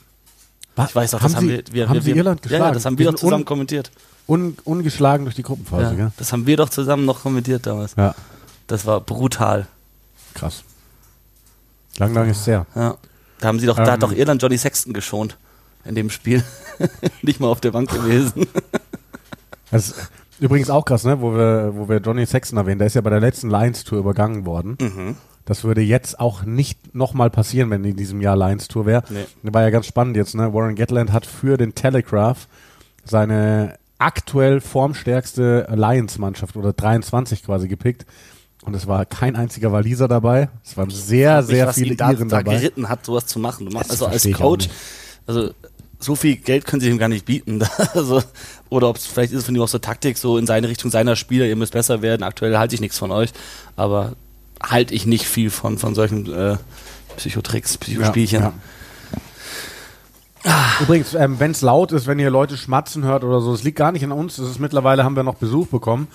Ich 0.87 0.93
weiß 0.95 1.15
auch, 1.15 1.21
haben 1.21 1.31
das 1.31 1.35
haben 1.37 1.47
Sie, 1.47 1.53
wir, 1.53 1.63
wir, 1.71 1.89
haben 1.89 1.95
wir, 1.95 2.01
Sie 2.01 2.07
wir 2.09 2.15
Irland 2.17 2.39
Ja, 2.41 2.43
geschlagen? 2.43 2.63
ja, 2.65 2.71
das 2.71 2.85
haben 2.85 2.97
wir 2.99 3.05
doch 3.11 3.15
zusammen 3.15 3.41
un, 3.41 3.45
kommentiert. 3.45 3.89
un, 4.27 4.57
ungeschlagen 4.63 5.25
durch 5.25 5.35
die 5.35 5.41
Gruppenphase, 5.43 5.83
Ja, 5.83 5.93
gell? 5.93 6.11
das 6.17 6.31
haben 6.33 6.45
wir 6.45 6.55
doch 6.57 6.69
zusammen 6.69 7.05
noch 7.05 7.23
kommentiert 7.23 7.65
damals. 7.65 7.95
Ja, 7.97 8.13
Das 8.67 8.85
war 8.85 9.01
brutal. 9.01 9.67
krass. 10.35 10.63
Lang, 11.97 12.13
lang 12.13 12.29
ist 12.29 12.41
es 12.41 12.47
her. 12.47 12.67
Ja. 12.75 12.95
Da 13.39 13.47
haben 13.47 13.59
sie 13.59 13.65
doch, 13.65 13.75
da 13.77 13.83
hat 13.93 13.93
Ähm. 13.95 13.99
doch 14.01 14.11
Irland 14.11 14.41
Johnny 14.43 14.57
Sexton 14.57 14.93
geschont. 14.93 15.37
in 15.85 15.95
dem 15.95 16.09
Spiel. 16.11 16.43
Nicht 17.23 17.39
mal 17.39 17.47
auf 17.47 17.61
der 17.61 17.71
Bank 17.71 17.89
gewesen. 17.89 18.45
Das 19.71 19.89
ist 19.89 19.95
übrigens 20.39 20.69
auch 20.69 20.85
krass, 20.85 21.03
ne? 21.03 21.19
wo, 21.19 21.33
wir, 21.33 21.71
wo 21.75 21.89
wir 21.89 21.97
Johnny 21.97 22.25
Sexton 22.25 22.57
erwähnen. 22.57 22.77
Der 22.79 22.87
ist 22.87 22.93
ja 22.93 23.01
bei 23.01 23.09
der 23.09 23.19
letzten 23.19 23.49
Lions-Tour 23.49 23.99
übergangen 23.99 24.45
worden. 24.45 24.77
Das 25.47 25.63
würde 25.63 25.79
jetzt 25.81 26.19
auch 26.19 26.43
nicht 26.43 26.93
nochmal 26.93 27.29
passieren, 27.29 27.69
wenn 27.69 27.85
in 27.85 27.95
diesem 27.95 28.19
Jahr 28.19 28.35
Lions-Tour 28.35 28.85
wäre. 28.85 29.03
Nee. 29.09 29.53
War 29.53 29.61
ja 29.61 29.69
ganz 29.69 29.85
spannend 29.85 30.17
jetzt. 30.17 30.35
Ne? 30.35 30.53
Warren 30.53 30.75
Gatland 30.75 31.13
hat 31.13 31.25
für 31.25 31.55
den 31.55 31.73
Telegraph 31.73 32.49
seine 33.05 33.75
aktuell 33.97 34.59
formstärkste 34.59 35.69
Lions-Mannschaft 35.73 36.57
oder 36.57 36.73
23 36.73 37.45
quasi 37.45 37.69
gepickt. 37.69 38.05
Und 38.65 38.73
es 38.73 38.87
war 38.87 39.05
kein 39.05 39.37
einziger 39.37 39.71
Waliser 39.71 40.09
dabei. 40.09 40.49
Es 40.65 40.75
waren 40.75 40.89
sehr, 40.89 41.37
Nicht, 41.37 41.47
sehr 41.51 41.67
was 41.67 41.75
viele 41.75 41.95
da, 41.95 42.11
Iren 42.11 42.27
da 42.27 42.39
dabei. 42.39 42.57
geritten 42.57 42.89
hat, 42.89 43.05
sowas 43.05 43.25
zu 43.25 43.39
machen. 43.39 43.67
Du 43.67 43.71
machst 43.71 43.89
also 43.91 44.05
als 44.05 44.29
Coach, 44.33 44.67
nicht. 44.67 44.75
also 45.27 45.51
so 45.97 46.15
viel 46.15 46.35
Geld 46.35 46.65
können 46.65 46.81
sie 46.81 46.89
ihm 46.89 46.97
gar 46.97 47.07
nicht 47.07 47.25
bieten. 47.25 47.61
also, 47.93 48.21
oder 48.67 48.89
ob 48.89 48.97
es 48.97 49.07
vielleicht 49.07 49.31
ist 49.31 49.39
es 49.39 49.45
von 49.45 49.55
ihm 49.55 49.61
auch 49.61 49.69
so 49.69 49.79
Taktik, 49.79 50.17
so 50.17 50.37
in 50.37 50.45
seine 50.45 50.67
Richtung 50.67 50.91
seiner 50.91 51.15
Spieler, 51.15 51.45
ihr 51.45 51.55
müsst 51.55 51.71
besser 51.71 52.01
werden. 52.01 52.23
Aktuell 52.23 52.57
halte 52.57 52.75
ich 52.75 52.81
nichts 52.81 52.97
von 52.97 53.11
euch, 53.11 53.31
aber 53.77 54.17
halte 54.61 54.93
ich 54.93 55.05
nicht 55.05 55.25
viel 55.25 55.49
von, 55.49 55.77
von 55.77 55.95
solchen 55.95 56.31
äh, 56.33 56.57
Psychotricks, 57.17 57.77
Psychospielchen. 57.77 58.41
Ja, 58.41 58.53
ja. 60.43 60.53
Übrigens, 60.81 61.13
ähm, 61.13 61.39
wenn 61.39 61.51
es 61.51 61.61
laut 61.61 61.91
ist, 61.91 62.07
wenn 62.07 62.19
ihr 62.19 62.29
Leute 62.29 62.57
schmatzen 62.57 63.03
hört 63.03 63.23
oder 63.23 63.41
so, 63.41 63.53
es 63.53 63.63
liegt 63.63 63.77
gar 63.77 63.91
nicht 63.91 64.03
an 64.03 64.11
uns. 64.11 64.37
Es 64.37 64.49
ist 64.49 64.59
mittlerweile 64.59 65.03
haben 65.03 65.15
wir 65.15 65.23
noch 65.23 65.35
Besuch 65.35 65.67
bekommen. 65.67 66.07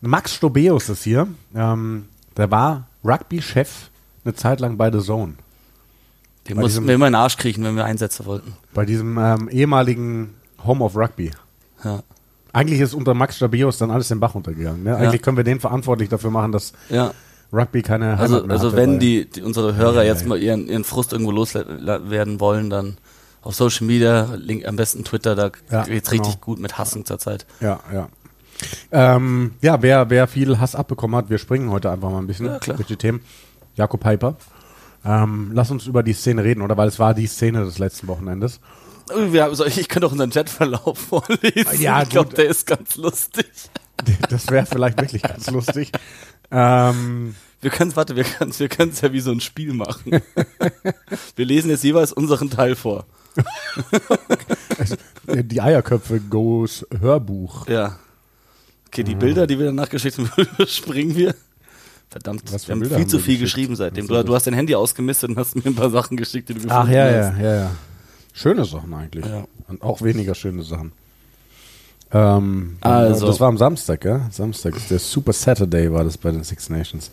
Max 0.00 0.34
Stobeus 0.34 0.88
ist 0.88 1.04
hier. 1.04 1.28
Ähm, 1.54 2.06
der 2.36 2.50
war 2.50 2.86
Rugby-Chef 3.04 3.68
eine 4.24 4.34
Zeit 4.34 4.60
lang 4.60 4.76
bei 4.76 4.90
The 4.90 5.00
Zone. 5.00 5.34
Den 6.48 6.56
Bei 6.56 6.62
mussten 6.62 6.78
diesem- 6.80 6.86
wir 6.88 6.94
immer 6.94 7.06
in 7.06 7.12
den 7.12 7.20
Arsch 7.20 7.36
kriechen, 7.36 7.62
wenn 7.62 7.76
wir 7.76 7.84
Einsätze 7.84 8.24
wollten. 8.26 8.54
Bei 8.74 8.84
diesem 8.84 9.16
ähm, 9.18 9.48
ehemaligen 9.48 10.34
Home 10.64 10.82
of 10.84 10.96
Rugby. 10.96 11.30
Ja. 11.84 12.02
Eigentlich 12.52 12.80
ist 12.80 12.94
unter 12.94 13.14
Max 13.14 13.36
Stobeus 13.36 13.78
dann 13.78 13.90
alles 13.90 14.08
den 14.08 14.18
Bach 14.18 14.34
runtergegangen. 14.34 14.82
Ne? 14.82 14.96
Eigentlich 14.96 15.22
können 15.22 15.36
wir 15.36 15.44
den 15.44 15.60
verantwortlich 15.60 16.08
dafür 16.08 16.30
machen, 16.30 16.50
dass 16.52 16.72
Ja. 16.88 17.12
Rugby 17.52 17.82
keine 17.82 18.18
Also, 18.18 18.42
mehr 18.42 18.50
also 18.52 18.68
hatte, 18.68 18.76
wenn 18.76 18.98
die, 18.98 19.28
die 19.28 19.42
unsere 19.42 19.74
Hörer 19.76 20.02
Ja, 20.04 20.12
jetzt 20.12 20.22
ja. 20.22 20.28
mal 20.28 20.38
ihren, 20.42 20.68
ihren 20.68 20.84
Frust 20.84 21.12
irgendwo 21.12 21.32
loswerden 21.32 22.40
wollen, 22.40 22.70
dann 22.70 22.96
auf 23.42 23.54
Social 23.54 23.86
Media, 23.86 24.34
Link 24.36 24.66
am 24.66 24.76
besten 24.76 25.04
Twitter, 25.04 25.34
da 25.34 25.50
Ja, 25.70 25.82
geht's 25.84 26.10
genau. 26.10 26.22
richtig 26.22 26.40
gut 26.40 26.58
mit 26.60 26.78
Hassen 26.78 27.04
zurzeit. 27.04 27.44
Ja, 27.60 27.80
ja. 27.92 28.08
Ähm, 28.92 29.52
ja, 29.60 29.82
wer, 29.82 30.08
wer 30.10 30.28
viel 30.28 30.60
Hass 30.60 30.74
abbekommen 30.76 31.16
hat, 31.16 31.28
wir 31.30 31.38
springen 31.38 31.70
heute 31.70 31.90
einfach 31.90 32.10
mal 32.10 32.18
ein 32.18 32.26
bisschen 32.26 32.46
Ja, 32.46 32.58
klar. 32.58 32.76
durch 32.76 32.86
die 32.88 32.96
Themen. 32.96 33.20
Jakob 33.74 34.00
Piper. 34.00 34.36
Ähm, 35.04 35.50
lass 35.52 35.70
uns 35.70 35.86
über 35.86 36.02
die 36.04 36.12
Szene 36.12 36.44
reden, 36.44 36.62
oder? 36.62 36.76
Weil 36.76 36.86
es 36.88 36.98
war 37.00 37.12
die 37.14 37.26
Szene 37.26 37.64
des 37.64 37.78
letzten 37.78 38.06
Wochenendes. 38.06 38.60
Wir 39.30 39.42
haben, 39.44 39.54
so, 39.56 39.64
ich 39.66 39.88
könnte 39.88 40.06
auch 40.06 40.12
unseren 40.12 40.30
Chatverlauf 40.30 40.96
vorlesen. 41.08 41.80
Ja, 41.80 42.02
ich 42.02 42.08
glaube, 42.10 42.32
der 42.34 42.46
ist 42.46 42.66
ganz 42.66 42.96
lustig. 42.96 43.46
Das 44.28 44.48
wäre 44.50 44.66
vielleicht 44.66 45.00
wirklich 45.00 45.22
ganz 45.22 45.50
lustig. 45.50 45.92
Ähm, 46.50 47.34
Wir 47.60 47.70
können 47.70 47.94
warte, 47.96 48.16
wir 48.16 48.24
können 48.24 48.52
wir 48.58 48.68
können's 48.68 49.00
ja 49.00 49.12
wie 49.12 49.20
so 49.20 49.30
ein 49.30 49.40
Spiel 49.40 49.72
machen. 49.72 50.20
wir 51.36 51.44
lesen 51.46 51.70
jetzt 51.70 51.84
jeweils 51.84 52.12
unseren 52.12 52.50
Teil 52.50 52.74
vor. 52.74 53.06
die 55.26 55.60
Eierköpfe 55.60 56.20
Goes 56.20 56.86
Hörbuch. 56.98 57.66
Ja. 57.68 57.98
Okay, 58.88 59.02
Ah. 59.02 59.04
die 59.04 59.14
Bilder, 59.14 59.46
die 59.46 59.58
wir 59.58 59.66
danach 59.66 59.88
geschickt 59.88 60.18
haben, 60.18 60.30
überspringen 60.36 61.16
wir. 61.16 61.34
Verdammt, 62.10 62.42
wir 62.50 62.58
haben 62.58 62.80
Bilder 62.80 62.96
viel 62.96 63.04
haben 63.04 63.08
zu 63.08 63.18
viel 63.18 63.38
geschickt? 63.38 63.40
geschrieben 63.54 63.76
seitdem. 63.76 64.06
Du, 64.06 64.22
du 64.22 64.34
hast 64.34 64.46
dein 64.46 64.52
Handy 64.54 64.74
ausgemistet 64.74 65.30
und 65.30 65.38
hast 65.38 65.56
mir 65.56 65.64
ein 65.64 65.74
paar 65.74 65.88
Sachen 65.88 66.18
geschickt, 66.18 66.50
die 66.50 66.54
du 66.54 66.60
gefunden 66.60 66.76
Ach 66.86 66.88
ja, 66.88 67.04
hast. 67.04 67.38
ja, 67.38 67.42
ja, 67.42 67.54
ja. 67.54 67.70
Schöne 68.34 68.64
Sachen 68.66 68.92
eigentlich. 68.92 69.24
Ja. 69.24 69.46
Und 69.68 69.80
auch 69.82 70.02
weniger 70.02 70.34
schöne 70.34 70.62
Sachen. 70.62 70.92
Ähm, 72.12 72.76
Also. 72.80 73.26
Das 73.26 73.40
war 73.40 73.48
am 73.48 73.58
Samstag, 73.58 74.04
ja? 74.04 74.28
Samstag 74.30 74.74
der 74.88 74.98
Super 74.98 75.32
Saturday 75.32 75.92
war 75.92 76.04
das 76.04 76.18
bei 76.18 76.30
den 76.30 76.44
Six 76.44 76.68
Nations. 76.68 77.10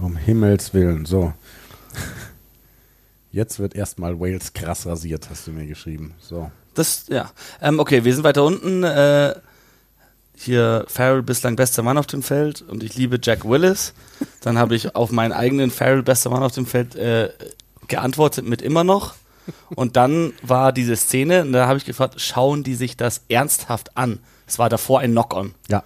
Um 0.00 0.16
Himmels 0.16 0.72
Willen. 0.72 1.04
So. 1.04 1.32
Jetzt 3.32 3.58
wird 3.58 3.74
erstmal 3.74 4.18
Wales 4.18 4.52
krass 4.52 4.86
rasiert, 4.86 5.30
hast 5.30 5.46
du 5.46 5.52
mir 5.52 5.66
geschrieben. 5.66 6.14
So. 6.20 6.50
Das, 6.74 7.04
ja. 7.08 7.30
Ähm, 7.60 7.78
okay, 7.78 8.04
wir 8.04 8.14
sind 8.14 8.24
weiter 8.24 8.44
unten. 8.44 8.82
Äh, 8.82 9.34
hier 10.36 10.84
Farrell 10.88 11.22
bislang 11.22 11.54
bester 11.54 11.82
Mann 11.82 11.98
auf 11.98 12.06
dem 12.06 12.22
Feld 12.22 12.62
und 12.62 12.82
ich 12.82 12.96
liebe 12.96 13.18
Jack 13.22 13.44
Willis. 13.44 13.92
Dann 14.40 14.58
habe 14.58 14.74
ich 14.74 14.96
auf 14.96 15.12
meinen 15.12 15.32
eigenen 15.32 15.70
Farrell 15.70 16.02
bester 16.02 16.30
Mann 16.30 16.42
auf 16.42 16.52
dem 16.52 16.66
Feld 16.66 16.96
äh, 16.96 17.28
geantwortet 17.88 18.46
mit 18.46 18.62
immer 18.62 18.82
noch. 18.82 19.14
Und 19.74 19.96
dann 19.96 20.32
war 20.42 20.72
diese 20.72 20.96
Szene, 20.96 21.42
und 21.42 21.52
da 21.52 21.66
habe 21.66 21.78
ich 21.78 21.84
gefragt, 21.84 22.20
schauen 22.20 22.62
die 22.64 22.74
sich 22.74 22.96
das 22.96 23.22
ernsthaft 23.28 23.96
an? 23.96 24.18
Es 24.46 24.58
war 24.58 24.68
davor 24.68 25.00
ein 25.00 25.12
Knock-on. 25.12 25.54
Ja. 25.68 25.82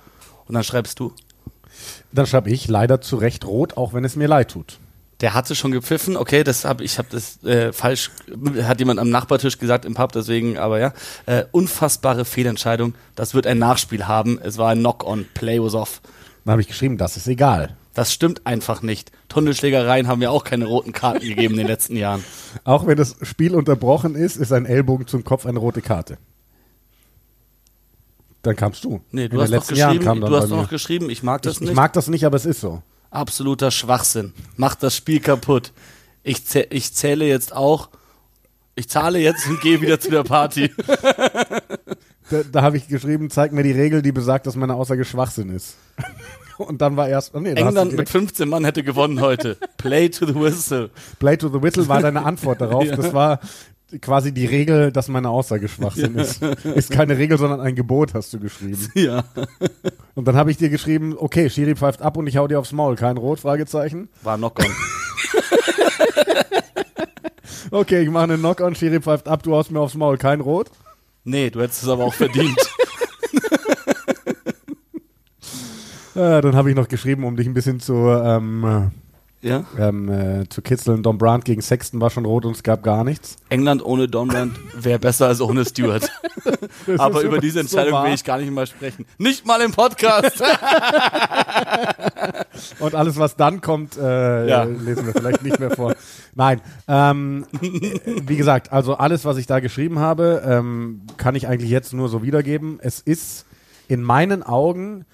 Und 0.46 0.54
dann 0.54 0.64
schreibst 0.64 0.98
du, 1.00 1.12
Dann 2.12 2.26
schreibe 2.26 2.50
ich 2.50 2.68
leider 2.68 3.00
zu 3.00 3.16
Recht 3.16 3.44
rot, 3.46 3.76
auch 3.76 3.92
wenn 3.92 4.04
es 4.04 4.16
mir 4.16 4.28
leid 4.28 4.50
tut. 4.52 4.78
der 5.20 5.32
hatte 5.32 5.54
schon 5.54 5.70
gepfiffen, 5.72 6.16
okay, 6.16 6.44
das 6.44 6.64
habe 6.64 6.84
ich 6.84 6.98
habe 6.98 7.08
das 7.10 7.42
äh, 7.44 7.72
falsch, 7.72 8.10
hat 8.62 8.78
jemand 8.78 9.00
am 9.00 9.10
Nachbartisch 9.10 9.58
gesagt 9.58 9.84
im 9.84 9.94
Pub, 9.94 10.12
deswegen, 10.12 10.58
aber 10.58 10.80
ja, 10.80 10.92
äh, 11.26 11.44
unfassbare 11.52 12.24
Fehlentscheidung. 12.24 12.94
Das 13.14 13.32
wird 13.32 13.46
ein 13.46 13.58
Nachspiel 13.58 14.06
haben. 14.06 14.38
Es 14.42 14.58
war 14.58 14.70
ein 14.70 14.80
Knock-on, 14.80 15.26
Play 15.32 15.62
was 15.62 15.74
off. 15.74 16.00
Dann 16.44 16.52
habe 16.52 16.62
ich 16.62 16.68
geschrieben, 16.68 16.98
das 16.98 17.16
ist 17.16 17.26
egal. 17.26 17.76
Das 17.94 18.12
stimmt 18.12 18.46
einfach 18.46 18.82
nicht. 18.82 19.12
Tunnelschlägereien 19.28 20.08
haben 20.08 20.20
ja 20.20 20.30
auch 20.30 20.44
keine 20.44 20.66
roten 20.66 20.92
Karten 20.92 21.20
gegeben 21.26 21.54
in 21.54 21.58
den 21.58 21.66
letzten 21.68 21.96
Jahren. 21.96 22.24
Auch 22.64 22.86
wenn 22.86 22.96
das 22.96 23.16
Spiel 23.22 23.54
unterbrochen 23.54 24.16
ist, 24.16 24.36
ist 24.36 24.52
ein 24.52 24.66
Ellbogen 24.66 25.06
zum 25.06 25.22
Kopf 25.22 25.46
eine 25.46 25.60
rote 25.60 25.80
Karte. 25.80 26.18
Dann 28.42 28.56
kamst 28.56 28.84
du. 28.84 29.00
Nee, 29.12 29.24
In 29.24 29.30
du 29.30 29.36
den 29.36 29.42
hast 29.42 29.50
doch 29.50 29.56
letzten 29.56 29.76
Jahren 29.76 29.98
geschrieben, 30.00 30.20
du 30.20 30.36
hast 30.36 30.50
doch 30.50 30.56
noch 30.56 30.68
geschrieben, 30.68 31.08
ich 31.08 31.22
mag 31.22 31.42
das 31.42 31.54
ich, 31.54 31.60
nicht. 31.60 31.70
ich 31.70 31.76
mag 31.76 31.92
das 31.92 32.08
nicht, 32.08 32.26
aber 32.26 32.36
es 32.36 32.44
ist 32.44 32.60
so. 32.60 32.82
Absoluter 33.10 33.70
Schwachsinn. 33.70 34.34
Macht 34.56 34.82
das 34.82 34.96
Spiel 34.96 35.20
kaputt. 35.20 35.72
Ich, 36.24 36.44
zäh 36.44 36.66
ich 36.70 36.92
zähle 36.92 37.26
jetzt 37.26 37.54
auch. 37.54 37.90
Ich 38.74 38.88
zahle 38.88 39.20
jetzt 39.20 39.46
und 39.46 39.60
gehe 39.60 39.80
wieder 39.80 40.00
zu 40.00 40.10
der 40.10 40.24
Party. 40.24 40.72
Da, 42.30 42.40
da 42.50 42.62
habe 42.62 42.76
ich 42.76 42.88
geschrieben, 42.88 43.28
zeig 43.30 43.52
mir 43.52 43.62
die 43.62 43.72
Regel, 43.72 44.00
die 44.02 44.12
besagt, 44.12 44.46
dass 44.46 44.56
meine 44.56 44.74
Aussage 44.74 45.04
Schwachsinn 45.04 45.50
ist. 45.50 45.76
Und 46.58 46.80
dann 46.80 46.96
war 46.96 47.08
erst, 47.08 47.34
oh 47.34 47.40
nee, 47.40 47.50
England 47.50 47.74
mit 47.90 47.92
direkt- 47.92 48.10
15 48.10 48.48
Mann 48.48 48.64
hätte 48.64 48.82
gewonnen 48.84 49.20
heute. 49.20 49.56
Play 49.76 50.08
to 50.08 50.24
the 50.26 50.34
whistle. 50.34 50.90
Play 51.18 51.36
to 51.36 51.48
the 51.48 51.60
Whistle 51.60 51.88
war 51.88 52.00
deine 52.00 52.24
Antwort 52.24 52.60
darauf. 52.60 52.88
Das 52.88 53.12
war 53.12 53.40
quasi 54.00 54.32
die 54.32 54.46
Regel, 54.46 54.90
dass 54.92 55.08
meine 55.08 55.28
Aussage 55.30 55.68
Schwachsinn 55.68 56.14
ist. 56.16 56.42
Ist 56.42 56.90
keine 56.90 57.18
Regel, 57.18 57.38
sondern 57.38 57.60
ein 57.60 57.74
Gebot, 57.74 58.14
hast 58.14 58.32
du 58.32 58.38
geschrieben. 58.40 58.78
Ja. 58.94 59.24
Und 60.14 60.26
dann 60.26 60.36
habe 60.36 60.50
ich 60.50 60.56
dir 60.56 60.68
geschrieben, 60.70 61.14
okay, 61.18 61.50
Schiri 61.50 61.74
pfeift 61.76 62.02
ab 62.02 62.16
und 62.16 62.26
ich 62.26 62.36
hau 62.36 62.46
dir 62.48 62.58
aufs 62.60 62.72
Maul. 62.72 62.96
Kein 62.96 63.16
Rot, 63.18 63.40
Fragezeichen. 63.40 64.08
War 64.22 64.36
Knock-on. 64.36 64.66
Okay, 67.70 68.02
ich 68.02 68.10
mache 68.10 68.24
einen 68.24 68.38
Knock-on, 68.38 68.74
Schiri 68.74 69.00
pfeift 69.00 69.28
ab, 69.28 69.42
du 69.42 69.54
haust 69.54 69.70
mir 69.70 69.80
aufs 69.80 69.94
Maul. 69.94 70.16
Kein 70.18 70.40
Rot. 70.40 70.70
Nee, 71.24 71.50
du 71.50 71.60
hättest 71.62 71.82
es 71.82 71.88
aber 71.88 72.04
auch 72.04 72.14
verdient. 72.14 72.58
Äh, 76.14 76.40
dann 76.42 76.54
habe 76.54 76.70
ich 76.70 76.76
noch 76.76 76.88
geschrieben, 76.88 77.24
um 77.24 77.36
dich 77.36 77.46
ein 77.46 77.54
bisschen 77.54 77.80
zu, 77.80 77.94
ähm, 77.94 78.90
Ja? 79.40 79.64
ähm, 79.78 80.08
äh, 80.10 80.48
zu 80.48 80.60
kitzeln. 80.62 81.02
Don 81.02 81.16
Brandt 81.18 81.44
gegen 81.44 81.62
Sexton 81.62 82.00
war 82.00 82.10
schon 82.10 82.24
rot 82.26 82.44
und 82.44 82.54
es 82.56 82.62
gab 82.62 82.82
gar 82.82 83.04
nichts. 83.04 83.36
England 83.48 83.84
ohne 83.84 84.06
Donbrand 84.08 84.54
wäre 84.74 84.98
besser 84.98 85.26
als 85.28 85.40
ohne 85.40 85.64
Stewart. 85.64 86.08
Aber 86.98 87.22
über 87.22 87.38
diese 87.38 87.54
so 87.54 87.60
Entscheidung 87.60 87.92
wahr. 87.94 88.04
will 88.06 88.14
ich 88.14 88.24
gar 88.24 88.38
nicht 88.38 88.50
mal 88.50 88.66
sprechen. 88.66 89.06
Nicht 89.18 89.46
mal 89.46 89.60
im 89.62 89.72
Podcast. 89.72 90.42
Und 92.78 92.94
alles, 92.94 93.18
was 93.18 93.34
dann 93.36 93.60
kommt, 93.60 93.96
äh, 93.96 94.48
Ja. 94.48 94.62
lesen 94.64 95.06
wir 95.06 95.12
vielleicht 95.14 95.42
nicht 95.42 95.58
mehr 95.58 95.70
vor. 95.70 95.94
Nein, 96.36 96.60
ähm, 96.88 97.46
wie 97.60 98.36
gesagt, 98.36 98.72
also 98.72 98.94
alles, 98.96 99.24
was 99.24 99.36
ich 99.36 99.46
da 99.46 99.60
geschrieben 99.60 99.98
habe, 99.98 100.42
ähm, 100.46 101.02
kann 101.16 101.34
ich 101.34 101.46
eigentlich 101.48 101.70
jetzt 101.70 101.92
nur 101.92 102.08
so 102.08 102.22
wiedergeben. 102.22 102.78
Es 102.82 103.00
ist 103.00 103.46
in 103.88 104.02
meinen 104.02 104.42
Augen 104.42 105.04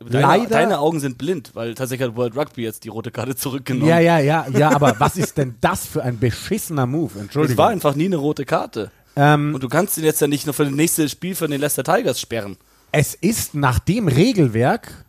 Deine, 0.00 0.20
leider. 0.26 0.48
deine 0.50 0.78
Augen 0.80 1.00
sind 1.00 1.16
blind, 1.18 1.52
weil 1.54 1.74
tatsächlich 1.74 2.08
hat 2.08 2.16
World 2.16 2.36
Rugby 2.36 2.62
jetzt 2.62 2.84
die 2.84 2.88
rote 2.88 3.10
Karte 3.10 3.36
zurückgenommen. 3.36 3.88
ja, 3.88 4.00
ja, 4.00 4.18
ja, 4.18 4.46
ja, 4.52 4.74
aber 4.74 4.96
was 4.98 5.16
ist 5.16 5.38
denn 5.38 5.54
das 5.60 5.86
für 5.86 6.02
ein 6.02 6.18
beschissener 6.18 6.84
Move? 6.86 7.12
Es 7.14 7.20
Entschuldigung. 7.22 7.58
war 7.58 7.68
einfach 7.70 7.94
nie 7.94 8.06
eine 8.06 8.16
rote 8.16 8.44
Karte. 8.44 8.90
ähm, 9.16 9.54
Und 9.54 9.62
du 9.62 9.68
kannst 9.68 9.96
ihn 9.96 10.04
jetzt 10.04 10.20
ja 10.20 10.26
nicht 10.26 10.44
nur 10.46 10.52
für 10.52 10.64
das 10.64 10.74
nächste 10.74 11.08
Spiel 11.08 11.34
von 11.34 11.50
den 11.50 11.60
Leicester 11.60 11.84
Tigers 11.84 12.20
sperren. 12.20 12.56
es 12.92 13.14
ist 13.14 13.54
nach 13.54 13.78
dem 13.78 14.08
Regelwerk, 14.08 15.04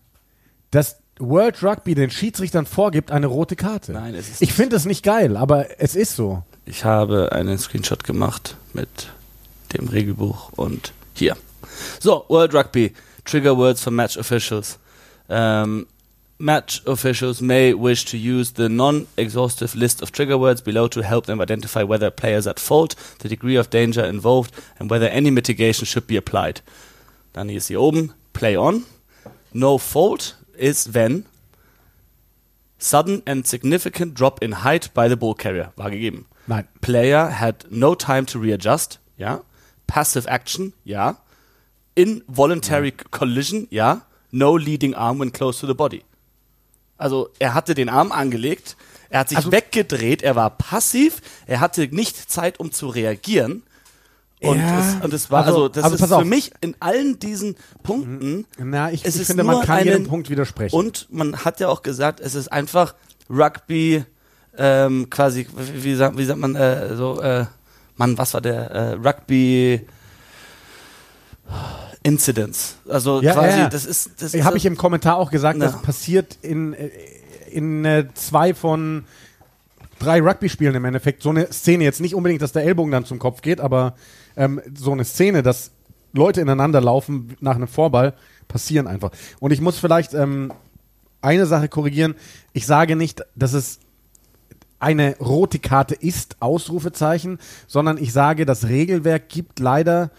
das 0.71 0.97
World 1.19 1.63
Rugby 1.63 1.95
den 1.95 2.10
Schiedsrichtern 2.10 2.65
vorgibt, 2.65 3.12
eine 3.12 3.28
rote 3.28 3.56
Karte. 3.56 3.93
Nein, 3.93 4.15
es 4.15 4.30
ist 4.30 4.41
Ich 4.41 4.54
finde 4.54 4.75
es 4.75 4.86
nicht 4.86 5.04
geil, 5.04 5.38
aber 5.38 5.80
es 5.80 5.95
ist 5.95 6.15
so. 6.15 6.43
Ich 6.65 6.84
habe 6.84 7.32
einen 7.32 7.58
Screenshot 7.58 8.04
gemacht 8.04 8.58
mit 8.73 8.89
dem 9.73 9.88
Regelbuch 9.88 10.51
und 10.56 10.93
hier. 11.13 11.38
So, 11.99 12.25
World 12.28 12.54
Rugby. 12.54 12.93
Trigger 13.23 13.58
Words 13.58 13.82
for 13.82 13.91
Match 13.91 14.17
Officials. 14.17 14.78
Ähm, 15.30 15.88
Match 16.38 16.82
officials 16.86 17.39
may 17.39 17.73
wish 17.73 18.04
to 18.04 18.17
use 18.17 18.51
the 18.58 18.67
non-exhaustive 18.67 19.73
list 19.73 20.01
of 20.04 20.12
trigger 20.12 20.38
words 20.38 20.62
below 20.62 20.89
to 20.89 21.01
help 21.01 21.28
them 21.28 21.39
identify 21.39 21.82
whether 21.82 22.12
players 22.12 22.45
at 22.45 22.60
fault, 22.60 22.93
the 23.19 23.30
degree 23.30 23.56
of 23.56 23.69
danger 23.69 24.04
involved, 24.04 24.54
and 24.78 24.91
whether 24.91 25.08
any 25.08 25.32
mitigation 25.32 25.86
should 25.86 26.08
be 26.08 26.17
applied. 26.17 26.62
Dann 27.32 27.47
hier 27.47 27.60
ist 27.60 27.67
hier 27.67 27.80
oben 27.80 28.13
Play 28.34 28.58
on. 28.58 28.84
No 29.54 29.78
fault 29.78 30.36
is 30.58 30.94
when 30.94 31.26
sudden 32.78 33.22
and 33.26 33.46
significant 33.48 34.15
drop 34.18 34.41
in 34.41 34.63
height 34.63 34.94
by 34.94 35.08
the 35.10 35.15
ball 35.15 35.34
carrier 35.36 35.72
war 35.76 35.89
gegeben. 35.89 36.26
Nein. 36.48 36.68
Player 36.82 37.30
had 37.39 37.65
no 37.70 37.96
time 37.96 38.26
to 38.28 38.39
readjust. 38.39 39.00
Ja. 39.18 39.41
Passive 39.88 40.28
action. 40.30 40.74
Ja. 40.84 41.18
Involuntary 41.96 42.91
collision. 42.91 43.68
Ja. 43.72 44.02
No 44.32 44.58
leading 44.58 44.94
arm 44.94 45.20
when 45.20 45.32
close 45.32 45.60
to 45.60 45.68
the 45.68 45.74
body. 45.74 46.04
Also 46.98 47.30
er 47.39 47.54
hatte 47.54 47.74
den 47.74 47.89
Arm 47.89 48.12
angelegt, 48.12 48.78
er 49.10 49.20
hat 49.22 49.30
sich 49.30 49.38
Also- 49.38 49.52
weggedreht, 49.52 50.22
er 50.22 50.36
war 50.36 50.50
passiv, 50.50 51.22
er 51.46 51.60
hatte 51.60 51.88
nicht 51.94 52.15
Zeit, 52.32 52.60
um 52.60 52.72
zu 52.72 52.88
reagieren. 52.88 53.63
Und, 54.41 54.60
Ja, 54.60 54.80
es, 54.80 55.04
und 55.04 55.13
es 55.13 55.32
war, 55.32 55.45
also- 55.45 55.63
also, 55.63 55.69
das 55.69 55.91
ist 56.02 56.06
für 56.13 56.26
mich 56.26 56.52
in 56.62 56.76
allen 56.80 57.17
diesen 57.19 57.56
Punkten. 57.84 58.45
Na, 58.58 58.91
ich, 58.91 59.06
es 59.06 59.15
ich 59.15 59.21
ist 59.21 59.28
finde, 59.28 59.43
man 59.43 59.62
kann 59.62 59.78
einen- 59.80 59.88
jedem 59.88 60.08
Punkt 60.08 60.30
widersprechen. 60.30 60.76
Und 60.76 61.08
man 61.10 61.38
hat 61.45 61.60
ja 61.60 61.69
auch 61.69 61.82
gesagt, 61.84 62.19
es 62.19 62.36
ist 62.36 62.52
einfach 62.52 62.95
Rugby, 63.30 64.04
ähm, 64.58 65.10
quasi, 65.10 65.48
wie, 65.76 65.95
sagt, 65.95 66.17
wie 66.17 66.26
sagt 66.26 66.39
man, 66.39 66.56
äh, 66.56 66.95
so, 66.95 67.21
äh, 67.21 67.45
Mann, 67.98 68.17
was 68.17 68.34
war 68.34 68.41
der? 68.41 68.71
Äh, 68.71 68.91
Rugby 69.08 69.82
Incidents. 72.04 72.76
Also 72.88 73.21
Ja, 73.21 73.34
quasi, 73.34 73.50
ja, 73.50 73.58
ja. 73.63 73.69
das 73.69 73.86
ist. 73.86 74.21
Das 74.21 74.34
ist 74.34 74.43
Habe 74.43 74.58
ich 74.58 74.65
im 74.65 74.78
Kommentar 74.78 75.17
auch 75.17 75.32
gesagt, 75.32 75.58
Na. 75.58 75.65
das 75.65 75.82
passiert 75.82 76.38
in, 76.41 76.74
äh, 76.74 76.89
in 77.52 77.84
äh, 77.86 78.06
zwei 78.13 78.54
von 78.54 79.06
drei 79.98 80.21
Rugby-Spielen 80.21 80.76
im 80.76 80.86
Endeffekt. 80.86 81.24
So 81.24 81.30
eine 81.30 81.52
Szene, 81.52 81.84
jetzt 81.84 82.02
nicht 82.02 82.13
unbedingt, 82.13 82.41
dass 82.41 82.52
der 82.52 82.63
Ellbogen 82.63 82.91
dann 82.91 83.06
zum 83.06 83.17
Kopf 83.17 83.41
geht, 83.41 83.60
aber 83.60 83.95
ähm, 84.36 84.62
so 84.74 84.91
eine 84.91 85.06
Szene, 85.06 85.43
dass 85.43 85.71
Leute 86.13 86.41
ineinander 86.41 86.82
laufen 86.82 87.36
nach 87.39 87.56
einem 87.56 87.67
Vorball, 87.67 88.13
passieren 88.48 88.88
einfach. 88.88 89.12
Und 89.39 89.52
ich 89.52 89.62
muss 89.62 89.78
vielleicht 89.78 90.13
ähm, 90.13 90.54
eine 91.21 91.45
Sache 91.45 91.67
korrigieren. 91.67 92.15
Ich 92.54 92.65
sage 92.65 92.95
nicht, 92.95 93.24
dass 93.36 93.54
es 93.54 93.80
eine 94.80 95.17
rote 95.17 95.60
Karte 95.60 95.95
ist, 95.95 96.38
Ausrufezeichen, 96.41 97.39
sondern 97.67 97.98
ich 97.98 98.13
sage, 98.13 98.45
das 98.45 98.67
Regelwerk 98.67 99.30
gibt 99.30 99.60
leider 99.60 100.12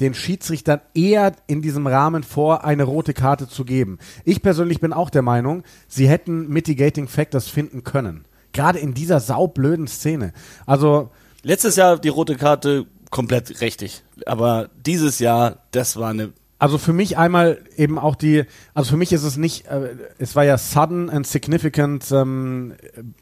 den 0.00 0.14
Schiedsrichtern 0.14 0.80
eher 0.94 1.32
in 1.46 1.62
diesem 1.62 1.86
Rahmen 1.86 2.22
vor, 2.22 2.64
eine 2.64 2.84
rote 2.84 3.14
Karte 3.14 3.48
zu 3.48 3.64
geben. 3.64 3.98
Ich 4.24 4.42
persönlich 4.42 4.80
bin 4.80 4.92
auch 4.92 5.10
der 5.10 5.22
Meinung, 5.22 5.62
sie 5.88 6.08
hätten 6.08 6.48
Mitigating 6.48 7.08
Factors 7.08 7.48
finden 7.48 7.82
können. 7.82 8.26
Gerade 8.52 8.78
in 8.78 8.94
dieser 8.94 9.20
saublöden 9.20 9.86
Szene. 9.86 10.32
Also, 10.66 11.10
Letztes 11.42 11.76
Jahr 11.76 11.96
die 11.96 12.08
rote 12.08 12.34
Karte 12.34 12.86
komplett 13.16 13.60
richtig. 13.60 14.02
Aber 14.26 14.68
dieses 14.86 15.18
Jahr, 15.18 15.56
das 15.72 15.96
war 15.96 16.10
eine. 16.10 16.32
also 16.58 16.78
für 16.78 16.92
mich 16.92 17.18
einmal 17.18 17.58
eben 17.76 17.98
auch 17.98 18.14
die, 18.14 18.44
also 18.74 18.90
für 18.90 18.96
mich 18.96 19.12
ist 19.12 19.24
es 19.24 19.36
nicht, 19.36 19.66
äh, 19.66 19.96
es 20.18 20.36
war 20.36 20.44
ja 20.44 20.56
sudden 20.58 21.10
and 21.10 21.26
significant, 21.26 22.10
ähm, 22.12 22.74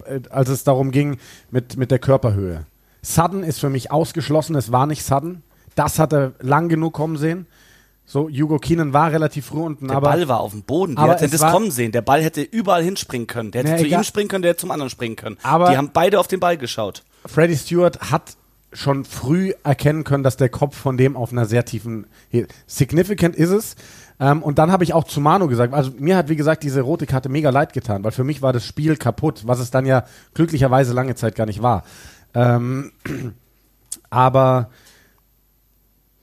äh, 0.05 0.21
als 0.31 0.49
es 0.51 0.65
darum 0.65 0.91
ging 0.91 1.19
mit, 1.51 1.77
mit 1.77 1.91
der 1.91 1.99
Körperhöhe. 1.99 2.67
Sudden 3.03 3.43
ist 3.43 3.61
für 3.61 3.71
mich 3.71 3.91
ausgeschlossen, 3.91 4.55
es 4.57 4.71
war 4.73 4.87
nicht 4.87 5.05
sudden. 5.05 5.43
Das 5.75 5.99
hat 5.99 6.13
er 6.13 6.33
lang 6.41 6.69
genug 6.69 6.93
kommen 6.95 7.17
sehen. 7.17 7.47
So, 8.07 8.29
Hugo 8.29 8.59
Keenan 8.59 8.93
war 8.93 9.11
relativ 9.13 9.47
früh 9.47 9.61
unten, 9.61 9.89
Der 9.89 9.97
aber 9.97 10.11
Ball 10.11 10.29
war 10.29 10.41
auf 10.41 10.53
dem 10.53 10.63
Boden. 10.63 10.95
Der 10.95 11.05
aber 11.05 11.13
hätte 11.15 11.25
es 11.25 11.31
das 11.33 11.41
war- 11.41 11.53
kommen 11.53 11.71
sehen. 11.71 11.91
Der 11.91 12.03
Ball 12.03 12.23
hätte 12.23 12.43
überall 12.43 12.83
hinspringen 12.85 13.27
können. 13.27 13.51
Der 13.51 13.63
hätte 13.63 13.73
Na, 13.73 13.79
zu 13.79 13.85
egal. 13.87 14.01
ihm 14.01 14.05
springen 14.05 14.29
können, 14.29 14.43
der 14.43 14.51
hätte 14.51 14.61
zum 14.61 14.71
anderen 14.71 14.91
springen 14.91 15.17
können. 15.17 15.39
Aber- 15.43 15.71
die 15.71 15.77
haben 15.79 15.91
beide 15.93 16.21
auf 16.21 16.29
den 16.29 16.39
Ball 16.39 16.57
geschaut. 16.59 17.03
Freddie 17.27 17.57
Stewart 17.57 17.99
hat 18.11 18.37
schon 18.75 19.05
früh 19.05 19.53
erkennen 19.63 20.05
können, 20.05 20.25
dass 20.25 20.37
der 20.37 20.49
Kopf 20.49 20.77
von 20.77 20.97
dem 20.97 21.17
auf 21.17 21.33
einer 21.33 21.47
sehr 21.47 21.65
tiefen. 21.65 22.07
Significant 22.67 23.37
ist 23.37 23.51
es. 23.51 23.77
Ähm, 24.21 24.43
und 24.43 24.59
dann 24.59 24.71
habe 24.71 24.85
ich 24.85 24.93
auch 24.93 25.05
zu 25.05 25.21
Manu 25.21 25.49
gesagt, 25.49 25.75
also 25.75 25.93
mir 25.99 26.17
hat 26.17 26.29
wie 26.29 26.37
gesagt 26.37 26.63
diese 26.63 26.83
rote 26.83 27.07
Karte 27.07 27.29
mega 27.29 27.51
leid 27.51 27.73
getan, 27.73 28.05
weil 28.05 28.13
für 28.13 28.25
mich 28.25 28.43
war 28.43 28.53
das 28.53 28.65
Spiel 28.65 28.97
kaputt, 28.97 29.43
was 29.47 29.59
es 29.59 29.71
dann 29.71 29.87
ja 29.87 30.05
glücklicherweise 30.35 30.93
lange 30.93 31.15
Zeit 31.15 31.35
gar 31.35 31.47
nicht 31.47 31.63
war. 31.63 31.85
Ähm, 32.35 32.93
aber 34.11 34.71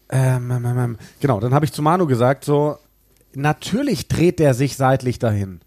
ähm, 0.10 0.52
ähm, 0.52 0.66
ähm, 0.66 0.78
ähm, 0.78 0.98
genau, 1.20 1.40
dann 1.40 1.54
habe 1.54 1.66
ich 1.66 1.72
zu 1.72 1.82
Manu 1.82 2.06
gesagt, 2.06 2.46
so 2.46 2.78
natürlich 3.34 4.08
dreht 4.08 4.40
der 4.40 4.54
sich 4.54 4.76
seitlich 4.76 5.20
dahin 5.20 5.62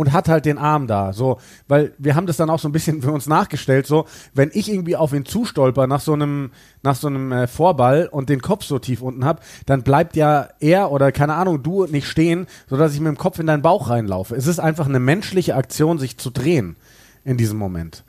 und 0.00 0.14
hat 0.14 0.30
halt 0.30 0.46
den 0.46 0.56
Arm 0.56 0.86
da, 0.86 1.12
so, 1.12 1.36
weil 1.68 1.92
wir 1.98 2.14
haben 2.14 2.26
das 2.26 2.38
dann 2.38 2.48
auch 2.48 2.58
so 2.58 2.66
ein 2.66 2.72
bisschen 2.72 3.02
für 3.02 3.12
uns 3.12 3.26
nachgestellt, 3.26 3.86
so, 3.86 4.06
wenn 4.32 4.50
ich 4.54 4.72
irgendwie 4.72 4.96
auf 4.96 5.12
ihn 5.12 5.26
zustolper 5.26 5.86
nach 5.86 6.00
so 6.00 6.14
einem, 6.14 6.52
nach 6.82 6.94
so 6.94 7.08
einem 7.08 7.32
äh, 7.32 7.46
Vorball 7.46 8.08
und 8.10 8.30
den 8.30 8.40
Kopf 8.40 8.64
so 8.64 8.78
tief 8.78 9.02
unten 9.02 9.26
hab, 9.26 9.42
dann 9.66 9.82
bleibt 9.82 10.16
ja 10.16 10.48
er 10.58 10.90
oder 10.90 11.12
keine 11.12 11.34
Ahnung, 11.34 11.62
du 11.62 11.84
nicht 11.84 12.06
stehen, 12.06 12.46
sodass 12.66 12.94
ich 12.94 13.00
mit 13.00 13.08
dem 13.08 13.18
Kopf 13.18 13.40
in 13.40 13.46
deinen 13.46 13.60
Bauch 13.60 13.90
reinlaufe. 13.90 14.34
Es 14.34 14.46
ist 14.46 14.58
einfach 14.58 14.88
eine 14.88 15.00
menschliche 15.00 15.54
Aktion, 15.54 15.98
sich 15.98 16.16
zu 16.16 16.30
drehen 16.30 16.76
in 17.22 17.36
diesem 17.36 17.58
Moment. 17.58 18.02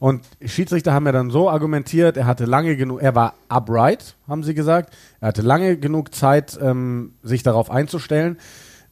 Und 0.00 0.24
Schiedsrichter 0.44 0.92
haben 0.92 1.06
ja 1.06 1.12
dann 1.12 1.30
so 1.30 1.48
argumentiert, 1.48 2.16
er 2.16 2.26
hatte 2.26 2.44
lange 2.44 2.76
genug, 2.76 3.00
er 3.00 3.14
war 3.14 3.34
upright, 3.48 4.16
haben 4.26 4.42
sie 4.42 4.54
gesagt, 4.54 4.92
er 5.20 5.28
hatte 5.28 5.42
lange 5.42 5.76
genug 5.76 6.12
Zeit, 6.12 6.58
ähm, 6.60 7.12
sich 7.22 7.44
darauf 7.44 7.70
einzustellen. 7.70 8.36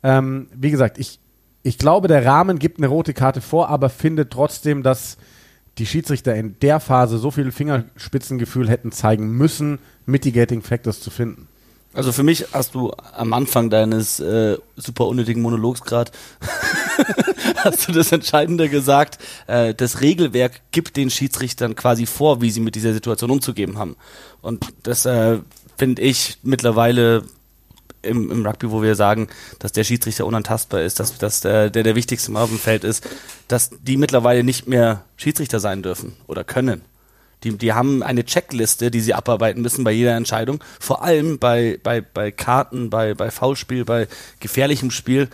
Ähm, 0.05 0.47
wie 0.55 0.71
gesagt, 0.71 0.99
ich, 0.99 1.19
ich 1.65 1.79
glaube, 1.79 2.09
der 2.09 2.25
Rahmen 2.25 2.59
gibt 2.59 2.79
eine 2.79 2.89
rote 2.89 3.15
Karte 3.15 3.41
vor, 3.41 3.71
aber 3.71 3.89
finde 3.89 4.29
trotzdem, 4.29 4.83
dass 4.83 5.17
die 5.79 5.87
Schiedsrichter 5.87 6.35
in 6.35 6.57
der 6.61 6.79
Phase 6.79 7.19
so 7.19 7.31
viel 7.31 7.51
Fingerspitzengefühl 7.51 8.69
hätten 8.69 8.93
zeigen 8.93 9.33
müssen, 9.33 9.79
Mitigating 10.07 10.63
Factors 10.63 11.01
zu 11.01 11.11
finden. 11.11 11.49
Also 11.95 12.13
für 12.13 12.23
mich 12.23 12.47
hast 12.53 12.75
du 12.75 12.93
am 13.17 13.33
Anfang 13.33 13.71
deines 13.71 14.21
äh, 14.21 14.59
super 14.77 15.07
unnötigen 15.07 15.41
Monologs 15.41 15.83
gerade 15.83 16.11
hast 17.57 17.89
du 17.89 17.93
das 17.93 18.13
Entscheidende 18.13 18.69
gesagt. 18.69 19.19
Äh, 19.47 19.75
das 19.75 20.01
Regelwerk 20.03 20.61
gibt 20.71 20.97
den 20.97 21.09
Schiedsrichtern 21.09 21.77
quasi 21.77 22.05
vor, 22.05 22.43
wie 22.43 22.51
sie 22.51 22.61
mit 22.61 22.75
dieser 22.75 22.93
Situation 22.93 23.31
umzugehen 23.31 23.79
haben. 23.79 23.97
Und 24.43 24.67
das 24.83 25.07
äh, 25.07 25.39
finde 25.79 26.03
ich 26.03 26.39
mittlerweile 26.43 27.23
im, 28.05 28.31
im 28.31 28.47
Rugby, 28.47 28.71
wo 28.71 28.83
wir 28.83 28.95
sagen, 28.95 29.29
dass 29.59 29.73
der 29.73 29.85
Schiedsrichter 29.85 30.27
unantastbar 30.27 30.83
ist, 30.83 31.01
dass, 31.01 31.19
dass 31.19 31.41
der, 31.41 31.71
der 31.71 31.83
der 31.83 31.95
wichtigste 31.95 32.31
Mann 32.33 32.45
auf 32.45 32.51
dem 32.51 32.59
Feld 32.59 32.85
ist, 32.85 33.07
dass 33.49 33.71
die 33.83 33.97
mittlerweile 33.97 34.45
nicht 34.45 34.69
mehr 34.69 35.05
Schiedsrichter 35.17 35.61
sein 35.61 35.83
dürfen 35.83 36.15
oder 36.27 36.45
können. 36.45 36.83
Die, 37.45 37.57
die 37.57 37.73
haben 37.75 38.03
eine 38.03 38.25
Checkliste, 38.25 38.91
die 38.91 39.01
sie 39.01 39.15
abarbeiten 39.15 39.61
müssen 39.63 39.85
bei 39.85 39.93
jeder 39.93 40.17
Entscheidung. 40.17 40.65
Vor 40.81 41.03
allem 41.03 41.39
bei, 41.39 41.79
bei, 41.83 42.01
bei 42.01 42.31
Karten, 42.31 42.89
bei, 42.91 43.15
bei 43.15 43.31
Foulspiel, 43.31 43.85
bei 43.85 44.09
gefährlichem 44.41 44.91
Spiel. 44.91 45.29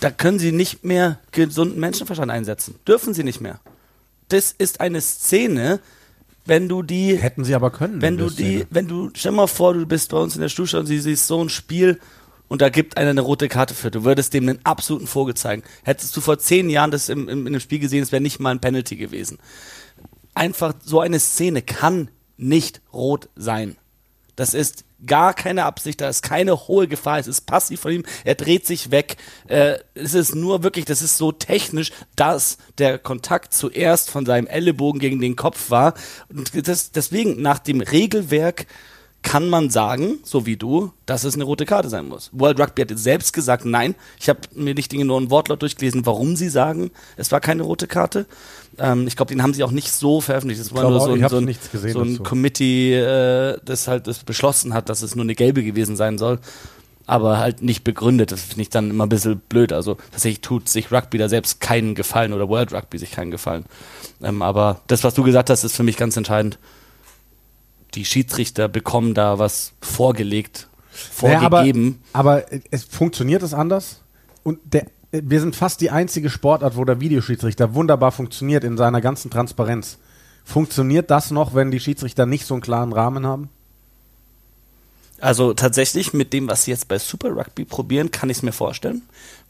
Da 0.00 0.10
können 0.10 0.38
sie 0.38 0.52
nicht 0.52 0.84
mehr 0.84 1.20
gesunden 1.30 1.78
Menschenverstand 1.78 2.30
einsetzen. 2.30 2.74
Dürfen 2.86 3.14
sie 3.14 3.22
nicht 3.22 3.40
mehr. 3.40 3.60
Das 4.28 4.52
ist 4.58 4.80
eine 4.80 5.00
Szene, 5.00 5.80
wenn 6.46 6.68
du 6.68 6.82
die 6.82 7.16
Hätten 7.16 7.44
sie 7.44 7.54
aber 7.54 7.70
können. 7.70 8.00
wenn 8.00 8.16
du 8.16 8.28
die, 8.30 8.58
Szene. 8.58 8.66
wenn 8.70 8.88
du, 8.88 9.10
stell 9.14 9.32
mal 9.32 9.46
vor, 9.46 9.74
du 9.74 9.86
bist 9.86 10.10
bei 10.10 10.18
uns 10.18 10.34
in 10.34 10.40
der 10.40 10.48
Stuhlstunde 10.48 10.80
und 10.82 10.86
sie 10.86 11.00
siehst 11.00 11.26
so 11.26 11.42
ein 11.42 11.48
Spiel 11.48 12.00
und 12.48 12.62
da 12.62 12.68
gibt 12.68 12.96
einer 12.96 13.10
eine 13.10 13.20
rote 13.20 13.48
Karte 13.48 13.74
für, 13.74 13.90
du 13.90 14.04
würdest 14.04 14.32
dem 14.34 14.48
einen 14.48 14.64
absoluten 14.64 15.06
Vogel 15.06 15.34
zeigen. 15.34 15.62
Hättest 15.82 16.16
du 16.16 16.20
vor 16.20 16.38
zehn 16.38 16.70
Jahren 16.70 16.90
das 16.90 17.08
im, 17.08 17.28
im, 17.28 17.46
in 17.46 17.52
dem 17.52 17.60
Spiel 17.60 17.78
gesehen, 17.80 18.02
es 18.02 18.12
wäre 18.12 18.22
nicht 18.22 18.38
mal 18.40 18.50
ein 18.50 18.60
Penalty 18.60 18.96
gewesen. 18.96 19.38
Einfach 20.34 20.74
so 20.84 21.00
eine 21.00 21.18
Szene 21.18 21.62
kann 21.62 22.10
nicht 22.36 22.80
rot 22.92 23.28
sein. 23.36 23.76
Das 24.36 24.54
ist 24.54 24.84
gar 25.04 25.34
keine 25.34 25.64
Absicht, 25.64 26.00
da 26.00 26.08
ist 26.08 26.22
keine 26.22 26.68
hohe 26.68 26.88
Gefahr, 26.88 27.18
es 27.18 27.26
ist 27.26 27.42
passiv 27.42 27.80
von 27.80 27.92
ihm, 27.92 28.04
er 28.24 28.34
dreht 28.34 28.66
sich 28.66 28.90
weg. 28.90 29.16
Äh, 29.48 29.78
es 29.94 30.14
ist 30.14 30.34
nur 30.34 30.62
wirklich, 30.62 30.84
das 30.84 31.02
ist 31.02 31.18
so 31.18 31.32
technisch, 31.32 31.90
dass 32.14 32.58
der 32.78 32.98
Kontakt 32.98 33.52
zuerst 33.52 34.10
von 34.10 34.24
seinem 34.24 34.46
Ellenbogen 34.46 35.00
gegen 35.00 35.20
den 35.20 35.36
Kopf 35.36 35.70
war. 35.70 35.94
Und 36.28 36.68
das, 36.68 36.92
deswegen, 36.92 37.42
nach 37.42 37.58
dem 37.58 37.80
Regelwerk 37.80 38.66
kann 39.26 39.48
man 39.48 39.70
sagen, 39.70 40.20
so 40.22 40.46
wie 40.46 40.56
du, 40.56 40.92
dass 41.04 41.24
es 41.24 41.34
eine 41.34 41.42
rote 41.42 41.66
Karte 41.66 41.88
sein 41.88 42.06
muss. 42.06 42.30
World 42.32 42.60
Rugby 42.60 42.82
hat 42.82 42.96
selbst 42.96 43.32
gesagt, 43.32 43.64
nein. 43.64 43.96
Ich 44.20 44.28
habe 44.28 44.38
mir 44.54 44.72
nicht 44.72 44.92
genau 44.92 45.18
ein 45.18 45.32
Wortlaut 45.32 45.62
durchgelesen, 45.62 46.06
warum 46.06 46.36
sie 46.36 46.48
sagen, 46.48 46.92
es 47.16 47.32
war 47.32 47.40
keine 47.40 47.64
rote 47.64 47.88
Karte. 47.88 48.26
Ähm, 48.78 49.06
ich 49.06 49.16
glaube, 49.16 49.32
den 49.32 49.42
haben 49.42 49.54
sie 49.54 49.64
auch 49.64 49.70
nicht 49.70 49.90
so 49.90 50.20
veröffentlicht. 50.20 50.60
Es 50.60 50.74
war 50.74 50.88
nur 50.88 51.00
so 51.00 51.12
ein, 51.12 51.28
so 51.28 51.36
ein, 51.38 51.44
nichts 51.44 51.70
gesehen 51.70 51.92
so 51.92 52.00
ein. 52.02 52.22
Committee, 52.22 52.94
äh, 52.94 53.58
das 53.64 53.88
halt 53.88 54.06
das 54.06 54.18
beschlossen 54.20 54.74
hat, 54.74 54.88
dass 54.88 55.02
es 55.02 55.14
nur 55.14 55.24
eine 55.24 55.34
gelbe 55.34 55.62
gewesen 55.62 55.96
sein 55.96 56.18
soll. 56.18 56.38
Aber 57.08 57.38
halt 57.38 57.62
nicht 57.62 57.84
begründet. 57.84 58.32
Das 58.32 58.42
finde 58.42 58.62
ich 58.62 58.68
dann 58.70 58.90
immer 58.90 59.06
ein 59.06 59.08
bisschen 59.08 59.38
blöd. 59.38 59.72
Also 59.72 59.94
tatsächlich 60.10 60.40
tut 60.40 60.68
sich 60.68 60.90
Rugby 60.90 61.18
da 61.18 61.28
selbst 61.28 61.60
keinen 61.60 61.94
Gefallen 61.94 62.32
oder 62.32 62.48
World 62.48 62.72
Rugby 62.72 62.98
sich 62.98 63.12
keinen 63.12 63.30
Gefallen. 63.30 63.64
Ähm, 64.22 64.42
aber 64.42 64.80
das, 64.88 65.04
was 65.04 65.14
du 65.14 65.22
gesagt 65.22 65.48
hast, 65.48 65.62
ist 65.62 65.76
für 65.76 65.84
mich 65.84 65.96
ganz 65.96 66.16
entscheidend. 66.16 66.58
Die 67.94 68.04
Schiedsrichter 68.04 68.68
bekommen 68.68 69.14
da 69.14 69.38
was 69.38 69.72
vorgelegt, 69.80 70.68
Naja, 71.22 71.40
vorgegeben. 71.48 72.02
aber, 72.12 72.42
aber 72.42 72.62
es 72.70 72.84
funktioniert 72.84 73.42
es 73.42 73.54
anders? 73.54 74.02
Und 74.42 74.58
der, 74.64 74.86
wir 75.12 75.40
sind 75.40 75.56
fast 75.56 75.80
die 75.80 75.90
einzige 75.90 76.30
Sportart, 76.30 76.76
wo 76.76 76.84
der 76.84 77.00
Videoschiedsrichter 77.00 77.74
wunderbar 77.74 78.12
funktioniert 78.12 78.64
in 78.64 78.76
seiner 78.76 79.00
ganzen 79.00 79.30
Transparenz. 79.30 79.98
Funktioniert 80.44 81.10
das 81.10 81.30
noch, 81.30 81.54
wenn 81.54 81.70
die 81.70 81.80
Schiedsrichter 81.80 82.26
nicht 82.26 82.46
so 82.46 82.54
einen 82.54 82.62
klaren 82.62 82.92
Rahmen 82.92 83.26
haben? 83.26 83.48
Also 85.20 85.54
tatsächlich 85.54 86.12
mit 86.12 86.32
dem, 86.32 86.48
was 86.48 86.64
sie 86.64 86.70
jetzt 86.70 86.88
bei 86.88 86.98
Super 86.98 87.30
Rugby 87.30 87.64
probieren, 87.64 88.10
kann 88.10 88.30
ich 88.30 88.38
es 88.38 88.42
mir 88.42 88.52
vorstellen. 88.52 89.02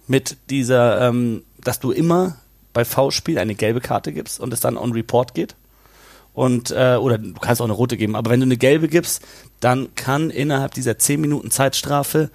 Mit 0.07 0.37
dieser, 0.51 1.09
ähm, 1.09 1.43
dass 1.63 1.81
du 1.81 1.91
immer 1.91 2.37
bei 2.73 2.85
V-Spiel 2.85 3.39
eine 3.39 3.55
gelbe 3.55 3.81
Karte 3.81 4.13
gibst 4.13 4.39
und 4.39 4.53
es 4.53 4.61
dann 4.61 4.77
on 4.77 4.93
Report 4.93 5.35
geht. 5.35 5.57
Und, 6.35 6.71
äh, 6.71 6.97
oder 7.01 7.19
du 7.19 7.33
kannst 7.33 7.61
auch 7.61 7.67
eine 7.67 7.73
rote 7.73 7.97
geben, 7.97 8.15
aber 8.15 8.31
wenn 8.31 8.41
du 8.41 8.45
eine 8.45 8.59
gelbe 8.59 8.89
gibst, 8.89 9.23
dann 9.61 9.95
kann 9.95 10.29
innerhalb 10.31 10.75
dieser 10.75 10.99
10 10.99 11.21
Minuten 11.21 11.51
Zeitstrafe 11.51 12.31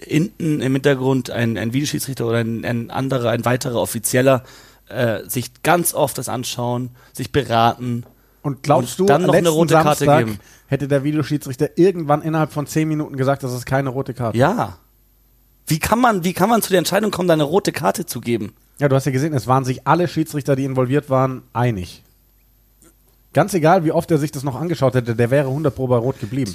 hinten 0.00 0.60
im 0.60 0.72
Hintergrund 0.72 1.30
ein, 1.30 1.56
ein 1.56 1.72
Videoschiedsrichter 1.72 2.26
oder 2.26 2.38
ein, 2.38 2.64
ein 2.64 2.90
anderer, 2.90 3.30
ein 3.30 3.44
weiterer 3.44 3.80
Offizieller 3.80 4.42
äh, 4.88 5.24
sich 5.28 5.62
ganz 5.62 5.94
oft 5.94 6.18
das 6.18 6.28
anschauen, 6.28 6.90
sich 7.12 7.32
beraten. 7.32 8.04
Und 8.42 8.62
glaubst 8.62 9.00
Und 9.00 9.08
du, 9.08 9.12
dann 9.12 9.22
noch 9.22 9.34
eine 9.34 9.48
rote 9.48 9.74
Karte 9.74 10.04
Samstag 10.04 10.26
geben? 10.26 10.38
hätte 10.68 10.88
der 10.88 11.04
Videoschiedsrichter 11.04 11.78
irgendwann 11.78 12.22
innerhalb 12.22 12.52
von 12.52 12.66
10 12.66 12.88
Minuten 12.88 13.16
gesagt, 13.16 13.42
das 13.42 13.52
ist 13.52 13.66
keine 13.66 13.90
rote 13.90 14.14
Karte? 14.14 14.38
Ja. 14.38 14.78
Wie 15.66 15.78
kann 15.78 16.00
man, 16.00 16.22
wie 16.24 16.32
kann 16.32 16.48
man 16.48 16.62
zu 16.62 16.70
der 16.70 16.78
Entscheidung 16.78 17.10
kommen, 17.10 17.28
da 17.28 17.34
eine 17.34 17.42
rote 17.42 17.72
Karte 17.72 18.06
zu 18.06 18.20
geben? 18.20 18.54
Ja, 18.78 18.88
du 18.88 18.94
hast 18.94 19.06
ja 19.06 19.12
gesehen, 19.12 19.32
es 19.32 19.46
waren 19.46 19.64
sich 19.64 19.86
alle 19.86 20.06
Schiedsrichter, 20.06 20.54
die 20.54 20.64
involviert 20.64 21.10
waren, 21.10 21.42
einig. 21.52 22.02
Ganz 23.32 23.52
egal, 23.54 23.84
wie 23.84 23.92
oft 23.92 24.10
er 24.10 24.18
sich 24.18 24.30
das 24.30 24.44
noch 24.44 24.54
angeschaut 24.54 24.94
hätte, 24.94 25.16
der 25.16 25.30
wäre 25.30 25.48
100 25.48 25.74
pro 25.74 25.86
bei 25.88 25.96
Rot 25.96 26.20
geblieben. 26.20 26.54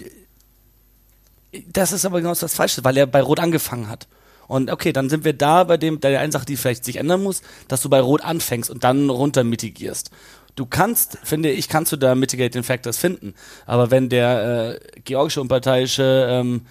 Das 1.68 1.92
ist 1.92 2.06
aber 2.06 2.22
genau 2.22 2.34
das 2.34 2.54
Falsche, 2.54 2.84
weil 2.84 2.98
er 2.98 3.08
bei 3.08 3.22
Rot 3.22 3.40
angefangen 3.40 3.90
hat. 3.90 4.08
Und 4.48 4.70
okay, 4.70 4.92
dann 4.92 5.10
sind 5.10 5.24
wir 5.24 5.34
da 5.34 5.64
bei 5.64 5.78
dem, 5.78 6.00
der 6.02 6.20
einen 6.20 6.32
Sache, 6.32 6.46
die 6.46 6.58
vielleicht 6.58 6.84
sich 6.84 6.98
ändern 6.98 7.24
muss, 7.24 7.42
dass 7.68 7.82
du 7.82 7.90
bei 7.90 8.02
Rot 8.02 8.22
anfängst 8.22 8.70
und 8.70 8.84
dann 8.84 9.10
runter 9.10 9.44
mitigierst. 9.44 10.12
Du 10.56 10.66
kannst, 10.66 11.18
finde 11.24 11.50
ich, 11.52 11.70
kannst 11.70 11.92
du 11.92 11.96
da 11.96 12.16
Mitigating 12.16 12.64
Factors 12.64 12.98
finden. 12.98 13.34
Aber 13.66 13.92
wenn 13.92 14.10
der 14.10 14.80
äh, 14.96 15.00
georgische 15.06 15.40
Unparteiische 15.40 16.28
ähm, 16.30 16.62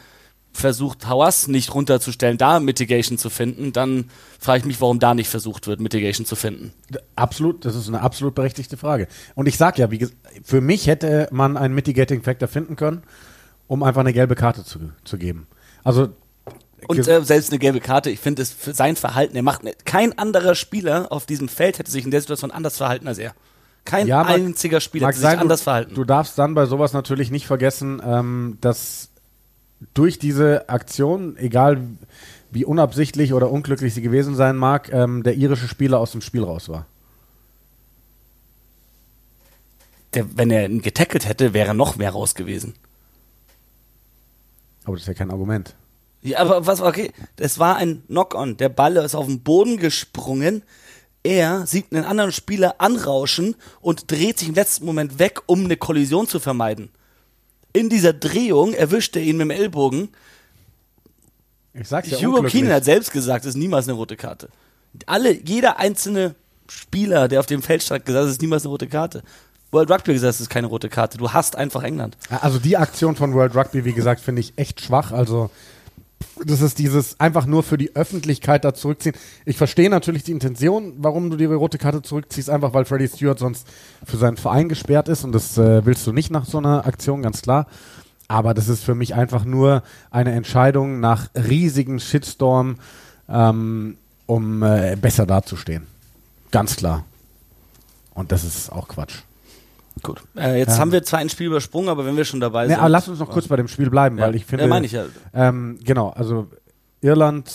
versucht, 0.52 1.06
Hawass 1.06 1.48
nicht 1.48 1.74
runterzustellen, 1.74 2.36
da 2.36 2.60
Mitigation 2.60 3.16
zu 3.18 3.30
finden, 3.30 3.72
dann 3.72 4.10
frage 4.38 4.58
ich 4.60 4.64
mich, 4.66 4.80
warum 4.80 4.98
da 4.98 5.14
nicht 5.14 5.28
versucht 5.28 5.66
wird, 5.66 5.80
Mitigation 5.80 6.26
zu 6.26 6.36
finden. 6.36 6.72
Absolut, 7.16 7.64
das 7.64 7.76
ist 7.76 7.88
eine 7.88 8.02
absolut 8.02 8.34
berechtigte 8.34 8.76
Frage. 8.76 9.08
Und 9.34 9.46
ich 9.46 9.56
sag 9.56 9.78
ja, 9.78 9.90
wie 9.90 10.08
für 10.44 10.60
mich 10.60 10.86
hätte 10.86 11.28
man 11.30 11.56
einen 11.56 11.74
Mitigating 11.74 12.22
Factor 12.22 12.48
finden 12.48 12.76
können, 12.76 13.02
um 13.70 13.84
einfach 13.84 14.00
eine 14.00 14.12
gelbe 14.12 14.34
Karte 14.34 14.64
zu, 14.64 14.80
zu 15.04 15.16
geben. 15.16 15.46
Also 15.84 16.08
Und 16.88 17.06
äh, 17.06 17.22
selbst 17.22 17.50
eine 17.50 17.60
gelbe 17.60 17.78
Karte, 17.78 18.10
ich 18.10 18.18
finde 18.18 18.42
es 18.42 18.50
für 18.52 18.74
sein 18.74 18.96
Verhalten, 18.96 19.36
er 19.36 19.44
macht 19.44 19.62
ne, 19.62 19.74
kein 19.84 20.18
anderer 20.18 20.56
Spieler 20.56 21.06
auf 21.12 21.24
diesem 21.24 21.48
Feld 21.48 21.78
hätte 21.78 21.88
sich 21.88 22.04
in 22.04 22.10
der 22.10 22.20
Situation 22.20 22.50
anders 22.50 22.76
verhalten 22.76 23.06
als 23.06 23.18
er. 23.18 23.32
Kein 23.84 24.08
Ja, 24.08 24.24
mag- 24.24 24.32
einziger 24.32 24.80
Spieler 24.80 25.06
hätte 25.06 25.18
sich 25.18 25.22
sein, 25.22 25.38
anders 25.38 25.60
du, 25.60 25.64
verhalten. 25.64 25.94
du 25.94 26.04
darfst 26.04 26.36
dann 26.36 26.54
bei 26.54 26.66
sowas 26.66 26.92
natürlich 26.92 27.30
nicht 27.30 27.46
vergessen, 27.46 28.02
ähm, 28.04 28.58
dass 28.60 29.10
durch 29.94 30.18
diese 30.18 30.68
Aktion, 30.68 31.36
egal 31.36 31.80
wie 32.50 32.64
unabsichtlich 32.64 33.32
oder 33.34 33.52
unglücklich 33.52 33.94
sie 33.94 34.02
gewesen 34.02 34.34
sein 34.34 34.56
mag, 34.56 34.92
ähm, 34.92 35.22
der 35.22 35.34
irische 35.36 35.68
Spieler 35.68 36.00
aus 36.00 36.10
dem 36.10 36.22
Spiel 36.22 36.42
raus 36.42 36.68
war. 36.68 36.86
der, 40.14 40.36
wenn 40.36 40.50
er 40.50 40.64
ihn 40.68 40.82
getackelt 40.82 41.24
hätte, 41.28 41.54
wäre 41.54 41.72
noch 41.72 41.94
mehr 41.94 42.10
raus 42.10 42.34
gewesen. 42.34 42.74
Aber 44.90 44.96
das 44.96 45.02
ist 45.04 45.08
ja 45.08 45.14
kein 45.14 45.30
Argument. 45.30 45.76
Ja, 46.22 46.40
aber 46.40 46.66
was 46.66 46.80
okay, 46.80 47.12
es 47.36 47.60
war 47.60 47.76
ein 47.76 48.02
Knock-on. 48.08 48.56
Der 48.56 48.68
Ball 48.68 48.96
ist 48.96 49.14
auf 49.14 49.26
den 49.26 49.40
Boden 49.40 49.76
gesprungen. 49.76 50.64
Er 51.22 51.64
sieht 51.64 51.92
einen 51.92 52.04
anderen 52.04 52.32
Spieler 52.32 52.80
anrauschen 52.80 53.54
und 53.80 54.10
dreht 54.10 54.40
sich 54.40 54.48
im 54.48 54.54
letzten 54.54 54.84
Moment 54.84 55.20
weg, 55.20 55.42
um 55.46 55.64
eine 55.64 55.76
Kollision 55.76 56.26
zu 56.26 56.40
vermeiden. 56.40 56.90
In 57.72 57.88
dieser 57.88 58.12
Drehung 58.12 58.74
erwischt 58.74 59.14
er 59.14 59.22
ihn 59.22 59.36
mit 59.36 59.44
dem 59.44 59.50
Ellbogen. 59.50 60.08
Ich 61.72 61.86
sag's 61.86 62.10
ja 62.10 62.18
Hugo. 62.18 62.42
Keenan 62.42 62.72
hat 62.72 62.84
selbst 62.84 63.12
gesagt, 63.12 63.44
es 63.44 63.50
ist 63.50 63.56
niemals 63.56 63.86
eine 63.86 63.96
rote 63.96 64.16
Karte. 64.16 64.48
Alle, 65.06 65.32
jeder 65.32 65.78
einzelne 65.78 66.34
Spieler, 66.68 67.28
der 67.28 67.38
auf 67.38 67.46
dem 67.46 67.62
Feld 67.62 67.84
stand, 67.84 68.00
hat 68.00 68.06
gesagt, 68.06 68.26
es 68.26 68.32
ist 68.32 68.42
niemals 68.42 68.64
eine 68.64 68.70
rote 68.70 68.88
Karte. 68.88 69.22
World 69.72 69.90
Rugby 69.90 70.12
es 70.12 70.40
ist 70.40 70.50
keine 70.50 70.66
rote 70.66 70.88
Karte. 70.88 71.18
Du 71.18 71.32
hast 71.32 71.56
einfach 71.56 71.82
England. 71.82 72.16
Also 72.28 72.58
die 72.58 72.76
Aktion 72.76 73.16
von 73.16 73.34
World 73.34 73.54
Rugby, 73.54 73.84
wie 73.84 73.92
gesagt, 73.92 74.20
finde 74.20 74.40
ich 74.40 74.54
echt 74.56 74.80
schwach. 74.80 75.12
Also 75.12 75.50
das 76.44 76.60
ist 76.60 76.78
dieses 76.78 77.18
einfach 77.20 77.46
nur 77.46 77.62
für 77.62 77.78
die 77.78 77.94
Öffentlichkeit 77.94 78.64
da 78.64 78.74
zurückziehen. 78.74 79.14
Ich 79.44 79.56
verstehe 79.56 79.90
natürlich 79.90 80.24
die 80.24 80.32
Intention, 80.32 80.94
warum 80.98 81.30
du 81.30 81.36
die 81.36 81.44
rote 81.44 81.78
Karte 81.78 82.02
zurückziehst, 82.02 82.50
einfach 82.50 82.72
weil 82.72 82.84
Freddie 82.84 83.08
Stewart 83.08 83.38
sonst 83.38 83.66
für 84.04 84.16
seinen 84.16 84.36
Verein 84.36 84.68
gesperrt 84.68 85.08
ist 85.08 85.24
und 85.24 85.32
das 85.32 85.56
äh, 85.58 85.84
willst 85.84 86.06
du 86.06 86.12
nicht 86.12 86.30
nach 86.30 86.46
so 86.46 86.58
einer 86.58 86.86
Aktion, 86.86 87.22
ganz 87.22 87.42
klar. 87.42 87.66
Aber 88.28 88.54
das 88.54 88.68
ist 88.68 88.84
für 88.84 88.94
mich 88.94 89.14
einfach 89.14 89.44
nur 89.44 89.82
eine 90.10 90.32
Entscheidung 90.32 91.00
nach 91.00 91.28
riesigen 91.34 91.98
Shitstorm, 91.98 92.76
ähm, 93.28 93.96
um 94.26 94.62
äh, 94.62 94.96
besser 95.00 95.26
dazustehen. 95.26 95.86
Ganz 96.50 96.76
klar. 96.76 97.04
Und 98.14 98.32
das 98.32 98.44
ist 98.44 98.70
auch 98.70 98.88
Quatsch. 98.88 99.22
Gut. 100.02 100.22
Äh, 100.36 100.58
jetzt 100.58 100.70
Ja. 100.74 100.78
haben 100.78 100.92
wir 100.92 101.02
zwar 101.02 101.20
ein 101.20 101.28
Spiel 101.28 101.46
übersprungen, 101.48 101.88
aber 101.88 102.06
wenn 102.06 102.16
wir 102.16 102.24
schon 102.24 102.40
dabei 102.40 102.64
Nee, 102.64 102.70
sind. 102.74 102.78
aber 102.80 102.88
lass 102.88 103.08
uns 103.08 103.18
noch 103.18 103.30
kurz 103.30 103.48
bei 103.48 103.56
dem 103.56 103.68
Spiel 103.68 103.90
bleiben, 103.90 104.18
Ja. 104.18 104.26
weil 104.26 104.34
ich 104.34 104.46
finde. 104.46 104.64
Ja, 104.64 104.68
meine 104.68 104.86
ich 104.86 104.92
ja. 104.92 105.04
Ähm, 105.34 105.78
genau, 105.84 106.10
also 106.10 106.46
Irland 107.00 107.50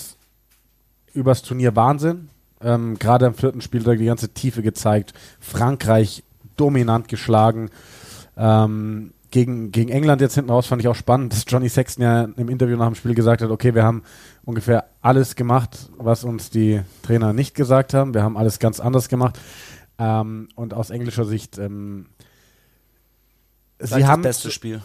übers 1.14 1.42
Turnier 1.42 1.76
Wahnsinn. 1.76 2.30
Ähm, 2.62 2.98
Gerade 3.00 3.26
am 3.28 3.34
vierten 3.36 3.62
Spieltag 3.62 3.98
die 4.00 4.06
ganze 4.06 4.30
Tiefe 4.30 4.62
gezeigt. 4.62 5.14
Frankreich 5.40 6.24
dominant 6.58 7.08
geschlagen. 7.08 7.70
Ähm, 8.38 9.12
gegen, 9.32 9.72
gegen 9.72 9.90
England 9.90 10.22
jetzt 10.22 10.36
hinten 10.36 10.50
raus 10.50 10.68
fand 10.68 10.82
ich 10.82 10.88
auch 10.88 10.96
spannend, 10.96 11.34
dass 11.34 11.44
Johnny 11.48 11.68
Sexton 11.68 12.04
ja 12.04 12.24
im 12.24 12.48
Interview 12.50 12.78
nach 12.78 12.86
dem 12.88 12.96
Spiel 12.96 13.14
gesagt 13.16 13.42
hat, 13.42 13.50
okay, 13.50 13.76
wir 13.76 13.84
haben 13.84 14.04
ungefähr 14.46 14.86
alles 15.02 15.36
gemacht, 15.36 15.90
was 15.98 16.24
uns 16.24 16.50
die 16.50 16.82
Trainer 17.04 17.34
nicht 17.34 17.54
gesagt 17.56 17.94
haben. 17.94 18.14
Wir 18.14 18.24
haben 18.24 18.38
alles 18.38 18.60
ganz 18.60 18.80
anders 18.80 19.10
gemacht. 19.10 19.38
Ähm, 19.98 20.48
und 20.56 20.74
aus 20.74 20.90
englischer 20.90 21.26
Sicht, 21.26 21.58
ähm, 21.58 22.06
sie 23.80 24.06
haben 24.06 24.24
das 24.24 24.38
beste 24.38 24.52
Spiel. 24.52 24.82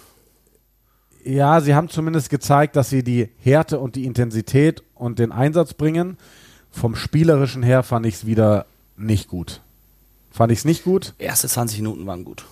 ja, 1.24 1.60
sie 1.60 1.74
haben 1.74 1.88
zumindest 1.88 2.30
gezeigt, 2.30 2.76
dass 2.76 2.90
sie 2.90 3.02
die 3.02 3.28
Härte 3.38 3.78
und 3.78 3.96
die 3.96 4.04
Intensität 4.04 4.82
und 4.94 5.18
den 5.18 5.32
Einsatz 5.32 5.74
bringen. 5.74 6.16
Vom 6.70 6.94
Spielerischen 6.94 7.62
her 7.62 7.82
fand 7.82 8.06
ich 8.06 8.14
es 8.14 8.26
wieder 8.26 8.66
nicht 8.96 9.28
gut. 9.28 9.60
Fand 10.30 10.52
ich 10.52 10.60
es 10.60 10.64
nicht 10.64 10.84
gut, 10.84 11.14
Erste 11.18 11.48
20 11.48 11.80
Minuten 11.80 12.06
waren 12.06 12.24
gut. 12.24 12.44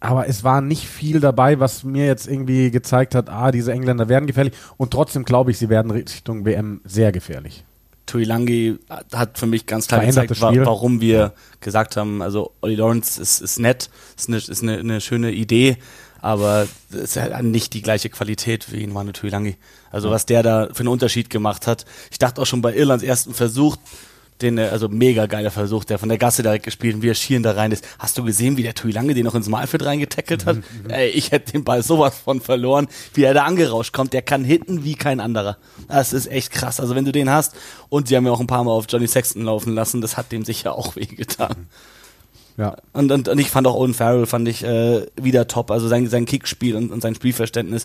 aber 0.00 0.28
es 0.28 0.44
war 0.44 0.60
nicht 0.60 0.86
viel 0.86 1.18
dabei, 1.20 1.58
was 1.60 1.82
mir 1.82 2.04
jetzt 2.06 2.28
irgendwie 2.28 2.70
gezeigt 2.70 3.14
hat, 3.14 3.30
ah, 3.30 3.50
diese 3.50 3.72
Engländer 3.72 4.08
werden 4.10 4.26
gefährlich. 4.26 4.52
Und 4.76 4.90
trotzdem 4.90 5.24
glaube 5.24 5.50
ich, 5.50 5.58
sie 5.58 5.70
werden 5.70 5.90
Richtung 5.90 6.44
WM 6.44 6.82
sehr 6.84 7.10
gefährlich. 7.10 7.64
Tuilangi 8.06 8.78
hat 9.12 9.38
für 9.38 9.46
mich 9.46 9.66
ganz 9.66 9.88
klar 9.88 10.00
Verändert 10.00 10.28
gezeigt, 10.28 10.58
wa 10.58 10.66
warum 10.66 11.00
wir 11.00 11.32
gesagt 11.60 11.96
haben, 11.96 12.22
also 12.22 12.52
Olli 12.60 12.74
Lawrence 12.74 13.20
ist, 13.20 13.40
ist 13.40 13.58
nett, 13.58 13.90
ist, 14.16 14.28
eine, 14.28 14.36
ist 14.38 14.62
eine, 14.62 14.78
eine 14.78 15.00
schöne 15.00 15.32
Idee, 15.32 15.78
aber 16.20 16.66
es 16.90 17.16
ist 17.16 17.16
halt 17.16 17.42
nicht 17.42 17.74
die 17.74 17.82
gleiche 17.82 18.08
Qualität 18.08 18.72
wie 18.72 18.82
in 18.82 18.92
Manu 18.92 19.12
Tuilangi. 19.12 19.56
Also 19.90 20.10
was 20.10 20.26
der 20.26 20.42
da 20.42 20.68
für 20.72 20.80
einen 20.80 20.88
Unterschied 20.88 21.30
gemacht 21.30 21.66
hat. 21.66 21.84
Ich 22.10 22.18
dachte 22.18 22.40
auch 22.40 22.46
schon 22.46 22.62
bei 22.62 22.74
Irlands 22.74 23.04
ersten 23.04 23.34
Versuch, 23.34 23.76
den, 24.42 24.58
äh, 24.58 24.68
also 24.72 24.88
mega 24.88 25.26
geiler 25.26 25.50
Versuch, 25.50 25.84
der 25.84 25.98
von 25.98 26.08
der 26.08 26.18
Gasse 26.18 26.42
direkt 26.42 26.64
gespielt 26.64 26.96
und 26.96 27.02
wie 27.02 27.08
er 27.08 27.14
schieren 27.14 27.42
da 27.42 27.52
rein 27.52 27.72
ist. 27.72 27.86
Hast 27.98 28.18
du 28.18 28.24
gesehen, 28.24 28.56
wie 28.56 28.62
der 28.62 28.74
Tuilange 28.74 29.14
den 29.14 29.24
noch 29.24 29.34
ins 29.34 29.48
Malfeld 29.48 29.84
reingetackelt 29.84 30.46
hat? 30.46 30.58
Ey, 30.88 31.08
ich 31.08 31.30
hätte 31.30 31.52
den 31.52 31.64
Ball 31.64 31.82
sowas 31.82 32.18
von 32.18 32.40
verloren, 32.40 32.88
wie 33.14 33.24
er 33.24 33.34
da 33.34 33.44
angerauscht 33.44 33.92
kommt. 33.92 34.12
Der 34.12 34.22
kann 34.22 34.44
hitten 34.44 34.84
wie 34.84 34.94
kein 34.94 35.20
anderer. 35.20 35.56
Das 35.88 36.12
ist 36.12 36.30
echt 36.30 36.52
krass. 36.52 36.80
Also 36.80 36.94
wenn 36.94 37.04
du 37.04 37.12
den 37.12 37.30
hast 37.30 37.54
und 37.88 38.08
sie 38.08 38.16
haben 38.16 38.26
ja 38.26 38.32
auch 38.32 38.40
ein 38.40 38.46
paar 38.46 38.64
Mal 38.64 38.72
auf 38.72 38.86
Johnny 38.88 39.06
Sexton 39.06 39.42
laufen 39.42 39.74
lassen, 39.74 40.00
das 40.00 40.16
hat 40.16 40.32
dem 40.32 40.44
sicher 40.44 40.76
auch 40.76 40.96
wehgetan. 40.96 41.68
Ja. 42.56 42.76
Und, 42.92 43.10
und, 43.10 43.28
und 43.28 43.38
ich 43.38 43.50
fand 43.50 43.66
auch 43.66 43.74
Owen 43.74 43.94
Farrell 43.94 44.26
fand 44.26 44.48
ich 44.48 44.62
äh, 44.64 45.06
wieder 45.20 45.48
top. 45.48 45.70
Also 45.70 45.88
sein, 45.88 46.06
sein 46.08 46.24
Kickspiel 46.24 46.76
und, 46.76 46.92
und 46.92 47.00
sein 47.00 47.14
Spielverständnis. 47.14 47.84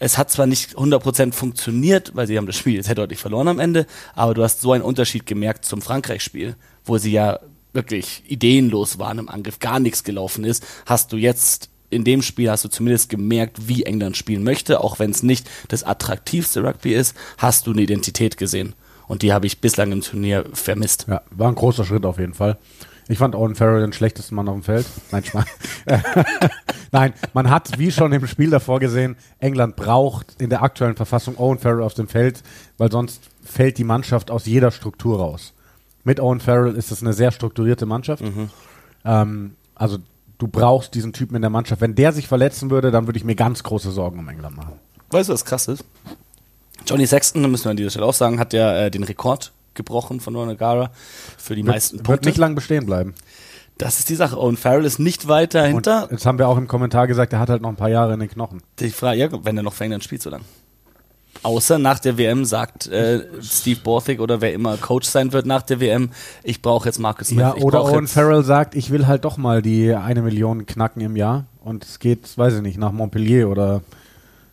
Es 0.00 0.18
hat 0.18 0.30
zwar 0.30 0.46
nicht 0.46 0.76
100% 0.76 1.32
funktioniert, 1.32 2.12
weil 2.16 2.26
sie 2.26 2.38
haben 2.38 2.46
das 2.46 2.56
Spiel 2.56 2.74
jetzt 2.74 2.86
sehr 2.86 2.94
deutlich 2.94 3.20
verloren 3.20 3.48
am 3.48 3.60
Ende, 3.60 3.86
aber 4.14 4.34
du 4.34 4.42
hast 4.42 4.62
so 4.62 4.72
einen 4.72 4.82
Unterschied 4.82 5.26
gemerkt 5.26 5.66
zum 5.66 5.82
Frankreich-Spiel, 5.82 6.56
wo 6.84 6.98
sie 6.98 7.12
ja 7.12 7.38
wirklich 7.74 8.24
ideenlos 8.26 8.98
waren 8.98 9.18
im 9.18 9.28
Angriff, 9.28 9.58
gar 9.58 9.78
nichts 9.78 10.02
gelaufen 10.02 10.44
ist, 10.44 10.66
hast 10.86 11.12
du 11.12 11.16
jetzt 11.16 11.68
in 11.90 12.04
dem 12.04 12.22
Spiel 12.22 12.50
hast 12.50 12.64
du 12.64 12.68
zumindest 12.68 13.10
gemerkt, 13.10 13.68
wie 13.68 13.82
England 13.82 14.16
spielen 14.16 14.44
möchte, 14.44 14.80
auch 14.80 14.98
wenn 14.98 15.10
es 15.10 15.22
nicht 15.22 15.50
das 15.68 15.82
attraktivste 15.82 16.62
Rugby 16.62 16.94
ist, 16.94 17.14
hast 17.36 17.66
du 17.66 17.72
eine 17.72 17.82
Identität 17.82 18.36
gesehen. 18.36 18.74
Und 19.08 19.22
die 19.22 19.32
habe 19.32 19.46
ich 19.46 19.60
bislang 19.60 19.90
im 19.90 20.02
Turnier 20.02 20.44
vermisst. 20.52 21.06
Ja, 21.08 21.22
war 21.32 21.48
ein 21.48 21.56
großer 21.56 21.84
Schritt 21.84 22.06
auf 22.06 22.20
jeden 22.20 22.34
Fall. 22.34 22.58
Ich 23.10 23.18
fand 23.18 23.34
Owen 23.34 23.56
Farrell 23.56 23.80
den 23.80 23.92
schlechtesten 23.92 24.36
Mann 24.36 24.48
auf 24.48 24.54
dem 24.54 24.62
Feld. 24.62 24.86
Nein. 25.10 25.24
Nein, 26.92 27.12
man 27.32 27.50
hat, 27.50 27.76
wie 27.76 27.90
schon 27.90 28.12
im 28.12 28.24
Spiel 28.28 28.50
davor 28.50 28.78
gesehen, 28.78 29.16
England 29.40 29.74
braucht 29.74 30.40
in 30.40 30.48
der 30.48 30.62
aktuellen 30.62 30.94
Verfassung 30.94 31.36
Owen 31.36 31.58
Farrell 31.58 31.82
auf 31.82 31.94
dem 31.94 32.06
Feld, 32.06 32.44
weil 32.78 32.90
sonst 32.92 33.20
fällt 33.42 33.78
die 33.78 33.84
Mannschaft 33.84 34.30
aus 34.30 34.46
jeder 34.46 34.70
Struktur 34.70 35.18
raus. 35.18 35.54
Mit 36.04 36.20
Owen 36.20 36.38
Farrell 36.38 36.76
ist 36.76 36.92
es 36.92 37.02
eine 37.02 37.12
sehr 37.12 37.32
strukturierte 37.32 37.84
Mannschaft. 37.84 38.22
Mhm. 38.22 38.48
Ähm, 39.04 39.56
also 39.74 39.98
du 40.38 40.46
brauchst 40.46 40.94
diesen 40.94 41.12
Typen 41.12 41.34
in 41.34 41.42
der 41.42 41.50
Mannschaft. 41.50 41.80
Wenn 41.80 41.96
der 41.96 42.12
sich 42.12 42.28
verletzen 42.28 42.70
würde, 42.70 42.92
dann 42.92 43.08
würde 43.08 43.18
ich 43.18 43.24
mir 43.24 43.34
ganz 43.34 43.64
große 43.64 43.90
Sorgen 43.90 44.20
um 44.20 44.28
England 44.28 44.56
machen. 44.56 44.74
Weißt 45.10 45.28
du, 45.28 45.32
was 45.32 45.44
krass 45.44 45.66
ist? 45.66 45.84
Johnny 46.86 47.08
Sexton, 47.08 47.50
müssen 47.50 47.64
wir 47.64 47.70
an 47.72 47.76
dieser 47.76 47.90
Stelle 47.90 48.06
auch 48.06 48.14
sagen, 48.14 48.38
hat 48.38 48.52
ja 48.52 48.84
äh, 48.84 48.90
den 48.90 49.02
Rekord 49.02 49.50
gebrochen 49.80 50.20
von 50.20 50.36
Ron 50.36 50.50
O'Gara 50.50 50.90
für 51.38 51.54
die 51.54 51.62
meisten 51.62 51.98
Wird 51.98 52.04
Punkte. 52.04 52.28
nicht 52.28 52.38
lang 52.38 52.54
bestehen 52.54 52.86
bleiben. 52.86 53.14
Das 53.78 53.98
ist 53.98 54.10
die 54.10 54.14
Sache. 54.14 54.38
Owen 54.38 54.58
Farrell 54.58 54.84
ist 54.84 54.98
nicht 54.98 55.26
weit 55.26 55.54
dahinter. 55.54 56.04
Und 56.04 56.12
jetzt 56.12 56.26
haben 56.26 56.38
wir 56.38 56.48
auch 56.48 56.58
im 56.58 56.68
Kommentar 56.68 57.06
gesagt, 57.06 57.32
er 57.32 57.38
hat 57.38 57.48
halt 57.48 57.62
noch 57.62 57.70
ein 57.70 57.76
paar 57.76 57.88
Jahre 57.88 58.12
in 58.12 58.20
den 58.20 58.28
Knochen. 58.28 58.62
Die 58.78 58.90
Frage, 58.90 59.18
ja, 59.18 59.28
wenn 59.44 59.56
er 59.56 59.62
noch 59.62 59.72
für 59.72 59.84
England 59.84 60.04
spielt, 60.04 60.20
so 60.20 60.28
lang. 60.28 60.42
Außer 61.42 61.78
nach 61.78 61.98
der 61.98 62.18
WM 62.18 62.44
sagt 62.44 62.88
äh, 62.88 63.24
Steve 63.40 63.80
Borthwick 63.82 64.20
oder 64.20 64.42
wer 64.42 64.52
immer 64.52 64.76
Coach 64.76 65.08
sein 65.08 65.32
wird 65.32 65.46
nach 65.46 65.62
der 65.62 65.80
WM, 65.80 66.10
ich 66.42 66.60
brauche 66.60 66.86
jetzt 66.86 66.98
Marcus 66.98 67.28
Smith. 67.28 67.40
Ja, 67.40 67.54
oder 67.54 67.82
Owen 67.84 68.06
Farrell 68.06 68.44
sagt, 68.44 68.74
ich 68.74 68.90
will 68.90 69.06
halt 69.06 69.24
doch 69.24 69.38
mal 69.38 69.62
die 69.62 69.94
eine 69.94 70.20
Million 70.20 70.66
knacken 70.66 71.00
im 71.00 71.16
Jahr. 71.16 71.46
Und 71.64 71.84
es 71.84 71.98
geht, 71.98 72.36
weiß 72.36 72.56
ich 72.56 72.62
nicht, 72.62 72.78
nach 72.78 72.92
Montpellier 72.92 73.48
oder 73.48 73.80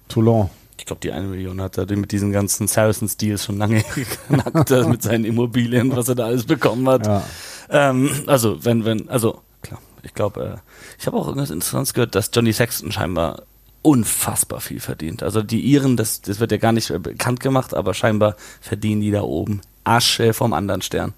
Toulon. 0.08 0.50
Ich 0.88 0.90
glaube, 0.90 1.02
die 1.02 1.12
eine 1.12 1.28
Million 1.28 1.60
hat 1.60 1.78
er 1.78 1.98
mit 1.98 2.14
diesen 2.14 2.32
ganzen 2.32 2.70
Saracens-Deals 2.70 3.44
schon 3.44 3.58
lange 3.58 3.84
geknackt, 3.94 4.72
äh, 4.72 4.86
mit 4.86 5.04
seinen 5.04 5.26
Immobilien, 5.26 5.94
was 5.94 6.08
er 6.08 6.16
da 6.16 6.28
alles 6.28 6.46
bekommen 6.46 6.88
hat. 6.88 7.06
Ja. 7.06 7.24
Ähm, 7.70 8.10
also, 8.26 8.64
wenn, 8.64 8.86
wenn, 8.86 9.10
also, 9.10 9.42
klar, 9.62 9.82
ich 10.04 10.14
glaube, 10.14 10.62
äh, 10.64 10.72
ich 10.98 11.06
habe 11.06 11.18
auch 11.18 11.28
irgendwas 11.28 11.50
Interessantes 11.50 11.94
gehört, 11.94 12.16
dass 12.16 12.32
Johnny 12.34 12.54
Sexton 12.54 12.94
scheinbar 12.94 13.44
unfassbar 13.82 14.62
viel 14.62 14.80
verdient. 14.80 15.24
Also 15.24 15.44
die 15.44 15.60
Iren, 15.60 15.98
das, 15.98 16.22
das 16.22 16.40
wird 16.40 16.54
ja 16.54 16.58
gar 16.58 16.72
nicht 16.72 16.90
äh, 16.90 17.00
bekannt 17.00 17.42
gemacht, 17.42 17.74
aber 17.74 17.94
scheinbar 17.94 18.38
verdienen 18.62 19.02
die 19.02 19.12
da 19.12 19.24
oben 19.24 19.60
Asche 19.84 20.32
vom 20.32 20.54
anderen 20.54 20.82
Stern. 20.82 21.14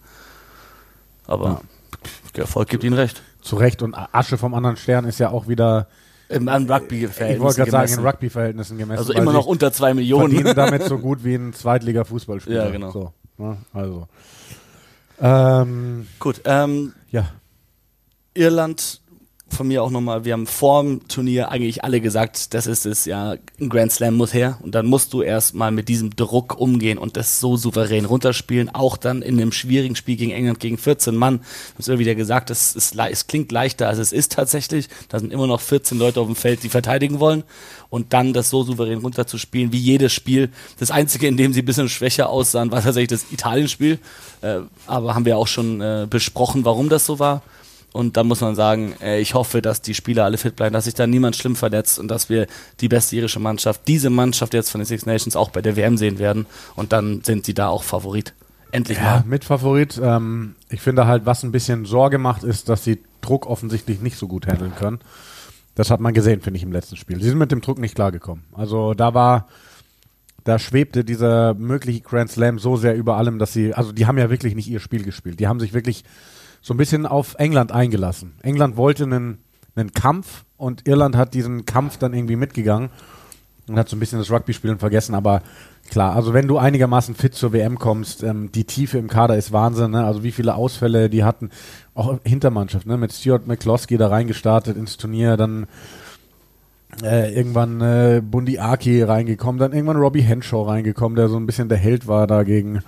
Aber 1.28 1.62
der 2.36 2.46
Erfolg 2.46 2.70
gibt 2.70 2.84
ihnen 2.84 2.96
recht. 2.96 3.22
Zu 3.44 3.56
Recht. 3.58 3.84
Und 3.84 3.94
Asche 3.94 4.40
vom 4.40 4.56
anderen 4.56 4.78
Stern 4.78 5.06
ist 5.06 5.20
ja 5.20 5.30
auch 5.30 5.48
wieder, 5.48 5.88
Im, 6.30 6.48
an 6.48 6.64
ich 6.64 6.70
wollte 6.70 6.84
Rugby-Verhältnissen 6.84 7.56
gerade 7.66 7.72
sagen, 7.72 7.94
in. 7.94 8.08
Rugby-Verhältnissen 8.08 8.78
gemessen. 8.78 9.00
Also 9.00 9.14
immer 9.14 9.34
noch 9.34 9.48
unter 9.48 9.72
zwei 9.72 9.96
Millionen. 9.96 10.32
verdienen 10.32 10.56
damit 10.56 10.84
so 10.84 11.00
gut 11.00 11.24
wie 11.24 11.34
ein 11.34 11.54
Zweitliga-Fußballspieler. 11.54 12.66
Ja, 12.66 12.72
genau. 12.72 12.92
So, 12.92 13.14
ne? 13.38 13.58
Also. 13.74 14.08
Ähm, 15.20 16.08
Gut, 16.20 16.42
ähm, 16.46 16.94
ja. 17.10 17.32
Irland 18.36 18.99
von 19.54 19.68
mir 19.68 19.84
auch 19.84 19.90
nochmal, 19.90 20.26
wir 20.26 20.34
haben 20.34 20.48
vor 20.48 20.84
dem 20.84 21.08
Turnier 21.08 21.52
eigentlich 21.52 21.84
alle 21.84 22.02
gesagt, 22.02 22.54
das 22.54 22.68
ist 22.68 22.86
es 22.86 23.06
ja, 23.06 23.36
ein 23.60 23.70
Grand 23.70 23.92
Slam 23.92 24.16
muss 24.16 24.34
her 24.34 24.58
und 24.62 24.76
dann 24.76 24.86
musst 24.86 25.14
du 25.14 25.22
erstmal 25.22 25.72
mit 25.72 25.90
diesem 25.90 26.16
Druck 26.16 26.60
umgehen 26.60 26.98
und 26.98 27.18
das 27.18 27.40
so 27.40 27.58
souverän 27.58 28.06
runterspielen, 28.06 28.70
auch 28.70 28.98
dann 28.98 29.22
in 29.22 29.40
einem 29.40 29.52
schwierigen 29.52 29.96
Spiel 29.96 30.16
gegen 30.16 30.32
England 30.32 30.60
gegen 30.60 30.78
14 30.78 31.16
Mann. 31.16 31.42
Ich 31.78 31.86
habe 31.86 31.94
es 31.94 32.00
wieder 32.00 32.16
gesagt, 32.16 32.50
es, 32.50 32.76
ist, 32.76 32.96
es 32.96 33.28
klingt 33.28 33.52
leichter, 33.52 33.88
als 33.88 33.98
es 33.98 34.12
ist 34.12 34.32
tatsächlich. 34.34 34.90
Da 35.10 35.20
sind 35.20 35.34
immer 35.34 35.48
noch 35.48 35.62
14 35.62 35.98
Leute 35.98 36.22
auf 36.22 36.28
dem 36.28 36.36
Feld, 36.36 36.64
die 36.64 36.70
verteidigen 36.70 37.20
wollen 37.20 37.44
und 37.90 38.14
dann 38.14 38.34
das 38.34 38.50
so 38.50 38.64
souverän 38.64 39.00
runterzuspielen, 39.00 39.72
wie 39.72 39.80
jedes 39.80 40.14
Spiel. 40.14 40.50
Das 40.80 40.92
Einzige, 40.92 41.28
in 41.28 41.38
dem 41.38 41.54
sie 41.54 41.62
ein 41.62 41.66
bisschen 41.66 41.90
schwächer 41.90 42.30
aussahen, 42.30 42.72
war 42.72 42.82
tatsächlich 42.82 43.10
das 43.10 43.32
Italien-Spiel, 43.32 44.00
äh, 44.42 44.60
aber 44.88 45.16
haben 45.16 45.26
wir 45.26 45.38
auch 45.38 45.48
schon 45.48 45.82
äh, 45.82 46.08
besprochen, 46.10 46.66
warum 46.66 46.90
das 46.90 47.06
so 47.06 47.20
war. 47.20 47.42
Und 47.92 48.18
da 48.18 48.24
muss 48.24 48.42
man 48.42 48.56
sagen, 48.56 48.94
äh, 49.02 49.20
ich 49.20 49.34
hoffe, 49.34 49.62
dass 49.62 49.82
die 49.82 49.94
Spieler 49.96 50.26
alle 50.26 50.38
fit 50.38 50.56
bleiben, 50.56 50.74
dass 50.74 50.86
sich 50.86 50.94
da 50.94 51.08
niemand 51.08 51.36
schlimm 51.36 51.56
verletzt 51.56 51.98
und 52.00 52.08
dass 52.08 52.30
wir 52.30 52.46
die 52.82 52.88
beste 52.88 53.16
irische 53.16 53.40
Mannschaft, 53.40 53.82
diese 53.88 54.10
Mannschaft 54.10 54.54
jetzt 54.54 54.70
von 54.70 54.80
den 54.80 54.86
Six 54.86 55.06
Nations 55.06 55.36
auch 55.36 55.50
bei 55.50 55.62
der 55.62 55.76
WM 55.76 55.98
sehen 55.98 56.20
werden. 56.20 56.46
Und 56.76 56.94
dann 56.94 57.24
sind 57.24 57.46
sie 57.46 57.54
da 57.54 57.70
auch 57.70 57.84
Favorit. 57.84 58.34
Endlich 58.72 59.00
Ja, 59.00 59.04
mal. 59.04 59.24
mit 59.26 59.44
Favorit. 59.44 60.00
Ähm, 60.02 60.56
ich 60.70 60.82
finde 60.82 61.08
halt, 61.08 61.26
was 61.26 61.44
ein 61.44 61.52
bisschen 61.52 61.86
Sorge 61.86 62.20
macht, 62.20 62.44
ist, 62.44 62.70
dass 62.70 62.84
sie 62.84 63.00
Druck 63.22 63.48
offensichtlich 63.48 64.02
nicht 64.02 64.18
so 64.18 64.28
gut 64.28 64.46
handeln 64.46 64.76
können. 64.76 65.00
Das 65.74 65.90
hat 65.90 66.00
man 66.00 66.14
gesehen, 66.14 66.42
finde 66.42 66.58
ich, 66.58 66.64
im 66.64 66.72
letzten 66.72 66.96
Spiel. 66.98 67.20
Sie 67.22 67.30
sind 67.30 67.38
mit 67.40 67.52
dem 67.52 67.62
Druck 67.62 67.80
nicht 67.80 67.96
klargekommen. 67.96 68.44
Also 68.54 68.94
da 68.94 69.14
war, 69.16 69.48
da 70.44 70.60
schwebte 70.60 71.04
dieser 71.04 71.56
mögliche 71.56 72.02
Grand 72.02 72.30
Slam 72.30 72.60
so 72.60 72.78
sehr 72.78 72.96
über 72.96 73.18
allem, 73.18 73.40
dass 73.40 73.54
sie, 73.54 73.74
also 73.74 73.92
die 73.92 74.06
haben 74.06 74.18
ja 74.20 74.30
wirklich 74.30 74.54
nicht 74.56 74.70
ihr 74.70 74.80
Spiel 74.80 75.04
gespielt. 75.04 75.40
Die 75.40 75.48
haben 75.48 75.60
sich 75.60 75.74
wirklich 75.74 76.04
so 76.62 76.74
ein 76.74 76.78
bisschen 76.78 77.06
auf 77.06 77.36
England 77.38 77.72
eingelassen. 77.72 78.34
England 78.42 78.78
wollte 78.78 79.04
einen, 79.04 79.40
einen 79.76 79.94
Kampf 79.94 80.46
und 80.58 80.88
Irland 80.88 81.16
hat 81.16 81.34
diesen 81.34 81.66
Kampf 81.66 81.98
dann 81.98 82.14
irgendwie 82.14 82.36
mitgegangen 82.36 82.90
und 83.68 83.78
hat 83.78 83.88
so 83.88 83.96
ein 83.96 84.00
bisschen 84.00 84.20
das 84.20 84.32
Rugby-Spielen 84.32 84.80
vergessen, 84.80 85.16
aber 85.16 85.42
klar, 85.90 86.16
also 86.16 86.34
wenn 86.34 86.48
du 86.48 86.58
einigermaßen 86.58 87.16
fit 87.16 87.36
zur 87.36 87.54
WM 87.54 87.78
kommst, 87.78 88.24
ähm, 88.24 88.52
die 88.52 88.66
Tiefe 88.66 88.98
im 88.98 89.08
Kader 89.08 89.38
ist 89.38 89.52
Wahnsinn, 89.52 89.92
ne? 89.92 90.06
also 90.06 90.24
wie 90.24 90.32
viele 90.32 90.56
Ausfälle 90.56 91.10
die 91.10 91.24
hatten, 91.24 91.52
auch 91.94 92.20
Hintermannschaft, 92.24 92.88
ne? 92.88 92.98
mit 92.98 93.14
Stuart 93.14 93.48
McCloskey 93.48 93.98
da 93.98 94.08
reingestartet 94.08 94.76
ins 94.76 94.98
Turnier, 94.98 95.38
dann 95.38 95.68
äh, 97.04 97.34
irgendwann 97.34 97.82
äh, 97.82 98.22
Bundi 98.24 98.60
Aki 98.60 99.04
reingekommen, 99.04 99.60
dann 99.60 99.74
irgendwann 99.74 99.98
Robbie 99.98 100.22
Henshaw 100.22 100.64
reingekommen, 100.64 101.16
der 101.16 101.30
so 101.30 101.38
ein 101.38 101.46
bisschen 101.46 101.70
der 101.70 101.78
Held 101.78 102.08
war 102.08 102.28
da 102.28 102.44
gegen, 102.44 102.82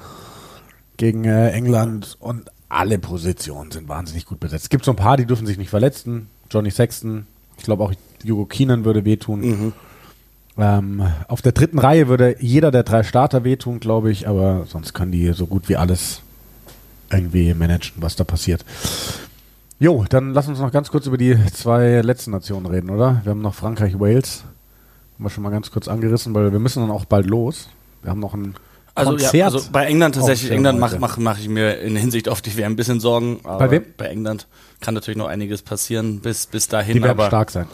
gegen 0.98 1.26
äh, 1.26 1.52
England 1.52 2.18
und 2.20 2.50
alle 2.72 3.00
Positionen 3.00 3.72
sind 3.72 3.88
wahnsinnig 3.88 4.26
gut 4.26 4.40
besetzt. 4.40 4.64
Es 4.64 4.70
gibt 4.70 4.86
so 4.86 4.92
ein 4.92 4.98
paar, 4.98 5.18
die 5.18 5.26
dürfen 5.26 5.46
sich 5.46 5.58
nicht 5.58 5.70
verletzen. 5.70 6.28
Johnny 6.50 6.72
Sexton, 6.72 7.28
ich 7.58 7.64
glaube 7.64 7.84
auch 7.84 7.94
Hugo 8.24 8.46
Keenan 8.46 8.86
würde 8.86 9.06
wehtun. 9.06 9.42
Mhm. 9.42 9.74
Ähm, 10.58 11.04
auf 11.28 11.42
der 11.42 11.54
dritten 11.54 11.80
Reihe 11.80 12.08
würde 12.08 12.36
jeder 12.40 12.72
der 12.72 12.84
drei 12.84 13.04
Starter 13.04 13.44
wehtun, 13.44 13.80
glaube 13.80 14.12
ich, 14.12 14.28
aber 14.28 14.66
sonst 14.68 14.94
können 14.94 15.12
die 15.12 15.32
so 15.34 15.48
gut 15.48 15.70
wie 15.70 15.78
alles 15.78 16.22
irgendwie 17.12 17.54
managen, 17.54 18.02
was 18.02 18.16
da 18.16 18.24
passiert. 18.24 18.66
Jo, 19.80 20.06
dann 20.08 20.34
lass 20.34 20.48
uns 20.48 20.60
noch 20.60 20.72
ganz 20.72 20.92
kurz 20.92 21.08
über 21.08 21.18
die 21.18 21.38
zwei 21.54 22.02
letzten 22.02 22.32
Nationen 22.32 22.68
reden, 22.68 22.90
oder? 22.90 23.22
Wir 23.24 23.32
haben 23.32 23.42
noch 23.42 23.56
Frankreich, 23.56 24.00
Wales. 24.00 24.44
Haben 25.16 25.26
wir 25.26 25.30
schon 25.30 25.44
mal 25.44 25.50
ganz 25.50 25.72
kurz 25.72 25.88
angerissen, 25.88 26.34
weil 26.34 26.52
wir 26.52 26.60
müssen 26.60 26.82
dann 26.82 26.92
auch 26.92 27.06
bald 27.06 27.26
los. 27.26 27.70
Wir 28.04 28.12
haben 28.12 28.20
noch 28.20 28.34
ein 28.34 28.56
Also, 28.94 29.12
Konzert. 29.12 29.34
ja, 29.34 29.46
also 29.46 29.62
bei 29.72 29.86
England 29.86 30.16
tatsächlich, 30.16 30.52
auf 30.52 30.56
England 30.58 30.80
mache 30.80 31.00
mach, 31.00 31.18
mach 31.18 31.40
ich 31.40 31.48
mir 31.48 31.80
in 31.80 31.96
Hinsicht 31.96 32.28
auf 32.28 32.42
die 32.42 32.56
WM 32.58 32.74
ein 32.74 32.76
bisschen 32.76 33.00
Sorgen. 33.00 33.40
Aber 33.44 33.58
Bei 33.60 33.72
wem? 33.72 33.86
Bei 33.98 34.06
England 34.08 34.48
kann 34.82 34.94
natürlich 34.94 35.18
noch 35.18 35.28
einiges 35.28 35.62
passieren 35.62 36.20
bis, 36.20 36.46
bis 36.46 36.68
dahin. 36.68 36.96
die 36.96 37.02
werden 37.04 37.12
aber 37.18 37.28
stark 37.28 37.52
sein. 37.52 37.68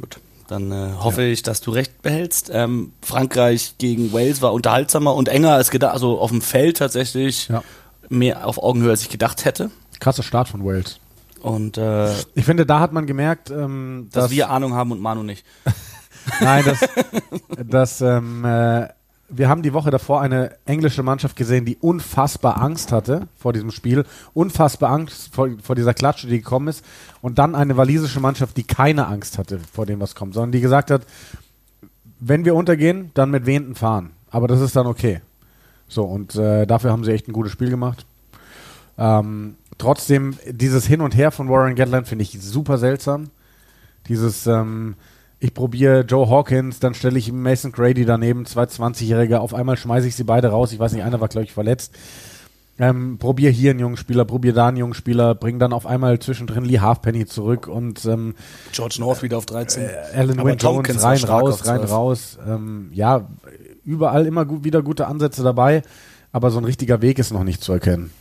Gut, 0.00 0.18
dann 0.48 0.72
äh, 0.72 0.90
hoffe 0.98 1.22
ich, 1.22 1.42
dass 1.42 1.60
du 1.60 1.70
recht 1.70 2.02
behältst. 2.02 2.50
Ähm, 2.52 2.92
Frankreich 3.02 3.74
gegen 3.78 4.12
Wales 4.12 4.42
war 4.42 4.52
unterhaltsamer 4.52 5.14
und 5.14 5.28
enger 5.28 5.52
als 5.52 5.70
gedacht, 5.70 5.92
also 5.92 6.18
auf 6.18 6.30
dem 6.30 6.42
Feld 6.42 6.78
tatsächlich 6.78 7.48
Ja. 7.48 7.62
mehr 8.08 8.46
auf 8.46 8.60
Augenhöhe, 8.62 8.90
als 8.90 9.02
ich 9.02 9.10
gedacht 9.10 9.44
hätte. 9.44 9.70
Krasser 10.00 10.22
Start 10.22 10.48
von 10.48 10.64
Wales. 10.64 10.98
Und 11.42 11.78
äh, 11.78 12.12
Ich 12.34 12.44
finde, 12.44 12.66
da 12.66 12.80
hat 12.80 12.92
man 12.92 13.06
gemerkt, 13.06 13.50
ähm, 13.50 14.08
dass 14.12 14.24
dass 14.24 14.30
wir 14.32 14.50
Ahnung 14.50 14.74
haben 14.74 14.90
und 14.90 15.00
Manu 15.00 15.22
nicht. 15.22 15.44
Nein, 16.40 16.64
das, 16.64 16.78
das 17.64 18.00
ähm, 18.00 18.44
äh, 18.44 18.88
wir 19.28 19.48
haben 19.48 19.62
die 19.62 19.74
Woche 19.74 19.90
davor 19.90 20.22
eine 20.22 20.56
englische 20.64 21.02
Mannschaft 21.02 21.36
gesehen, 21.36 21.64
die 21.64 21.76
unfassbar 21.76 22.60
Angst 22.62 22.92
hatte 22.92 23.28
vor 23.36 23.52
diesem 23.52 23.70
Spiel, 23.70 24.04
unfassbar 24.32 24.90
Angst 24.90 25.34
vor, 25.34 25.48
vor 25.62 25.76
dieser 25.76 25.92
Klatsche, 25.92 26.26
die 26.26 26.38
gekommen 26.38 26.68
ist, 26.68 26.84
und 27.20 27.38
dann 27.38 27.54
eine 27.54 27.76
walisische 27.76 28.20
Mannschaft, 28.20 28.56
die 28.56 28.64
keine 28.64 29.06
Angst 29.06 29.36
hatte 29.36 29.60
vor 29.72 29.84
dem, 29.84 30.00
was 30.00 30.14
kommt, 30.14 30.34
sondern 30.34 30.52
die 30.52 30.60
gesagt 30.60 30.90
hat, 30.90 31.02
wenn 32.20 32.44
wir 32.44 32.54
untergehen, 32.54 33.10
dann 33.14 33.30
mit 33.30 33.46
wehenden 33.46 33.74
Fahren. 33.74 34.10
Aber 34.30 34.48
das 34.48 34.60
ist 34.60 34.74
dann 34.76 34.86
okay. 34.86 35.20
So, 35.88 36.04
und 36.04 36.34
äh, 36.34 36.66
dafür 36.66 36.90
haben 36.90 37.04
sie 37.04 37.12
echt 37.12 37.28
ein 37.28 37.32
gutes 37.32 37.52
Spiel 37.52 37.70
gemacht. 37.70 38.06
Ähm, 38.96 39.56
trotzdem, 39.76 40.36
dieses 40.46 40.86
Hin 40.86 41.00
und 41.00 41.16
Her 41.16 41.30
von 41.30 41.48
Warren 41.48 41.76
Gatland 41.76 42.08
finde 42.08 42.24
ich 42.24 42.40
super 42.40 42.78
seltsam. 42.78 43.30
Dieses, 44.08 44.46
ähm, 44.46 44.96
ich 45.40 45.54
probiere 45.54 46.00
Joe 46.00 46.28
Hawkins, 46.28 46.80
dann 46.80 46.94
stelle 46.94 47.18
ich 47.18 47.30
Mason 47.32 47.70
Grady 47.70 48.04
daneben, 48.04 48.44
zwei 48.44 48.64
20-Jährige, 48.64 49.40
auf 49.40 49.54
einmal 49.54 49.76
schmeiße 49.76 50.08
ich 50.08 50.16
sie 50.16 50.24
beide 50.24 50.48
raus. 50.48 50.72
Ich 50.72 50.78
weiß 50.78 50.92
nicht, 50.92 51.04
einer 51.04 51.20
war, 51.20 51.28
glaube 51.28 51.44
ich, 51.44 51.52
verletzt. 51.52 51.94
Ähm, 52.80 53.18
probier 53.18 53.50
hier 53.50 53.70
einen 53.70 53.80
jungen 53.80 53.96
Spieler, 53.96 54.24
probier 54.24 54.52
da 54.52 54.68
einen 54.68 54.76
jungen 54.76 54.94
Spieler, 54.94 55.34
bring 55.34 55.58
dann 55.58 55.72
auf 55.72 55.84
einmal 55.84 56.20
zwischendrin 56.20 56.64
Lee 56.64 56.78
Halfpenny 56.78 57.26
zurück 57.26 57.66
und 57.66 58.04
ähm, 58.04 58.36
George 58.70 58.96
North 59.00 59.22
wieder 59.22 59.36
auf 59.36 59.46
13. 59.46 59.88
Alan 60.14 60.38
Aber 60.38 60.50
Wynne 60.50 60.58
Jones 60.58 61.02
rein, 61.02 61.24
raus, 61.24 61.66
rein, 61.66 61.78
12. 61.78 61.90
raus. 61.90 62.38
Ähm, 62.46 62.90
ja, 62.92 63.28
überall 63.84 64.26
immer 64.26 64.44
gut, 64.44 64.62
wieder 64.62 64.82
gute 64.82 65.08
Ansätze 65.08 65.42
dabei, 65.42 65.82
aber 66.30 66.52
so 66.52 66.58
ein 66.58 66.64
richtiger 66.64 67.02
Weg 67.02 67.18
ist 67.18 67.32
noch 67.32 67.42
nicht 67.42 67.64
zu 67.64 67.72
erkennen. 67.72 68.12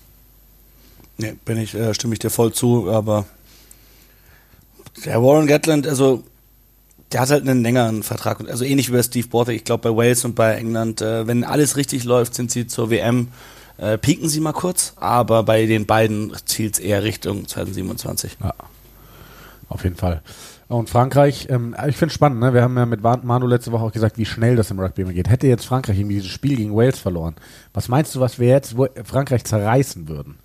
Nee, 1.18 1.36
bin 1.46 1.58
ich, 1.58 1.76
äh, 1.76 1.94
stimme 1.94 2.14
ich 2.14 2.20
dir 2.20 2.32
voll 2.32 2.52
zu, 2.52 2.90
aber 2.90 3.26
der 5.06 5.22
Warren 5.22 5.46
Gatland, 5.46 5.86
also 5.86 6.24
der 7.12 7.22
hat 7.22 7.30
halt 7.30 7.48
einen 7.48 7.64
längeren 7.64 8.04
Vertrag, 8.04 8.48
also 8.50 8.66
ähnlich 8.66 8.90
wie 8.90 8.94
bei 8.94 9.04
Steve 9.04 9.28
Borthwick, 9.28 9.58
ich 9.58 9.64
glaube 9.64 9.90
bei 9.90 9.96
Wales 9.96 10.26
und 10.26 10.36
bei 10.36 10.56
England, 10.56 11.02
äh, 11.02 11.26
wenn 11.28 11.44
alles 11.44 11.78
richtig 11.78 12.04
läuft, 12.04 12.36
sind 12.36 12.52
sie 12.52 12.68
zur 12.68 12.90
WM, 12.90 13.30
äh, 13.78 13.98
pieken 13.98 14.28
sie 14.28 14.40
mal 14.40 14.54
kurz, 14.54 14.94
aber 14.98 15.44
bei 15.44 15.66
den 15.66 15.86
beiden 15.86 16.34
zielt 16.46 16.76
es 16.76 16.80
eher 16.80 17.04
Richtung 17.04 17.48
2027. 17.48 18.38
Ja, 18.44 18.54
auf 19.70 19.84
jeden 19.84 19.96
Fall. 19.96 20.22
Und 20.68 20.90
Frankreich, 20.90 21.48
ähm, 21.50 21.76
ich 21.88 21.96
finde 21.96 22.08
es 22.08 22.14
spannend, 22.14 22.42
ne? 22.42 22.54
wir 22.54 22.62
haben 22.62 22.76
ja 22.76 22.86
mit 22.86 23.02
Manu 23.02 23.48
letzte 23.48 23.72
Woche 23.72 23.86
auch 23.86 23.92
gesagt, 23.92 24.18
wie 24.18 24.26
schnell 24.26 24.58
das 24.58 24.70
im 24.70 24.80
Rugby 24.80 25.04
immer 25.04 25.14
geht. 25.14 25.30
Hätte 25.30 25.48
jetzt 25.48 25.66
Frankreich 25.66 25.98
irgendwie 25.98 26.16
dieses 26.16 26.30
Spiel 26.30 26.58
gegen 26.58 26.76
Wales 26.76 27.00
verloren, 27.00 27.36
was 27.74 27.88
meinst 27.88 28.14
du, 28.16 28.20
was 28.20 28.38
wir 28.38 28.50
jetzt 28.50 28.76
Frankreich 29.06 29.46
zerreißen 29.46 30.10
würden? 30.10 30.40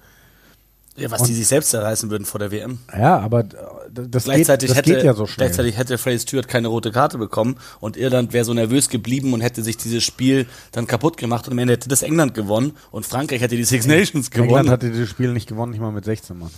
Ja, 0.96 1.10
was 1.10 1.22
und, 1.22 1.28
die 1.28 1.34
sich 1.34 1.46
selbst 1.46 1.70
zerreißen 1.70 2.10
würden 2.10 2.26
vor 2.26 2.38
der 2.38 2.50
WM. 2.50 2.78
Ja, 2.92 3.18
aber 3.18 3.40
äh, 3.40 3.46
das, 3.90 4.24
gleichzeitig 4.24 4.68
geht, 4.68 4.70
das 4.70 4.76
hätte, 4.76 4.94
geht 4.94 5.04
ja 5.04 5.14
so 5.14 5.26
schnell. 5.26 5.46
Gleichzeitig 5.46 5.78
hätte 5.78 5.96
Freddie 5.96 6.18
Stewart 6.18 6.48
keine 6.48 6.68
rote 6.68 6.92
Karte 6.92 7.16
bekommen 7.16 7.56
und 7.80 7.96
Irland 7.96 8.34
wäre 8.34 8.44
so 8.44 8.52
nervös 8.52 8.90
geblieben 8.90 9.32
und 9.32 9.40
hätte 9.40 9.62
sich 9.62 9.78
dieses 9.78 10.04
Spiel 10.04 10.46
dann 10.70 10.86
kaputt 10.86 11.16
gemacht 11.16 11.46
und 11.46 11.52
am 11.52 11.58
Ende 11.58 11.74
hätte 11.74 11.88
das 11.88 12.02
England 12.02 12.34
gewonnen 12.34 12.72
und 12.90 13.06
Frankreich 13.06 13.40
hätte 13.40 13.56
die 13.56 13.64
Six 13.64 13.86
Nations 13.86 14.30
gewonnen. 14.30 14.50
England 14.50 14.68
hatte 14.68 14.90
dieses 14.90 15.08
Spiel 15.08 15.32
nicht 15.32 15.48
gewonnen, 15.48 15.72
nicht 15.72 15.80
mal 15.80 15.92
mit 15.92 16.04
16 16.04 16.38
Mann. 16.38 16.50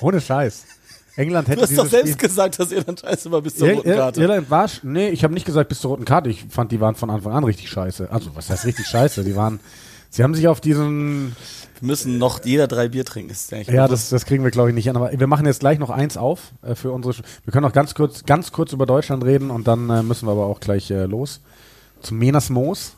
Ohne 0.00 0.20
Scheiß. 0.20 0.64
England 1.16 1.48
hätte 1.48 1.56
Du 1.56 1.62
hast 1.62 1.76
doch 1.76 1.86
selbst 1.86 2.12
Spiel 2.12 2.28
gesagt, 2.28 2.58
dass 2.58 2.72
Irland 2.72 3.00
scheiße 3.00 3.30
war 3.30 3.42
bis 3.42 3.56
zur 3.56 3.68
Ir 3.68 3.74
roten 3.74 3.92
Karte. 3.92 4.20
Irland 4.20 4.50
war, 4.50 4.70
nee, 4.82 5.08
ich 5.08 5.24
habe 5.24 5.34
nicht 5.34 5.44
gesagt 5.44 5.68
bis 5.68 5.80
zur 5.80 5.90
roten 5.90 6.04
Karte. 6.04 6.30
Ich 6.30 6.44
fand, 6.48 6.72
die 6.72 6.80
waren 6.80 6.94
von 6.94 7.10
Anfang 7.10 7.32
an 7.32 7.44
richtig 7.44 7.68
scheiße. 7.68 8.10
Also, 8.10 8.34
was 8.34 8.48
heißt 8.48 8.64
richtig 8.64 8.86
scheiße? 8.86 9.24
Die 9.24 9.36
waren, 9.36 9.60
sie 10.12 10.22
haben 10.22 10.36
sich 10.36 10.46
auf 10.46 10.60
diesen 10.60 11.34
wir 11.82 11.88
müssen 11.88 12.16
noch 12.16 12.44
jeder 12.44 12.68
drei 12.68 12.86
Bier 12.86 13.04
trinken. 13.04 13.32
Ist 13.32 13.50
ja, 13.50 13.88
das, 13.88 14.08
das 14.08 14.24
kriegen 14.24 14.44
wir, 14.44 14.52
glaube 14.52 14.68
ich, 14.68 14.74
nicht 14.76 14.88
an. 14.88 14.94
Aber 14.94 15.10
wir 15.10 15.26
machen 15.26 15.46
jetzt 15.46 15.58
gleich 15.58 15.80
noch 15.80 15.90
eins 15.90 16.16
auf 16.16 16.52
äh, 16.62 16.76
für 16.76 16.92
unsere. 16.92 17.16
Wir 17.44 17.52
können 17.52 17.66
noch 17.66 17.72
ganz 17.72 17.96
kurz, 17.96 18.24
ganz 18.24 18.52
kurz 18.52 18.72
über 18.72 18.86
Deutschland 18.86 19.24
reden 19.24 19.50
und 19.50 19.66
dann 19.66 19.90
äh, 19.90 20.04
müssen 20.04 20.28
wir 20.28 20.30
aber 20.30 20.46
auch 20.46 20.60
gleich 20.60 20.92
äh, 20.92 21.06
los. 21.06 21.40
Zum 22.00 22.18
Menas 22.18 22.50
Moos. 22.50 22.94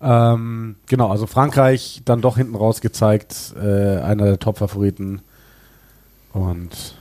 Ähm, 0.00 0.76
genau, 0.86 1.10
also 1.10 1.26
Frankreich 1.26 2.00
dann 2.06 2.22
doch 2.22 2.38
hinten 2.38 2.54
raus 2.54 2.80
gezeigt, 2.80 3.52
äh, 3.60 3.98
einer 3.98 4.24
der 4.24 4.38
Top-Favoriten. 4.38 5.20
Und 6.32 6.94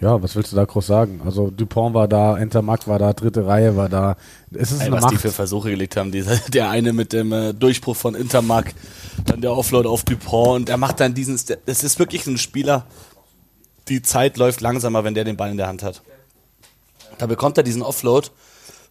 ja, 0.00 0.22
was 0.22 0.36
willst 0.36 0.52
du 0.52 0.56
da 0.56 0.64
groß 0.64 0.86
sagen? 0.86 1.20
Also 1.24 1.50
Dupont 1.50 1.94
war 1.94 2.06
da, 2.06 2.38
Entermack 2.38 2.86
war 2.86 2.98
da, 2.98 3.12
dritte 3.12 3.46
Reihe 3.46 3.76
war 3.76 3.88
da. 3.88 4.16
Es 4.52 4.70
ist 4.70 4.80
Ey, 4.80 4.86
eine 4.86 4.96
was 4.96 5.02
Macht. 5.02 5.14
die 5.14 5.18
für 5.18 5.30
Versuche 5.30 5.70
gelegt 5.70 5.96
haben. 5.96 6.12
Dieser, 6.12 6.36
der 6.48 6.70
eine 6.70 6.92
mit 6.92 7.12
dem 7.12 7.32
äh, 7.32 7.52
Durchbruch 7.52 7.96
von 7.96 8.14
Intermark, 8.14 8.74
dann 9.26 9.40
der 9.40 9.52
Offload 9.52 9.88
auf 9.88 10.04
Dupont 10.04 10.56
und 10.56 10.68
er 10.68 10.76
macht 10.76 11.00
dann 11.00 11.14
diesen. 11.14 11.38
Es 11.66 11.82
ist 11.82 11.98
wirklich 11.98 12.26
ein 12.26 12.38
Spieler. 12.38 12.86
Die 13.88 14.02
Zeit 14.02 14.36
läuft 14.36 14.60
langsamer, 14.60 15.02
wenn 15.02 15.14
der 15.14 15.24
den 15.24 15.36
Ball 15.36 15.50
in 15.50 15.56
der 15.56 15.66
Hand 15.66 15.82
hat. 15.82 16.02
Da 17.16 17.26
bekommt 17.26 17.56
er 17.56 17.64
diesen 17.64 17.82
Offload 17.82 18.28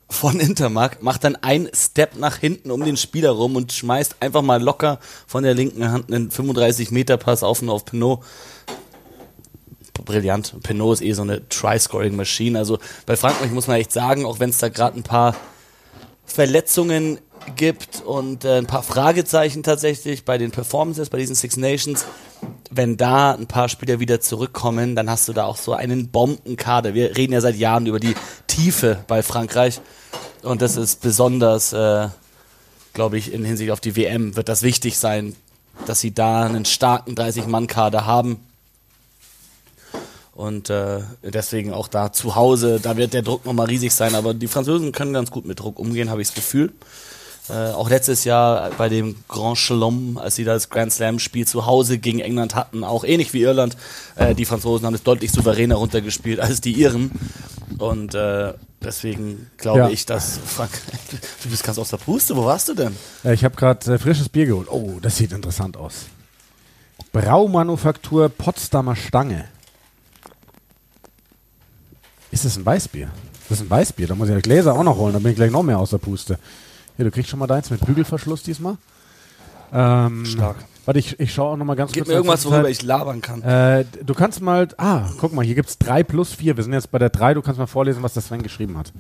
von 0.10 0.40
Intermark, 0.40 1.04
macht 1.04 1.24
dann 1.24 1.36
einen 1.36 1.70
Step 1.74 2.18
nach 2.18 2.38
hinten 2.38 2.72
um 2.72 2.84
den 2.84 2.98
Spieler 2.98 3.32
rum 3.32 3.56
und 3.56 3.74
schmeißt 3.74 4.18
einfach 4.22 4.42
mal 4.42 4.62
locker 4.62 5.00
von 5.28 5.44
der 5.44 5.54
linken 5.54 5.92
Hand 5.92 6.12
einen 6.12 6.32
35 6.32 6.92
Meter 6.92 7.18
Pass 7.18 7.44
auf 7.44 7.62
und 7.62 7.70
auf 7.70 7.86
Pinot 7.86 8.24
brillant. 10.08 10.56
Pinot 10.64 10.96
ist 10.96 11.02
eh 11.02 11.14
so 11.14 11.22
eine 11.22 11.48
Try-Scoring-Maschine. 11.48 12.58
Also 12.58 12.80
bei 13.06 13.16
Frankreich 13.16 13.52
muss 13.52 13.68
man 13.68 13.78
echt 13.78 13.92
sagen, 13.92 14.26
auch 14.26 14.40
wenn 14.40 14.50
es 14.50 14.58
da 14.58 14.70
gerade 14.70 14.98
ein 14.98 15.04
paar 15.04 15.36
Verletzungen 16.26 17.20
gibt 17.56 18.02
und 18.02 18.44
äh, 18.44 18.58
ein 18.58 18.66
paar 18.66 18.84
Fragezeichen 18.84 19.64
tatsächlich 19.64 20.26
bei 20.26 20.38
den 20.38 20.52
Performances, 20.52 21.10
bei 21.10 21.18
diesen 21.18 21.36
Six 21.36 21.58
Nations, 21.58 22.06
wenn 22.70 22.98
da 22.98 23.34
ein 23.34 23.48
paar 23.48 23.70
Spieler 23.70 24.00
wieder 24.00 24.20
zurückkommen, 24.20 24.96
dann 24.96 25.10
hast 25.10 25.28
du 25.30 25.34
da 25.34 25.46
auch 25.46 25.58
so 25.58 25.74
einen 25.74 26.10
Bombenkader. 26.10 26.94
Wir 26.94 27.16
reden 27.16 27.34
ja 27.34 27.42
seit 27.42 27.56
Jahren 27.56 27.86
über 27.86 28.00
die 28.00 28.16
Tiefe 28.48 29.04
bei 29.08 29.24
Frankreich 29.24 29.80
und 30.44 30.62
das 30.62 30.76
ist 30.76 31.02
besonders, 31.02 31.74
äh, 31.74 32.08
glaube 32.94 33.18
ich, 33.18 33.34
in 33.34 33.46
Hinsicht 33.46 33.72
auf 33.72 33.80
die 33.80 33.96
WM 33.96 34.36
wird 34.36 34.50
das 34.50 34.64
wichtig 34.64 34.98
sein, 34.98 35.36
dass 35.86 36.02
sie 36.02 36.14
da 36.14 36.44
einen 36.44 36.66
starken 36.66 37.16
30-Mann-Kader 37.16 38.06
haben 38.06 38.40
und 40.38 40.70
äh, 40.70 41.00
deswegen 41.24 41.74
auch 41.74 41.88
da 41.88 42.14
zu 42.14 42.36
Hause, 42.36 42.80
da 42.80 42.96
wird 42.96 43.14
der 43.14 43.24
Druck 43.24 43.44
nochmal 43.44 43.66
riesig 43.66 43.92
sein. 43.92 44.14
Aber 44.14 44.36
die 44.36 44.48
Franzosen 44.48 44.92
können 44.92 45.12
ganz 45.12 45.32
gut 45.32 45.48
mit 45.48 45.60
Druck 45.60 45.80
umgehen, 45.80 46.12
habe 46.12 46.22
ich 46.22 46.28
das 46.28 46.36
Gefühl. 46.36 46.74
Äh, 47.50 47.72
auch 47.72 47.90
letztes 47.90 48.24
Jahr 48.24 48.70
bei 48.78 48.88
dem 48.88 49.16
Grand 49.28 49.58
Chelom, 49.58 50.20
als 50.20 50.36
sie 50.36 50.44
das 50.44 50.70
Grand 50.70 50.94
Slam-Spiel 50.94 51.48
zu 51.48 51.66
Hause 51.66 51.98
gegen 51.98 52.20
England 52.20 52.54
hatten, 52.54 52.84
auch 52.84 53.04
ähnlich 53.04 53.34
wie 53.34 53.42
Irland, 53.42 53.78
äh, 54.16 54.36
die 54.36 54.46
Franzosen 54.46 54.86
haben 54.86 54.94
es 54.94 55.02
deutlich 55.02 55.32
souveräner 55.32 55.76
runtergespielt 55.76 56.40
als 56.40 56.62
die 56.62 56.74
Iren. 56.74 57.10
Und 57.80 58.14
äh, 58.14 58.54
deswegen 58.84 59.50
glaube 59.58 59.80
ja. 59.80 59.90
ich, 59.90 60.06
dass 60.06 60.38
Frankreich. 60.46 61.00
Du 61.42 61.50
bist 61.50 61.64
ganz 61.64 61.80
aus 61.80 61.90
der 61.90 61.98
Puste, 61.98 62.36
wo 62.38 62.46
warst 62.46 62.70
du 62.70 62.76
denn? 62.76 62.96
Ja, 63.24 63.32
ich 63.32 63.44
habe 63.44 63.56
gerade 63.56 63.92
äh, 63.92 63.98
frisches 63.98 64.30
Bier 64.30 64.46
geholt. 64.46 64.68
Oh, 64.70 65.00
das 65.02 65.18
sieht 65.18 65.32
interessant 65.32 65.78
aus. 65.78 66.06
Braumanufaktur 67.12 68.30
Potsdamer 68.30 68.96
Stange. 68.96 69.46
Ist 72.38 72.46
das 72.46 72.58
ein 72.58 72.68
Weißbier? 72.68 73.10
Das 73.50 73.60
ist 73.60 73.66
ein 73.66 73.70
Weißbier. 73.72 74.06
Da 74.06 74.14
muss 74.14 74.30
ich 74.30 74.36
ja 74.36 74.40
Gläser 74.40 74.76
auch 74.76 74.84
noch 74.84 74.96
holen. 74.96 75.12
Da 75.14 75.18
bin 75.18 75.32
ich 75.32 75.38
gleich 75.38 75.50
noch 75.50 75.64
mehr 75.64 75.80
aus 75.80 75.90
der 75.90 75.98
Puste. 75.98 76.38
Hier, 76.96 77.06
du 77.06 77.10
kriegst 77.10 77.32
schon 77.32 77.40
mal 77.40 77.48
deins 77.48 77.72
mit 77.72 77.84
Bügelverschluss 77.84 78.44
diesmal. 78.44 78.78
Ähm, 79.74 80.24
Stark. 80.24 80.58
Warte, 80.86 81.00
ich, 81.00 81.20
ich 81.20 81.34
schaue 81.34 81.54
auch 81.54 81.58
noch 81.58 81.66
mal 81.66 81.74
ganz 81.74 81.94
Gib 81.94 82.04
kurz. 82.04 82.10
Gib 82.10 82.14
mir 82.14 82.18
irgendwas, 82.18 82.46
worüber 82.46 82.70
ich 82.70 82.84
labern 82.84 83.22
kann. 83.24 83.42
Äh, 83.42 83.86
du 84.06 84.14
kannst 84.14 84.40
mal. 84.40 84.68
Ah, 84.78 85.10
guck 85.20 85.34
mal, 85.34 85.44
hier 85.44 85.56
gibt 85.56 85.70
es 85.70 85.80
3 85.80 86.04
plus 86.04 86.36
4. 86.36 86.58
Wir 86.58 86.64
sind 86.64 86.74
jetzt 86.74 86.92
bei 86.92 87.00
der 87.00 87.10
3. 87.10 87.34
Du 87.34 87.42
kannst 87.42 87.58
mal 87.58 87.66
vorlesen, 87.66 88.04
was 88.04 88.14
der 88.14 88.22
Sven 88.22 88.44
geschrieben 88.44 88.78
hat. 88.78 88.94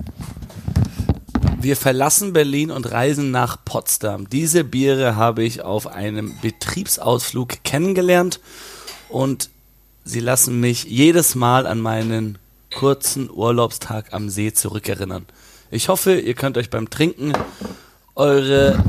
Wir 1.61 1.77
verlassen 1.77 2.33
Berlin 2.33 2.71
und 2.71 2.91
reisen 2.91 3.29
nach 3.29 3.63
Potsdam. 3.65 4.27
Diese 4.31 4.63
Biere 4.63 5.15
habe 5.15 5.43
ich 5.43 5.61
auf 5.61 5.85
einem 5.85 6.33
Betriebsausflug 6.41 7.63
kennengelernt 7.63 8.39
und 9.09 9.51
sie 10.05 10.21
lassen 10.21 10.59
mich 10.59 10.85
jedes 10.85 11.35
Mal 11.35 11.67
an 11.67 11.81
meinen 11.81 12.39
kurzen 12.77 13.27
Urlaubstag 13.31 14.13
am 14.13 14.29
See 14.29 14.53
zurückerinnern. 14.53 15.25
Ich 15.71 15.89
hoffe, 15.89 16.19
ihr 16.19 16.35
könnt 16.35 16.59
euch 16.59 16.69
beim 16.69 16.91
Trinken 16.91 17.33
eure, 18.13 18.83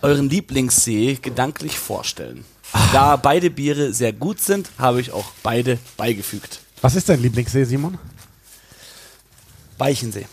euren 0.00 0.30
Lieblingssee 0.30 1.18
gedanklich 1.20 1.76
vorstellen. 1.76 2.44
Da 2.92 3.16
beide 3.16 3.50
Biere 3.50 3.92
sehr 3.92 4.12
gut 4.12 4.40
sind, 4.40 4.70
habe 4.78 5.00
ich 5.00 5.10
auch 5.10 5.32
beide 5.42 5.80
beigefügt. 5.96 6.60
Was 6.82 6.94
ist 6.94 7.08
dein 7.08 7.20
Lieblingssee, 7.20 7.64
Simon? 7.64 7.98
Weichensee. 9.78 10.28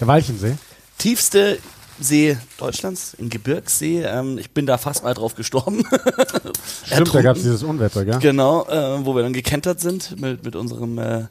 Der 0.00 0.08
Weichensee? 0.08 0.58
Tiefste 0.98 1.58
See 2.02 2.36
Deutschlands, 2.58 3.14
in 3.14 3.28
Gebirgssee. 3.28 4.02
Ähm, 4.02 4.38
ich 4.38 4.50
bin 4.50 4.66
da 4.66 4.78
fast 4.78 5.04
mal 5.04 5.14
drauf 5.14 5.34
gestorben. 5.34 5.84
Stimmt, 6.86 7.14
da 7.14 7.22
gab 7.22 7.36
es 7.36 7.42
dieses 7.42 7.62
Unwetter, 7.62 8.04
gell? 8.04 8.18
Genau, 8.18 8.66
äh, 8.66 9.04
wo 9.04 9.14
wir 9.14 9.22
dann 9.22 9.32
gekentert 9.32 9.80
sind 9.80 10.20
mit, 10.20 10.44
mit 10.44 10.56
unserem 10.56 10.98
äh, 10.98 11.24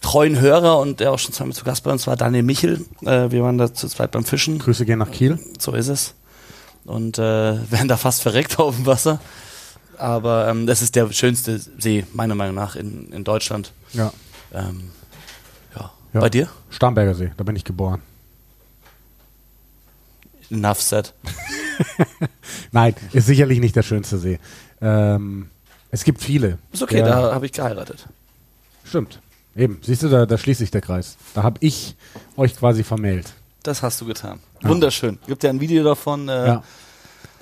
treuen 0.00 0.40
Hörer 0.40 0.78
und 0.78 1.00
der 1.00 1.12
auch 1.12 1.18
schon 1.18 1.32
zweimal 1.32 1.54
zu 1.54 1.64
Gast 1.64 1.82
bei 1.82 1.90
uns 1.90 2.06
war, 2.06 2.16
Daniel 2.16 2.42
Michel. 2.42 2.84
Äh, 3.04 3.30
wir 3.30 3.42
waren 3.42 3.58
da 3.58 3.72
zu 3.72 3.88
zweit 3.88 4.12
beim 4.12 4.24
Fischen. 4.24 4.58
Grüße 4.58 4.84
gehen 4.86 4.98
nach 4.98 5.10
Kiel. 5.10 5.38
So 5.58 5.72
ist 5.72 5.88
es. 5.88 6.14
Und 6.84 7.18
äh, 7.18 7.22
werden 7.70 7.88
da 7.88 7.96
fast 7.96 8.22
verreckt 8.22 8.58
auf 8.58 8.76
dem 8.76 8.86
Wasser. 8.86 9.20
Aber 9.98 10.48
ähm, 10.48 10.66
das 10.66 10.82
ist 10.82 10.94
der 10.94 11.10
schönste 11.12 11.58
See, 11.58 12.04
meiner 12.12 12.34
Meinung 12.34 12.54
nach, 12.54 12.76
in, 12.76 13.10
in 13.12 13.24
Deutschland. 13.24 13.72
Ja. 13.92 14.12
Ähm, 14.52 14.90
ja. 15.74 15.90
ja. 16.12 16.20
Bei 16.20 16.30
dir? 16.30 16.48
Starnberger 16.70 17.14
See, 17.14 17.32
da 17.36 17.44
bin 17.44 17.56
ich 17.56 17.64
geboren. 17.64 18.02
Enough 20.50 20.80
said. 20.80 21.12
Nein, 22.72 22.94
ist 23.12 23.26
sicherlich 23.26 23.60
nicht 23.60 23.76
der 23.76 23.82
schönste 23.82 24.18
See. 24.18 24.38
Ähm, 24.80 25.48
es 25.90 26.04
gibt 26.04 26.22
viele. 26.22 26.58
Ist 26.72 26.82
okay, 26.82 26.96
der, 26.96 27.06
da 27.06 27.34
habe 27.34 27.46
ich 27.46 27.52
geheiratet. 27.52 28.06
Stimmt. 28.84 29.20
Eben, 29.56 29.78
siehst 29.82 30.02
du, 30.02 30.08
da, 30.08 30.26
da 30.26 30.36
schließt 30.36 30.60
sich 30.60 30.70
der 30.70 30.82
Kreis. 30.82 31.16
Da 31.34 31.42
habe 31.42 31.58
ich 31.60 31.96
euch 32.36 32.56
quasi 32.56 32.84
vermählt. 32.84 33.32
Das 33.62 33.82
hast 33.82 34.00
du 34.00 34.06
getan. 34.06 34.38
Ja. 34.62 34.68
Wunderschön. 34.68 35.18
Gibt 35.26 35.42
ja 35.42 35.50
ein 35.50 35.60
Video 35.60 35.82
davon. 35.82 36.28
Äh, 36.28 36.46
ja. 36.46 36.62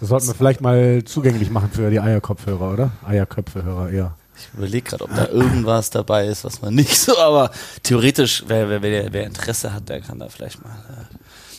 Das 0.00 0.08
sollten 0.08 0.28
wir 0.28 0.34
vielleicht 0.34 0.60
mal 0.60 1.02
zugänglich 1.04 1.50
machen 1.50 1.70
für 1.72 1.90
die 1.90 2.00
Eierkopfhörer, 2.00 2.72
oder? 2.72 2.92
Eierköpfehörer 3.06 3.90
eher. 3.90 4.16
Ich 4.36 4.48
überlege 4.54 4.90
gerade, 4.90 5.04
ob 5.04 5.14
da 5.14 5.28
irgendwas 5.28 5.90
dabei 5.90 6.26
ist, 6.26 6.44
was 6.44 6.60
man 6.60 6.74
nicht 6.74 6.96
so, 6.96 7.18
aber 7.18 7.50
theoretisch, 7.82 8.44
wer, 8.46 8.68
wer, 8.68 8.82
wer, 8.82 9.12
wer 9.12 9.24
Interesse 9.24 9.72
hat, 9.72 9.88
der 9.88 10.00
kann 10.00 10.18
da 10.18 10.28
vielleicht 10.28 10.62
mal 10.62 10.72
äh, 10.72 11.14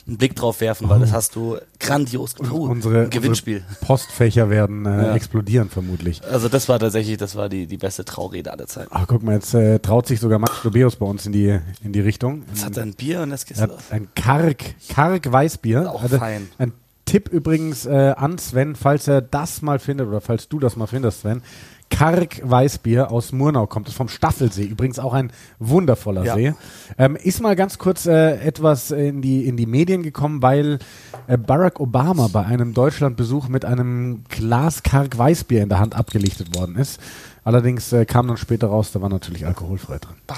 einen 0.08 0.18
Blick 0.18 0.36
drauf 0.36 0.62
werfen, 0.62 0.88
weil 0.88 1.00
das 1.00 1.12
oh. 1.12 1.14
hast 1.14 1.36
du 1.36 1.58
grandios 1.80 2.36
gemacht. 2.36 2.54
Oh, 2.54 2.66
unsere, 2.66 3.10
Gewinnspiel. 3.10 3.64
Unsere 3.68 3.86
Postfächer 3.86 4.50
werden 4.50 4.86
äh, 4.86 4.90
ja. 4.90 5.16
explodieren 5.16 5.70
vermutlich. 5.70 6.24
Also 6.24 6.48
das 6.48 6.70
war 6.70 6.80
tatsächlich, 6.80 7.18
das 7.18 7.36
war 7.36 7.50
die, 7.50 7.66
die 7.66 7.78
beste 7.78 8.06
Traurede 8.06 8.52
aller 8.52 8.68
Zeiten. 8.68 8.90
Ach, 8.92 9.08
guck 9.08 9.24
mal, 9.24 9.34
jetzt 9.34 9.54
äh, 9.56 9.80
traut 9.80 10.06
sich 10.08 10.20
sogar 10.20 10.38
Max 10.38 10.62
Dobeus 10.62 10.96
bei 10.96 11.06
uns 11.06 11.26
in 11.26 11.32
die, 11.32 11.60
in 11.84 11.92
die 11.92 12.02
Richtung. 12.02 12.44
Jetzt 12.50 12.66
hat 12.66 12.78
er 12.78 12.84
ein 12.84 12.94
Bier 12.94 13.22
und 13.22 13.32
das 13.32 13.50
los. 13.50 13.72
Ein 13.90 14.08
Karg, 14.14 14.76
Karg 14.90 15.32
Weißbier. 15.32 15.92
Auch 15.92 16.04
also 16.04 16.20
fein. 16.20 16.50
Ein 16.60 16.74
Tipp 17.06 17.30
übrigens 17.30 17.86
äh, 17.86 18.14
an 18.18 18.38
Sven, 18.38 18.76
falls 18.76 19.08
er 19.08 19.22
das 19.22 19.62
mal 19.62 19.80
findet 19.80 20.08
oder 20.08 20.22
falls 20.22 20.50
du 20.50 20.60
das 20.60 20.76
mal 20.76 20.88
findest, 20.88 21.22
Sven. 21.22 21.42
Karg 21.90 22.42
Weißbier 22.44 23.12
aus 23.12 23.32
Murnau 23.32 23.68
kommt. 23.68 23.88
Das 23.88 23.94
ist 23.94 23.98
vom 23.98 24.10
Staffelsee. 24.10 24.66
Übrigens 24.66 25.00
auch 25.00 25.14
ein 25.14 25.32
wundervoller 25.60 26.26
ja. 26.26 26.36
See. 26.36 26.54
Ähm, 26.98 27.16
ist 27.16 27.42
mal 27.42 27.56
ganz 27.56 27.78
kurz 27.78 28.06
äh, 28.06 28.36
etwas 28.40 28.92
in 28.92 29.22
die, 29.22 29.48
in 29.48 29.56
die 29.56 29.66
Medien 29.66 30.04
gekommen, 30.04 30.42
weil 30.42 30.80
äh, 31.28 31.38
Barack 31.38 31.80
Obama 31.80 32.28
bei 32.28 32.46
einem 32.46 32.74
Deutschlandbesuch 32.74 33.48
mit 33.48 33.66
einem 33.66 34.24
Glas 34.30 34.84
Karg 34.84 35.18
Weißbier 35.18 35.64
in 35.64 35.70
der 35.70 35.80
Hand 35.80 35.96
abgelichtet 35.96 36.56
worden 36.56 36.76
ist. 36.76 37.00
Allerdings 37.44 37.94
äh, 37.94 38.06
kam 38.06 38.28
dann 38.28 38.38
später 38.38 38.68
raus, 38.68 38.92
da 38.92 39.02
war 39.02 39.10
natürlich 39.10 39.46
alkoholfrei 39.46 40.00
drin. 40.00 40.16
Bah. 40.28 40.36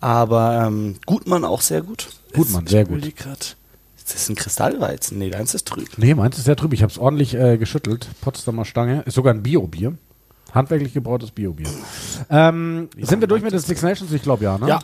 Aber 0.00 0.64
ähm, 0.66 0.96
Gutmann 1.06 1.44
auch 1.44 1.60
sehr 1.60 1.82
gut. 1.82 2.08
Gutmann, 2.34 2.66
sehr 2.66 2.84
gut. 2.84 3.16
grad. 3.16 3.56
Ist 3.96 4.14
das 4.14 4.28
ein 4.28 4.34
Kristallweizen? 4.34 5.18
Nee, 5.18 5.30
deins 5.30 5.54
ist 5.54 5.68
trüb. 5.68 5.88
Nee, 5.96 6.14
meins 6.14 6.36
ist 6.36 6.44
sehr 6.44 6.56
trüb. 6.56 6.72
Ich 6.72 6.82
habe 6.82 6.90
es 6.90 6.98
ordentlich 6.98 7.34
äh, 7.34 7.56
geschüttelt. 7.56 8.08
Potsdamer 8.20 8.64
Stange. 8.64 9.02
Ist 9.02 9.14
sogar 9.14 9.32
ein 9.32 9.44
Bio-Bier. 9.44 9.96
Handwerklich 10.52 10.92
gebrautes 10.92 11.30
Bio-Bier. 11.30 11.68
Ähm, 12.30 12.88
sind 13.00 13.20
wir 13.20 13.28
durch 13.28 13.42
mit 13.42 13.52
den 13.52 13.60
Six 13.60 13.82
Nations? 13.82 14.12
Ich 14.12 14.22
glaube 14.22 14.44
ja, 14.44 14.58
ne? 14.58 14.68
Ja. 14.68 14.80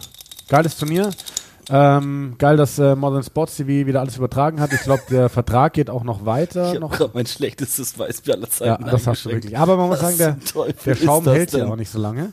Geiles 0.48 0.76
Turnier. 0.76 1.10
Ähm, 1.70 2.36
geil, 2.38 2.56
dass 2.56 2.78
äh, 2.78 2.96
Modern 2.96 3.22
Sports 3.22 3.56
TV 3.56 3.86
wieder 3.86 4.00
alles 4.00 4.16
übertragen 4.16 4.58
hat. 4.58 4.72
Ich 4.72 4.80
glaube, 4.80 5.02
der 5.10 5.28
Vertrag 5.28 5.74
geht 5.74 5.90
auch 5.90 6.02
noch 6.02 6.24
weiter. 6.24 6.62
Ich 6.62 6.68
habe 6.70 6.80
noch. 6.80 6.92
gerade 6.92 7.10
mein 7.12 7.26
schlechtestes 7.26 7.98
Weißbier 7.98 8.34
aller 8.36 8.44
Ja, 8.46 8.50
Zeiten 8.50 8.84
das 8.86 9.06
hast 9.06 9.26
du 9.26 9.30
wirklich. 9.30 9.58
Aber 9.58 9.76
man 9.76 9.88
muss 9.88 10.02
Was 10.02 10.16
sagen, 10.16 10.38
der, 10.54 10.72
der 10.86 10.94
Schaum 10.94 11.24
hält 11.24 11.52
ja 11.52 11.66
auch 11.66 11.76
nicht 11.76 11.90
so 11.90 11.98
lange. 11.98 12.32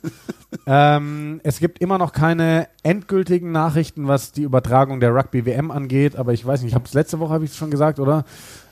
ähm, 0.65 1.41
es 1.43 1.59
gibt 1.59 1.79
immer 1.79 1.97
noch 1.97 2.13
keine 2.13 2.69
endgültigen 2.83 3.51
Nachrichten, 3.51 4.07
was 4.07 4.31
die 4.31 4.43
Übertragung 4.43 5.01
der 5.01 5.13
Rugby 5.13 5.45
WM 5.45 5.69
angeht. 5.69 6.15
Aber 6.15 6.31
ich 6.31 6.45
weiß 6.45 6.61
nicht, 6.61 6.69
ich 6.69 6.75
habe 6.75 6.85
es 6.85 6.93
letzte 6.93 7.19
Woche 7.19 7.33
habe 7.33 7.43
ich 7.43 7.51
es 7.51 7.57
schon 7.57 7.71
gesagt, 7.71 7.99
oder? 7.99 8.23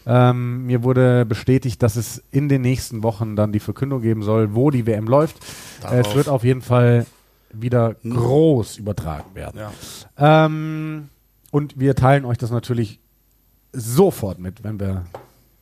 Ähm, 0.06 0.66
mir 0.66 0.84
wurde 0.84 1.26
bestätigt, 1.26 1.82
dass 1.82 1.96
es 1.96 2.24
in 2.32 2.50
den 2.50 2.62
nächsten 2.62 3.04
Wochen 3.04 3.36
dann 3.36 3.52
die 3.52 3.60
Verkündung 3.60 4.02
geben 4.02 4.24
soll, 4.24 4.54
wo 4.54 4.70
die 4.70 4.86
WM 4.86 5.08
läuft. 5.08 5.38
Äh, 5.90 6.00
es 6.00 6.16
wird 6.16 6.28
auf 6.28 6.44
jeden 6.44 6.62
Fall 6.62 7.06
wieder 7.54 7.96
groß 8.04 8.78
übertragen 8.78 9.36
werden. 9.36 9.60
Ja. 9.60 10.46
Ähm, 10.46 11.10
und 11.52 11.80
wir 11.80 11.96
teilen 11.96 12.26
euch 12.26 12.38
das 12.38 12.52
natürlich 12.52 13.00
sofort 13.72 14.40
mit, 14.40 14.64
wenn 14.64 14.80
wir 14.80 15.06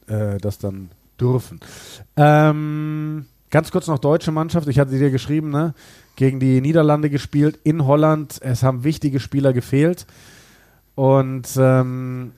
äh, 0.07 0.37
das 0.37 0.57
dann 0.57 0.89
dürfen. 1.19 1.59
Ähm, 2.15 3.25
ganz 3.49 3.71
kurz 3.71 3.87
noch 3.87 3.99
deutsche 3.99 4.31
Mannschaft. 4.31 4.67
Ich 4.67 4.79
hatte 4.79 4.97
dir 4.97 5.11
geschrieben, 5.11 5.49
ne? 5.49 5.73
Gegen 6.15 6.39
die 6.39 6.61
Niederlande 6.61 7.09
gespielt 7.09 7.59
in 7.63 7.85
Holland. 7.85 8.39
Es 8.41 8.63
haben 8.63 8.83
wichtige 8.83 9.19
Spieler 9.19 9.53
gefehlt. 9.53 10.05
Und 10.95 11.47
ähm, 11.57 12.31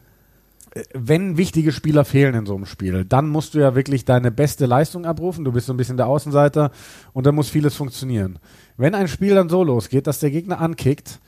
wenn 0.93 1.37
wichtige 1.37 1.71
Spieler 1.71 2.05
fehlen 2.05 2.33
in 2.35 2.45
so 2.45 2.55
einem 2.55 2.65
Spiel, 2.65 3.05
dann 3.05 3.29
musst 3.29 3.53
du 3.53 3.59
ja 3.59 3.75
wirklich 3.75 4.05
deine 4.05 4.31
beste 4.31 4.65
Leistung 4.65 5.05
abrufen. 5.05 5.45
Du 5.45 5.51
bist 5.51 5.67
so 5.67 5.73
ein 5.73 5.77
bisschen 5.77 5.97
der 5.97 6.07
Außenseiter 6.07 6.71
und 7.13 7.25
dann 7.25 7.35
muss 7.35 7.49
vieles 7.49 7.75
funktionieren. 7.75 8.39
Wenn 8.77 8.95
ein 8.95 9.07
Spiel 9.07 9.35
dann 9.35 9.49
so 9.49 9.63
losgeht, 9.63 10.07
dass 10.07 10.19
der 10.19 10.31
Gegner 10.31 10.59
ankickt, 10.59 11.19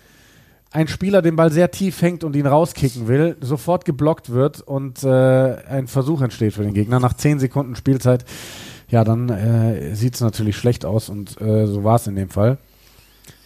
ein 0.71 0.87
Spieler 0.87 1.21
den 1.21 1.35
Ball 1.35 1.51
sehr 1.51 1.71
tief 1.71 2.01
hängt 2.01 2.23
und 2.23 2.35
ihn 2.35 2.47
rauskicken 2.47 3.07
will, 3.07 3.37
sofort 3.39 3.85
geblockt 3.85 4.31
wird 4.31 4.61
und 4.61 5.03
äh, 5.03 5.55
ein 5.69 5.87
Versuch 5.87 6.21
entsteht 6.21 6.53
für 6.53 6.63
den 6.63 6.73
Gegner 6.73 6.99
nach 6.99 7.13
10 7.13 7.39
Sekunden 7.39 7.75
Spielzeit, 7.75 8.25
ja, 8.89 9.03
dann 9.03 9.29
äh, 9.29 9.95
sieht 9.95 10.15
es 10.15 10.21
natürlich 10.21 10.57
schlecht 10.57 10.85
aus 10.85 11.09
und 11.09 11.39
äh, 11.39 11.65
so 11.67 11.83
war 11.83 11.95
es 11.95 12.07
in 12.07 12.15
dem 12.15 12.29
Fall. 12.29 12.57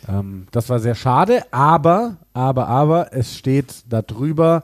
Ähm, 0.08 0.48
das 0.52 0.70
war 0.70 0.80
sehr 0.80 0.96
schade, 0.96 1.44
aber, 1.52 2.18
aber, 2.34 2.68
aber, 2.68 3.14
es 3.14 3.38
steht 3.38 3.84
darüber 3.90 4.64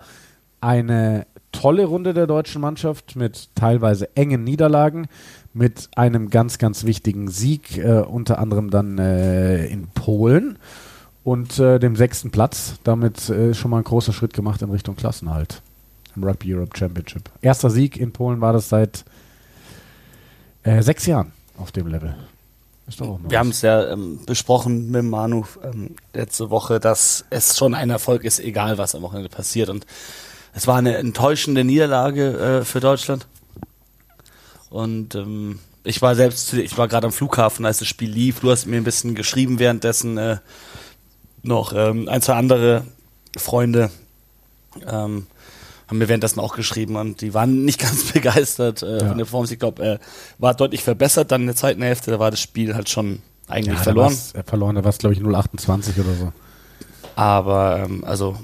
eine 0.65 1.27
tolle 1.51 1.85
Runde 1.85 2.13
der 2.13 2.27
deutschen 2.27 2.59
Mannschaft 2.59 3.15
mit 3.15 3.55
teilweise 3.55 4.15
engen 4.15 4.43
Niederlagen, 4.43 5.07
mit 5.53 5.89
einem 5.95 6.29
ganz, 6.29 6.57
ganz 6.57 6.83
wichtigen 6.83 7.29
Sieg, 7.29 7.77
äh, 7.77 8.01
unter 8.01 8.39
anderem 8.39 8.71
dann 8.71 8.97
äh, 8.97 9.67
in 9.67 9.87
Polen 9.87 10.57
und 11.23 11.59
äh, 11.59 11.79
dem 11.79 11.95
sechsten 11.95 12.31
Platz. 12.31 12.75
Damit 12.83 13.29
äh, 13.29 13.53
schon 13.53 13.71
mal 13.71 13.77
ein 13.77 13.83
großer 13.83 14.11
Schritt 14.11 14.33
gemacht 14.33 14.61
in 14.63 14.71
Richtung 14.71 14.95
Klassenhalt 14.95 15.61
im 16.15 16.23
Rugby 16.23 16.53
Europe 16.53 16.77
Championship. 16.77 17.29
Erster 17.41 17.69
Sieg 17.69 17.97
in 17.97 18.11
Polen 18.11 18.41
war 18.41 18.51
das 18.51 18.67
seit 18.67 19.05
äh, 20.63 20.81
sechs 20.81 21.05
Jahren 21.05 21.31
auf 21.57 21.71
dem 21.71 21.87
Level. 21.87 22.15
Wir 23.27 23.39
haben 23.39 23.49
es 23.49 23.61
ja 23.61 23.91
ähm, 23.91 24.19
besprochen 24.25 24.91
mit 24.91 25.03
Manu 25.03 25.45
ähm, 25.63 25.95
letzte 26.13 26.49
Woche, 26.49 26.79
dass 26.79 27.25
es 27.31 27.57
schon 27.57 27.73
ein 27.73 27.89
Erfolg 27.89 28.23
ist, 28.23 28.39
egal 28.39 28.77
was 28.77 28.93
am 28.93 29.01
Wochenende 29.01 29.29
passiert. 29.29 29.69
Und 29.69 29.87
es 30.55 30.67
war 30.67 30.77
eine 30.77 30.97
enttäuschende 30.97 31.63
Niederlage 31.63 32.59
äh, 32.61 32.65
für 32.65 32.79
Deutschland. 32.79 33.27
Und 34.69 35.13
ähm, 35.15 35.59
ich 35.83 36.01
war 36.01 36.15
selbst, 36.15 36.53
ich 36.53 36.77
war 36.77 36.87
gerade 36.87 37.05
am 37.07 37.13
Flughafen, 37.13 37.65
als 37.65 37.79
das 37.79 37.87
Spiel 37.87 38.09
lief. 38.09 38.39
Du 38.39 38.49
hast 38.49 38.65
mir 38.65 38.77
ein 38.77 38.83
bisschen 38.85 39.13
geschrieben 39.15 39.59
währenddessen 39.59 40.17
äh, 40.17 40.37
noch 41.43 41.73
ähm, 41.73 42.07
ein, 42.09 42.21
zwei 42.21 42.33
andere 42.33 42.85
Freunde 43.37 43.91
ähm, 44.87 45.27
haben 45.87 45.97
mir 45.99 46.07
währenddessen 46.09 46.39
auch 46.39 46.55
geschrieben 46.55 46.95
und 46.95 47.21
die 47.21 47.33
waren 47.33 47.63
nicht 47.63 47.79
ganz 47.81 48.11
begeistert 48.11 48.81
äh, 48.81 48.93
Ja. 48.93 48.99
von 49.09 49.17
der 49.17 49.25
Performance. 49.25 49.53
Ich 49.53 49.59
glaube, 49.59 49.83
äh, 49.85 49.99
war 50.39 50.53
deutlich 50.55 50.83
verbessert 50.83 51.31
dann 51.31 51.41
in 51.41 51.47
der 51.47 51.55
zweiten 51.55 51.81
Hälfte, 51.81 52.11
da 52.11 52.19
war 52.19 52.31
das 52.31 52.39
Spiel 52.39 52.73
halt 52.73 52.89
schon 52.89 53.21
eigentlich 53.47 53.77
ja, 53.77 53.83
verloren. 53.83 54.17
Da 54.33 54.39
äh, 54.39 54.43
verloren, 54.43 54.75
da 54.75 54.83
war 54.83 54.89
es, 54.89 54.97
glaube 54.97 55.13
ich, 55.13 55.21
0,28 55.21 55.99
oder 55.99 56.15
so. 56.15 56.33
Aber 57.15 57.83
ähm, 57.85 58.03
also 58.03 58.37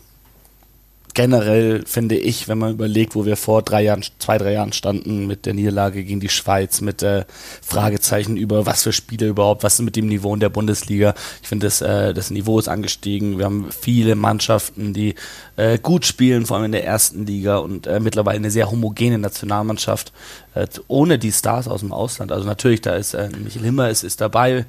generell 1.14 1.84
finde 1.86 2.16
ich, 2.16 2.48
wenn 2.48 2.58
man 2.58 2.72
überlegt, 2.72 3.16
wo 3.16 3.26
wir 3.26 3.38
vor 3.38 3.62
drei 3.62 3.84
Jahren, 3.84 4.04
zwei, 4.20 4.38
drei 4.38 4.54
Jahren 4.54 4.74
standen 4.74 5.28
mit 5.28 5.46
der 5.46 5.54
Niederlage 5.54 6.04
gegen 6.04 6.20
die 6.20 6.30
Schweiz, 6.30 6.82
mit 6.82 7.04
äh, 7.04 7.26
Fragezeichen 7.62 8.38
über 8.38 8.66
was 8.66 8.84
für 8.84 8.94
Spiele 8.94 9.28
überhaupt, 9.28 9.64
was 9.64 9.76
ist 9.76 9.82
mit 9.82 9.96
dem 9.96 10.08
Niveau 10.08 10.34
in 10.34 10.40
der 10.40 10.50
Bundesliga. 10.50 11.14
Ich 11.42 11.48
finde, 11.48 11.68
das, 11.68 11.82
äh, 11.82 12.14
das 12.14 12.32
Niveau 12.32 12.60
ist 12.60 12.68
angestiegen. 12.68 13.38
Wir 13.38 13.46
haben 13.46 13.70
viele 13.72 14.16
Mannschaften, 14.16 14.94
die 14.94 15.16
äh, 15.58 15.78
gut 15.78 16.06
spielen, 16.06 16.46
vor 16.46 16.58
allem 16.58 16.66
in 16.66 16.72
der 16.72 16.86
ersten 16.86 17.26
Liga 17.26 17.58
und 17.58 17.86
äh, 17.88 18.00
mittlerweile 18.00 18.38
eine 18.38 18.52
sehr 18.52 18.72
homogene 18.72 19.18
Nationalmannschaft, 19.18 20.12
äh, 20.56 20.66
ohne 20.88 21.20
die 21.20 21.32
Stars 21.32 21.68
aus 21.68 21.82
dem 21.82 21.92
Ausland. 21.92 22.32
Also 22.32 22.48
natürlich, 22.48 22.82
da 22.82 22.96
ist 22.96 23.14
äh, 23.14 23.30
Michael 23.44 23.66
Himmer 23.66 23.90
ist, 23.90 24.04
ist 24.04 24.22
dabei 24.22 24.66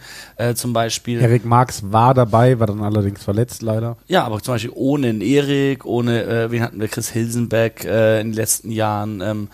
zum 0.54 0.72
Beispiel. 0.72 1.20
Erik 1.20 1.44
Marx 1.44 1.82
war 1.92 2.14
dabei, 2.14 2.58
war 2.58 2.66
dann 2.66 2.82
allerdings 2.82 3.22
verletzt 3.22 3.62
leider. 3.62 3.96
Ja, 4.08 4.24
aber 4.24 4.40
zum 4.40 4.54
Beispiel 4.54 4.72
ohne 4.74 5.08
einen 5.08 5.20
Erik, 5.20 5.84
ohne, 5.84 6.24
äh, 6.32 6.50
wen 6.50 6.62
hatten 6.62 6.80
wir, 6.80 6.88
Chris 6.88 7.10
Hilsenbeck 7.10 7.84
äh, 7.84 8.20
in 8.20 8.28
den 8.28 8.36
letzten 8.36 8.70
Jahren. 8.70 9.20
Ähm, 9.20 9.48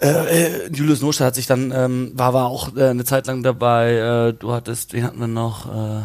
äh, 0.00 0.66
äh, 0.66 0.70
Julius 0.72 1.00
Noster 1.02 1.24
hat 1.24 1.34
sich 1.34 1.46
dann, 1.46 1.72
ähm, 1.74 2.12
war, 2.14 2.32
war 2.34 2.46
auch 2.46 2.76
äh, 2.76 2.88
eine 2.88 3.04
Zeit 3.04 3.26
lang 3.26 3.42
dabei. 3.42 3.94
Äh, 3.94 4.32
du 4.34 4.52
hattest, 4.52 4.92
wen 4.92 5.04
hatten 5.04 5.18
wir 5.18 5.26
noch? 5.26 5.66
Äh, 5.66 6.02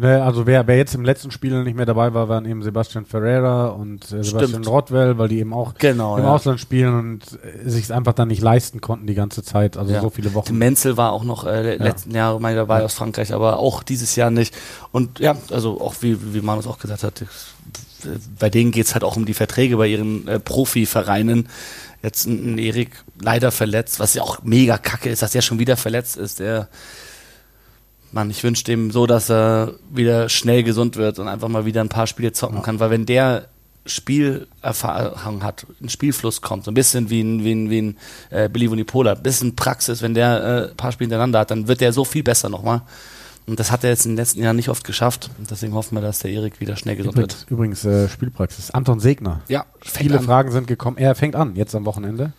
also 0.00 0.46
wer, 0.46 0.66
wer 0.66 0.76
jetzt 0.76 0.94
im 0.94 1.04
letzten 1.04 1.30
Spiel 1.30 1.62
nicht 1.62 1.76
mehr 1.76 1.86
dabei 1.86 2.14
war, 2.14 2.28
waren 2.28 2.46
eben 2.46 2.62
Sebastian 2.62 3.04
Ferreira 3.04 3.68
und 3.68 4.04
äh, 4.12 4.24
Sebastian. 4.24 4.64
Rottwell, 4.64 5.18
weil 5.18 5.28
die 5.28 5.38
eben 5.38 5.52
auch 5.52 5.74
genau, 5.74 6.16
im 6.16 6.24
ja. 6.24 6.34
Ausland 6.34 6.60
spielen 6.60 6.98
und 6.98 7.38
äh, 7.42 7.68
sich 7.68 7.92
einfach 7.92 8.14
dann 8.14 8.28
nicht 8.28 8.40
leisten 8.40 8.80
konnten 8.80 9.06
die 9.06 9.14
ganze 9.14 9.42
Zeit, 9.42 9.76
also 9.76 9.92
Ja. 9.92 10.00
so 10.00 10.10
viele 10.10 10.32
Wochen. 10.34 10.56
Menzel 10.56 10.96
war 10.96 11.12
auch 11.12 11.24
noch 11.24 11.44
äh, 11.44 11.76
letzten 11.76 12.14
Jahre 12.14 12.40
mal 12.40 12.54
dabei 12.54 12.82
aus 12.82 12.94
Frankreich, 12.94 13.34
aber 13.34 13.58
auch 13.58 13.82
dieses 13.82 14.16
Jahr 14.16 14.30
nicht. 14.30 14.56
Und 14.92 15.18
ja, 15.18 15.36
also 15.50 15.80
auch 15.80 15.94
wie, 16.00 16.34
wie 16.34 16.40
Manus 16.40 16.66
auch 16.66 16.78
gesagt 16.78 17.02
hat, 17.02 17.24
bei 18.38 18.48
denen 18.48 18.70
geht's 18.70 18.94
halt 18.94 19.04
auch 19.04 19.16
um 19.16 19.26
die 19.26 19.34
Verträge 19.34 19.76
bei 19.76 19.86
ihren 19.86 20.26
äh, 20.26 20.40
Profivereinen. 20.40 21.48
Jetzt 22.02 22.26
ein, 22.26 22.54
ein 22.54 22.58
Erik 22.58 23.04
leider 23.20 23.50
verletzt, 23.50 24.00
was 24.00 24.14
ja 24.14 24.22
auch 24.22 24.42
mega 24.42 24.78
kacke 24.78 25.10
ist, 25.10 25.20
dass 25.20 25.32
der 25.32 25.42
schon 25.42 25.58
wieder 25.58 25.76
verletzt 25.76 26.16
ist. 26.16 26.40
Der 26.40 26.68
Mann, 28.12 28.30
ich 28.30 28.42
wünsche 28.42 28.64
dem 28.64 28.90
so, 28.90 29.06
dass 29.06 29.30
er 29.30 29.74
wieder 29.90 30.28
schnell 30.28 30.62
gesund 30.62 30.96
wird 30.96 31.18
und 31.18 31.28
einfach 31.28 31.48
mal 31.48 31.64
wieder 31.64 31.80
ein 31.80 31.88
paar 31.88 32.06
Spiele 32.06 32.32
zocken 32.32 32.62
kann, 32.62 32.80
weil 32.80 32.90
wenn 32.90 33.06
der 33.06 33.46
Spielerfahrung 33.86 35.42
hat, 35.42 35.66
ein 35.80 35.88
Spielfluss 35.88 36.42
kommt, 36.42 36.64
so 36.64 36.70
ein 36.70 36.74
bisschen 36.74 37.08
wie 37.10 37.22
ein, 37.22 37.44
wie 37.44 37.52
ein, 37.52 37.70
wie 37.70 37.82
ein 37.82 37.96
äh, 38.30 38.48
Billy 38.48 38.70
Vunipola, 38.70 39.12
ein 39.12 39.22
bisschen 39.22 39.56
Praxis, 39.56 40.02
wenn 40.02 40.14
der 40.14 40.42
äh, 40.42 40.70
ein 40.70 40.76
paar 40.76 40.92
Spiele 40.92 41.06
hintereinander 41.06 41.40
hat, 41.40 41.50
dann 41.50 41.68
wird 41.68 41.80
der 41.80 41.92
so 41.92 42.04
viel 42.04 42.22
besser 42.22 42.48
nochmal. 42.48 42.82
Und 43.46 43.58
das 43.58 43.72
hat 43.72 43.82
er 43.82 43.90
jetzt 43.90 44.04
in 44.04 44.12
den 44.12 44.16
letzten 44.18 44.42
Jahren 44.42 44.56
nicht 44.56 44.68
oft 44.68 44.84
geschafft. 44.84 45.30
Und 45.38 45.50
deswegen 45.50 45.74
hoffen 45.74 45.96
wir, 45.96 46.02
dass 46.02 46.20
der 46.20 46.30
Erik 46.30 46.60
wieder 46.60 46.76
schnell 46.76 46.94
gesund 46.94 47.16
wird. 47.16 47.46
Übrigens, 47.48 47.82
übrigens 47.82 48.04
äh, 48.04 48.08
Spielpraxis. 48.08 48.70
Anton 48.70 49.00
Segner. 49.00 49.40
Ja, 49.48 49.64
Viele 49.80 50.20
Fragen 50.20 50.52
sind 50.52 50.68
gekommen. 50.68 50.98
Er 50.98 51.14
fängt 51.14 51.34
an, 51.34 51.56
jetzt 51.56 51.74
am 51.74 51.84
Wochenende. 51.84 52.32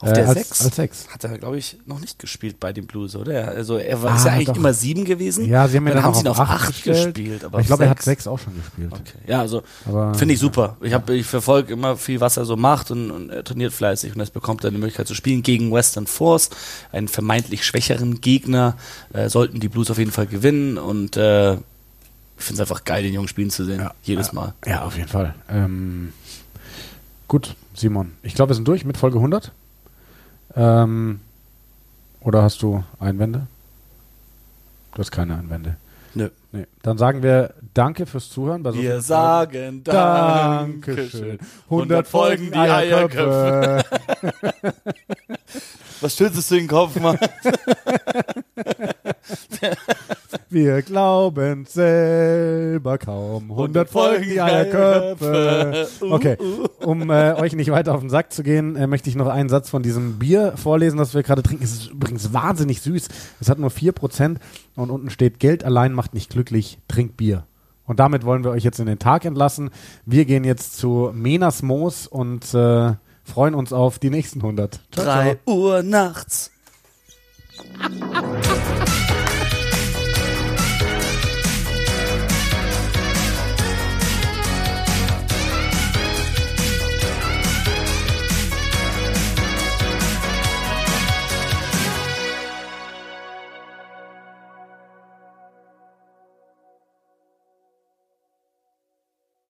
Auf 0.00 0.12
der 0.12 0.28
als, 0.28 0.34
Sechs? 0.38 0.64
Als 0.64 0.76
Sechs. 0.76 1.08
Hat 1.08 1.24
er, 1.24 1.36
glaube 1.38 1.58
ich, 1.58 1.76
noch 1.86 1.98
nicht 2.00 2.18
gespielt 2.20 2.60
bei 2.60 2.72
den 2.72 2.86
Blues, 2.86 3.16
oder? 3.16 3.48
Also 3.48 3.78
er 3.78 4.00
war 4.02 4.12
Ah, 4.12 4.16
ist 4.16 4.24
ja 4.26 4.32
eigentlich 4.32 4.46
doch. 4.46 4.56
immer 4.56 4.72
sieben 4.72 5.04
gewesen. 5.04 5.44
Ja, 5.48 5.66
sie 5.66 5.76
haben 5.76 5.84
ihn 5.84 5.88
dann, 5.88 5.96
dann 5.96 6.04
haben 6.04 6.10
auch 6.12 6.14
sie 6.16 6.24
ihn 6.24 6.28
auf 6.28 6.38
auf 6.38 6.48
acht 6.48 6.62
acht 6.68 6.84
gestellt. 6.84 7.14
gespielt. 7.16 7.44
Aber 7.44 7.60
ich 7.60 7.66
glaube, 7.66 7.84
er 7.84 7.90
hat 7.90 7.98
sechs. 7.98 8.04
sechs 8.24 8.26
auch 8.28 8.38
schon 8.38 8.54
gespielt. 8.56 8.92
Okay. 8.92 9.18
Ja, 9.26 9.40
also 9.40 9.62
finde 10.16 10.34
ich 10.34 10.38
super. 10.40 10.76
Ich, 10.80 10.92
hab- 10.94 11.10
ich 11.10 11.26
verfolge 11.26 11.72
immer 11.72 11.96
viel, 11.96 12.20
was 12.20 12.36
er 12.36 12.44
so 12.44 12.56
macht 12.56 12.90
und, 12.92 13.10
und 13.10 13.30
er 13.30 13.42
trainiert 13.42 13.72
fleißig 13.72 14.14
und 14.14 14.20
es 14.20 14.30
bekommt 14.30 14.62
er 14.64 14.70
die 14.70 14.78
Möglichkeit 14.78 15.08
zu 15.08 15.14
spielen 15.16 15.42
gegen 15.42 15.72
Western 15.72 16.06
Force, 16.06 16.50
einen 16.92 17.08
vermeintlich 17.08 17.64
schwächeren 17.66 18.20
Gegner. 18.20 18.76
Äh, 19.12 19.28
sollten 19.28 19.58
die 19.58 19.68
Blues 19.68 19.90
auf 19.90 19.98
jeden 19.98 20.12
Fall 20.12 20.26
gewinnen 20.26 20.78
und 20.78 21.16
äh, 21.16 21.54
ich 21.54 22.44
finde 22.44 22.62
es 22.62 22.70
einfach 22.70 22.84
geil, 22.84 23.02
den 23.02 23.14
Jungen 23.14 23.26
spielen 23.26 23.50
zu 23.50 23.64
sehen. 23.64 23.88
Jedes 24.04 24.32
Mal. 24.32 24.54
Ja, 24.64 24.84
auf 24.84 24.96
jeden 24.96 25.08
Fall. 25.08 25.34
Ähm, 25.50 26.12
gut, 27.26 27.56
Simon. 27.74 28.12
Ich 28.22 28.34
glaube, 28.34 28.50
wir 28.50 28.54
sind 28.54 28.68
durch 28.68 28.84
mit 28.84 28.96
Folge 28.96 29.16
100. 29.16 29.50
Ähm, 30.56 31.20
oder 32.20 32.42
hast 32.42 32.62
du 32.62 32.84
Einwände? 32.98 33.46
Du 34.94 34.98
hast 35.00 35.10
keine 35.10 35.36
Einwände. 35.36 35.76
Nö. 36.14 36.30
Nee. 36.52 36.66
Dann 36.82 36.98
sagen 36.98 37.22
wir 37.22 37.54
Danke 37.74 38.06
fürs 38.06 38.30
Zuhören. 38.30 38.64
So 38.64 38.74
Wir 38.74 39.00
sagen 39.00 39.84
Dankeschön. 39.84 41.38
100 41.64 42.08
Folgen 42.08 42.54
Eierköpfe. 42.54 43.84
Was 46.00 46.16
schützt 46.16 46.50
du 46.50 46.54
in 46.54 46.62
den 46.62 46.68
Kopf, 46.68 46.98
Mann? 46.98 47.18
Wir 50.50 50.82
glauben 50.82 51.64
selber 51.66 52.98
kaum. 52.98 53.50
100 53.50 53.88
Folgen, 53.88 54.24
die 54.24 54.40
Eierköpfe. 54.40 55.88
Okay, 56.00 56.36
um 56.80 57.10
äh, 57.10 57.34
euch 57.34 57.54
nicht 57.54 57.70
weiter 57.70 57.94
auf 57.94 58.00
den 58.00 58.10
Sack 58.10 58.32
zu 58.32 58.42
gehen, 58.42 58.76
äh, 58.76 58.86
möchte 58.86 59.10
ich 59.10 59.16
noch 59.16 59.28
einen 59.28 59.48
Satz 59.48 59.68
von 59.68 59.82
diesem 59.82 60.18
Bier 60.18 60.54
vorlesen, 60.56 60.96
das 60.96 61.14
wir 61.14 61.22
gerade 61.22 61.42
trinken. 61.42 61.64
Es 61.64 61.72
ist 61.72 61.90
übrigens 61.90 62.32
wahnsinnig 62.32 62.80
süß. 62.80 63.08
Es 63.40 63.48
hat 63.48 63.58
nur 63.58 63.70
4% 63.70 64.36
und 64.76 64.90
unten 64.90 65.10
steht, 65.10 65.38
Geld 65.38 65.64
allein 65.64 65.92
macht 65.92 66.14
nicht 66.14 66.30
glücklich, 66.30 66.78
trink 66.88 67.16
Bier. 67.16 67.44
Und 67.84 68.00
damit 68.00 68.24
wollen 68.24 68.44
wir 68.44 68.50
euch 68.50 68.64
jetzt 68.64 68.80
in 68.80 68.86
den 68.86 68.98
Tag 68.98 69.24
entlassen. 69.24 69.70
Wir 70.04 70.26
gehen 70.26 70.44
jetzt 70.44 70.76
zu 70.76 71.10
Menas 71.14 71.62
Moos 71.62 72.06
und 72.06 72.52
äh, 72.54 72.92
freuen 73.24 73.54
uns 73.54 73.72
auf 73.72 73.98
die 73.98 74.10
nächsten 74.10 74.40
100. 74.40 74.80
Ciao, 74.92 75.04
3 75.04 75.38
Uhr 75.46 75.82
nachts. 75.82 76.50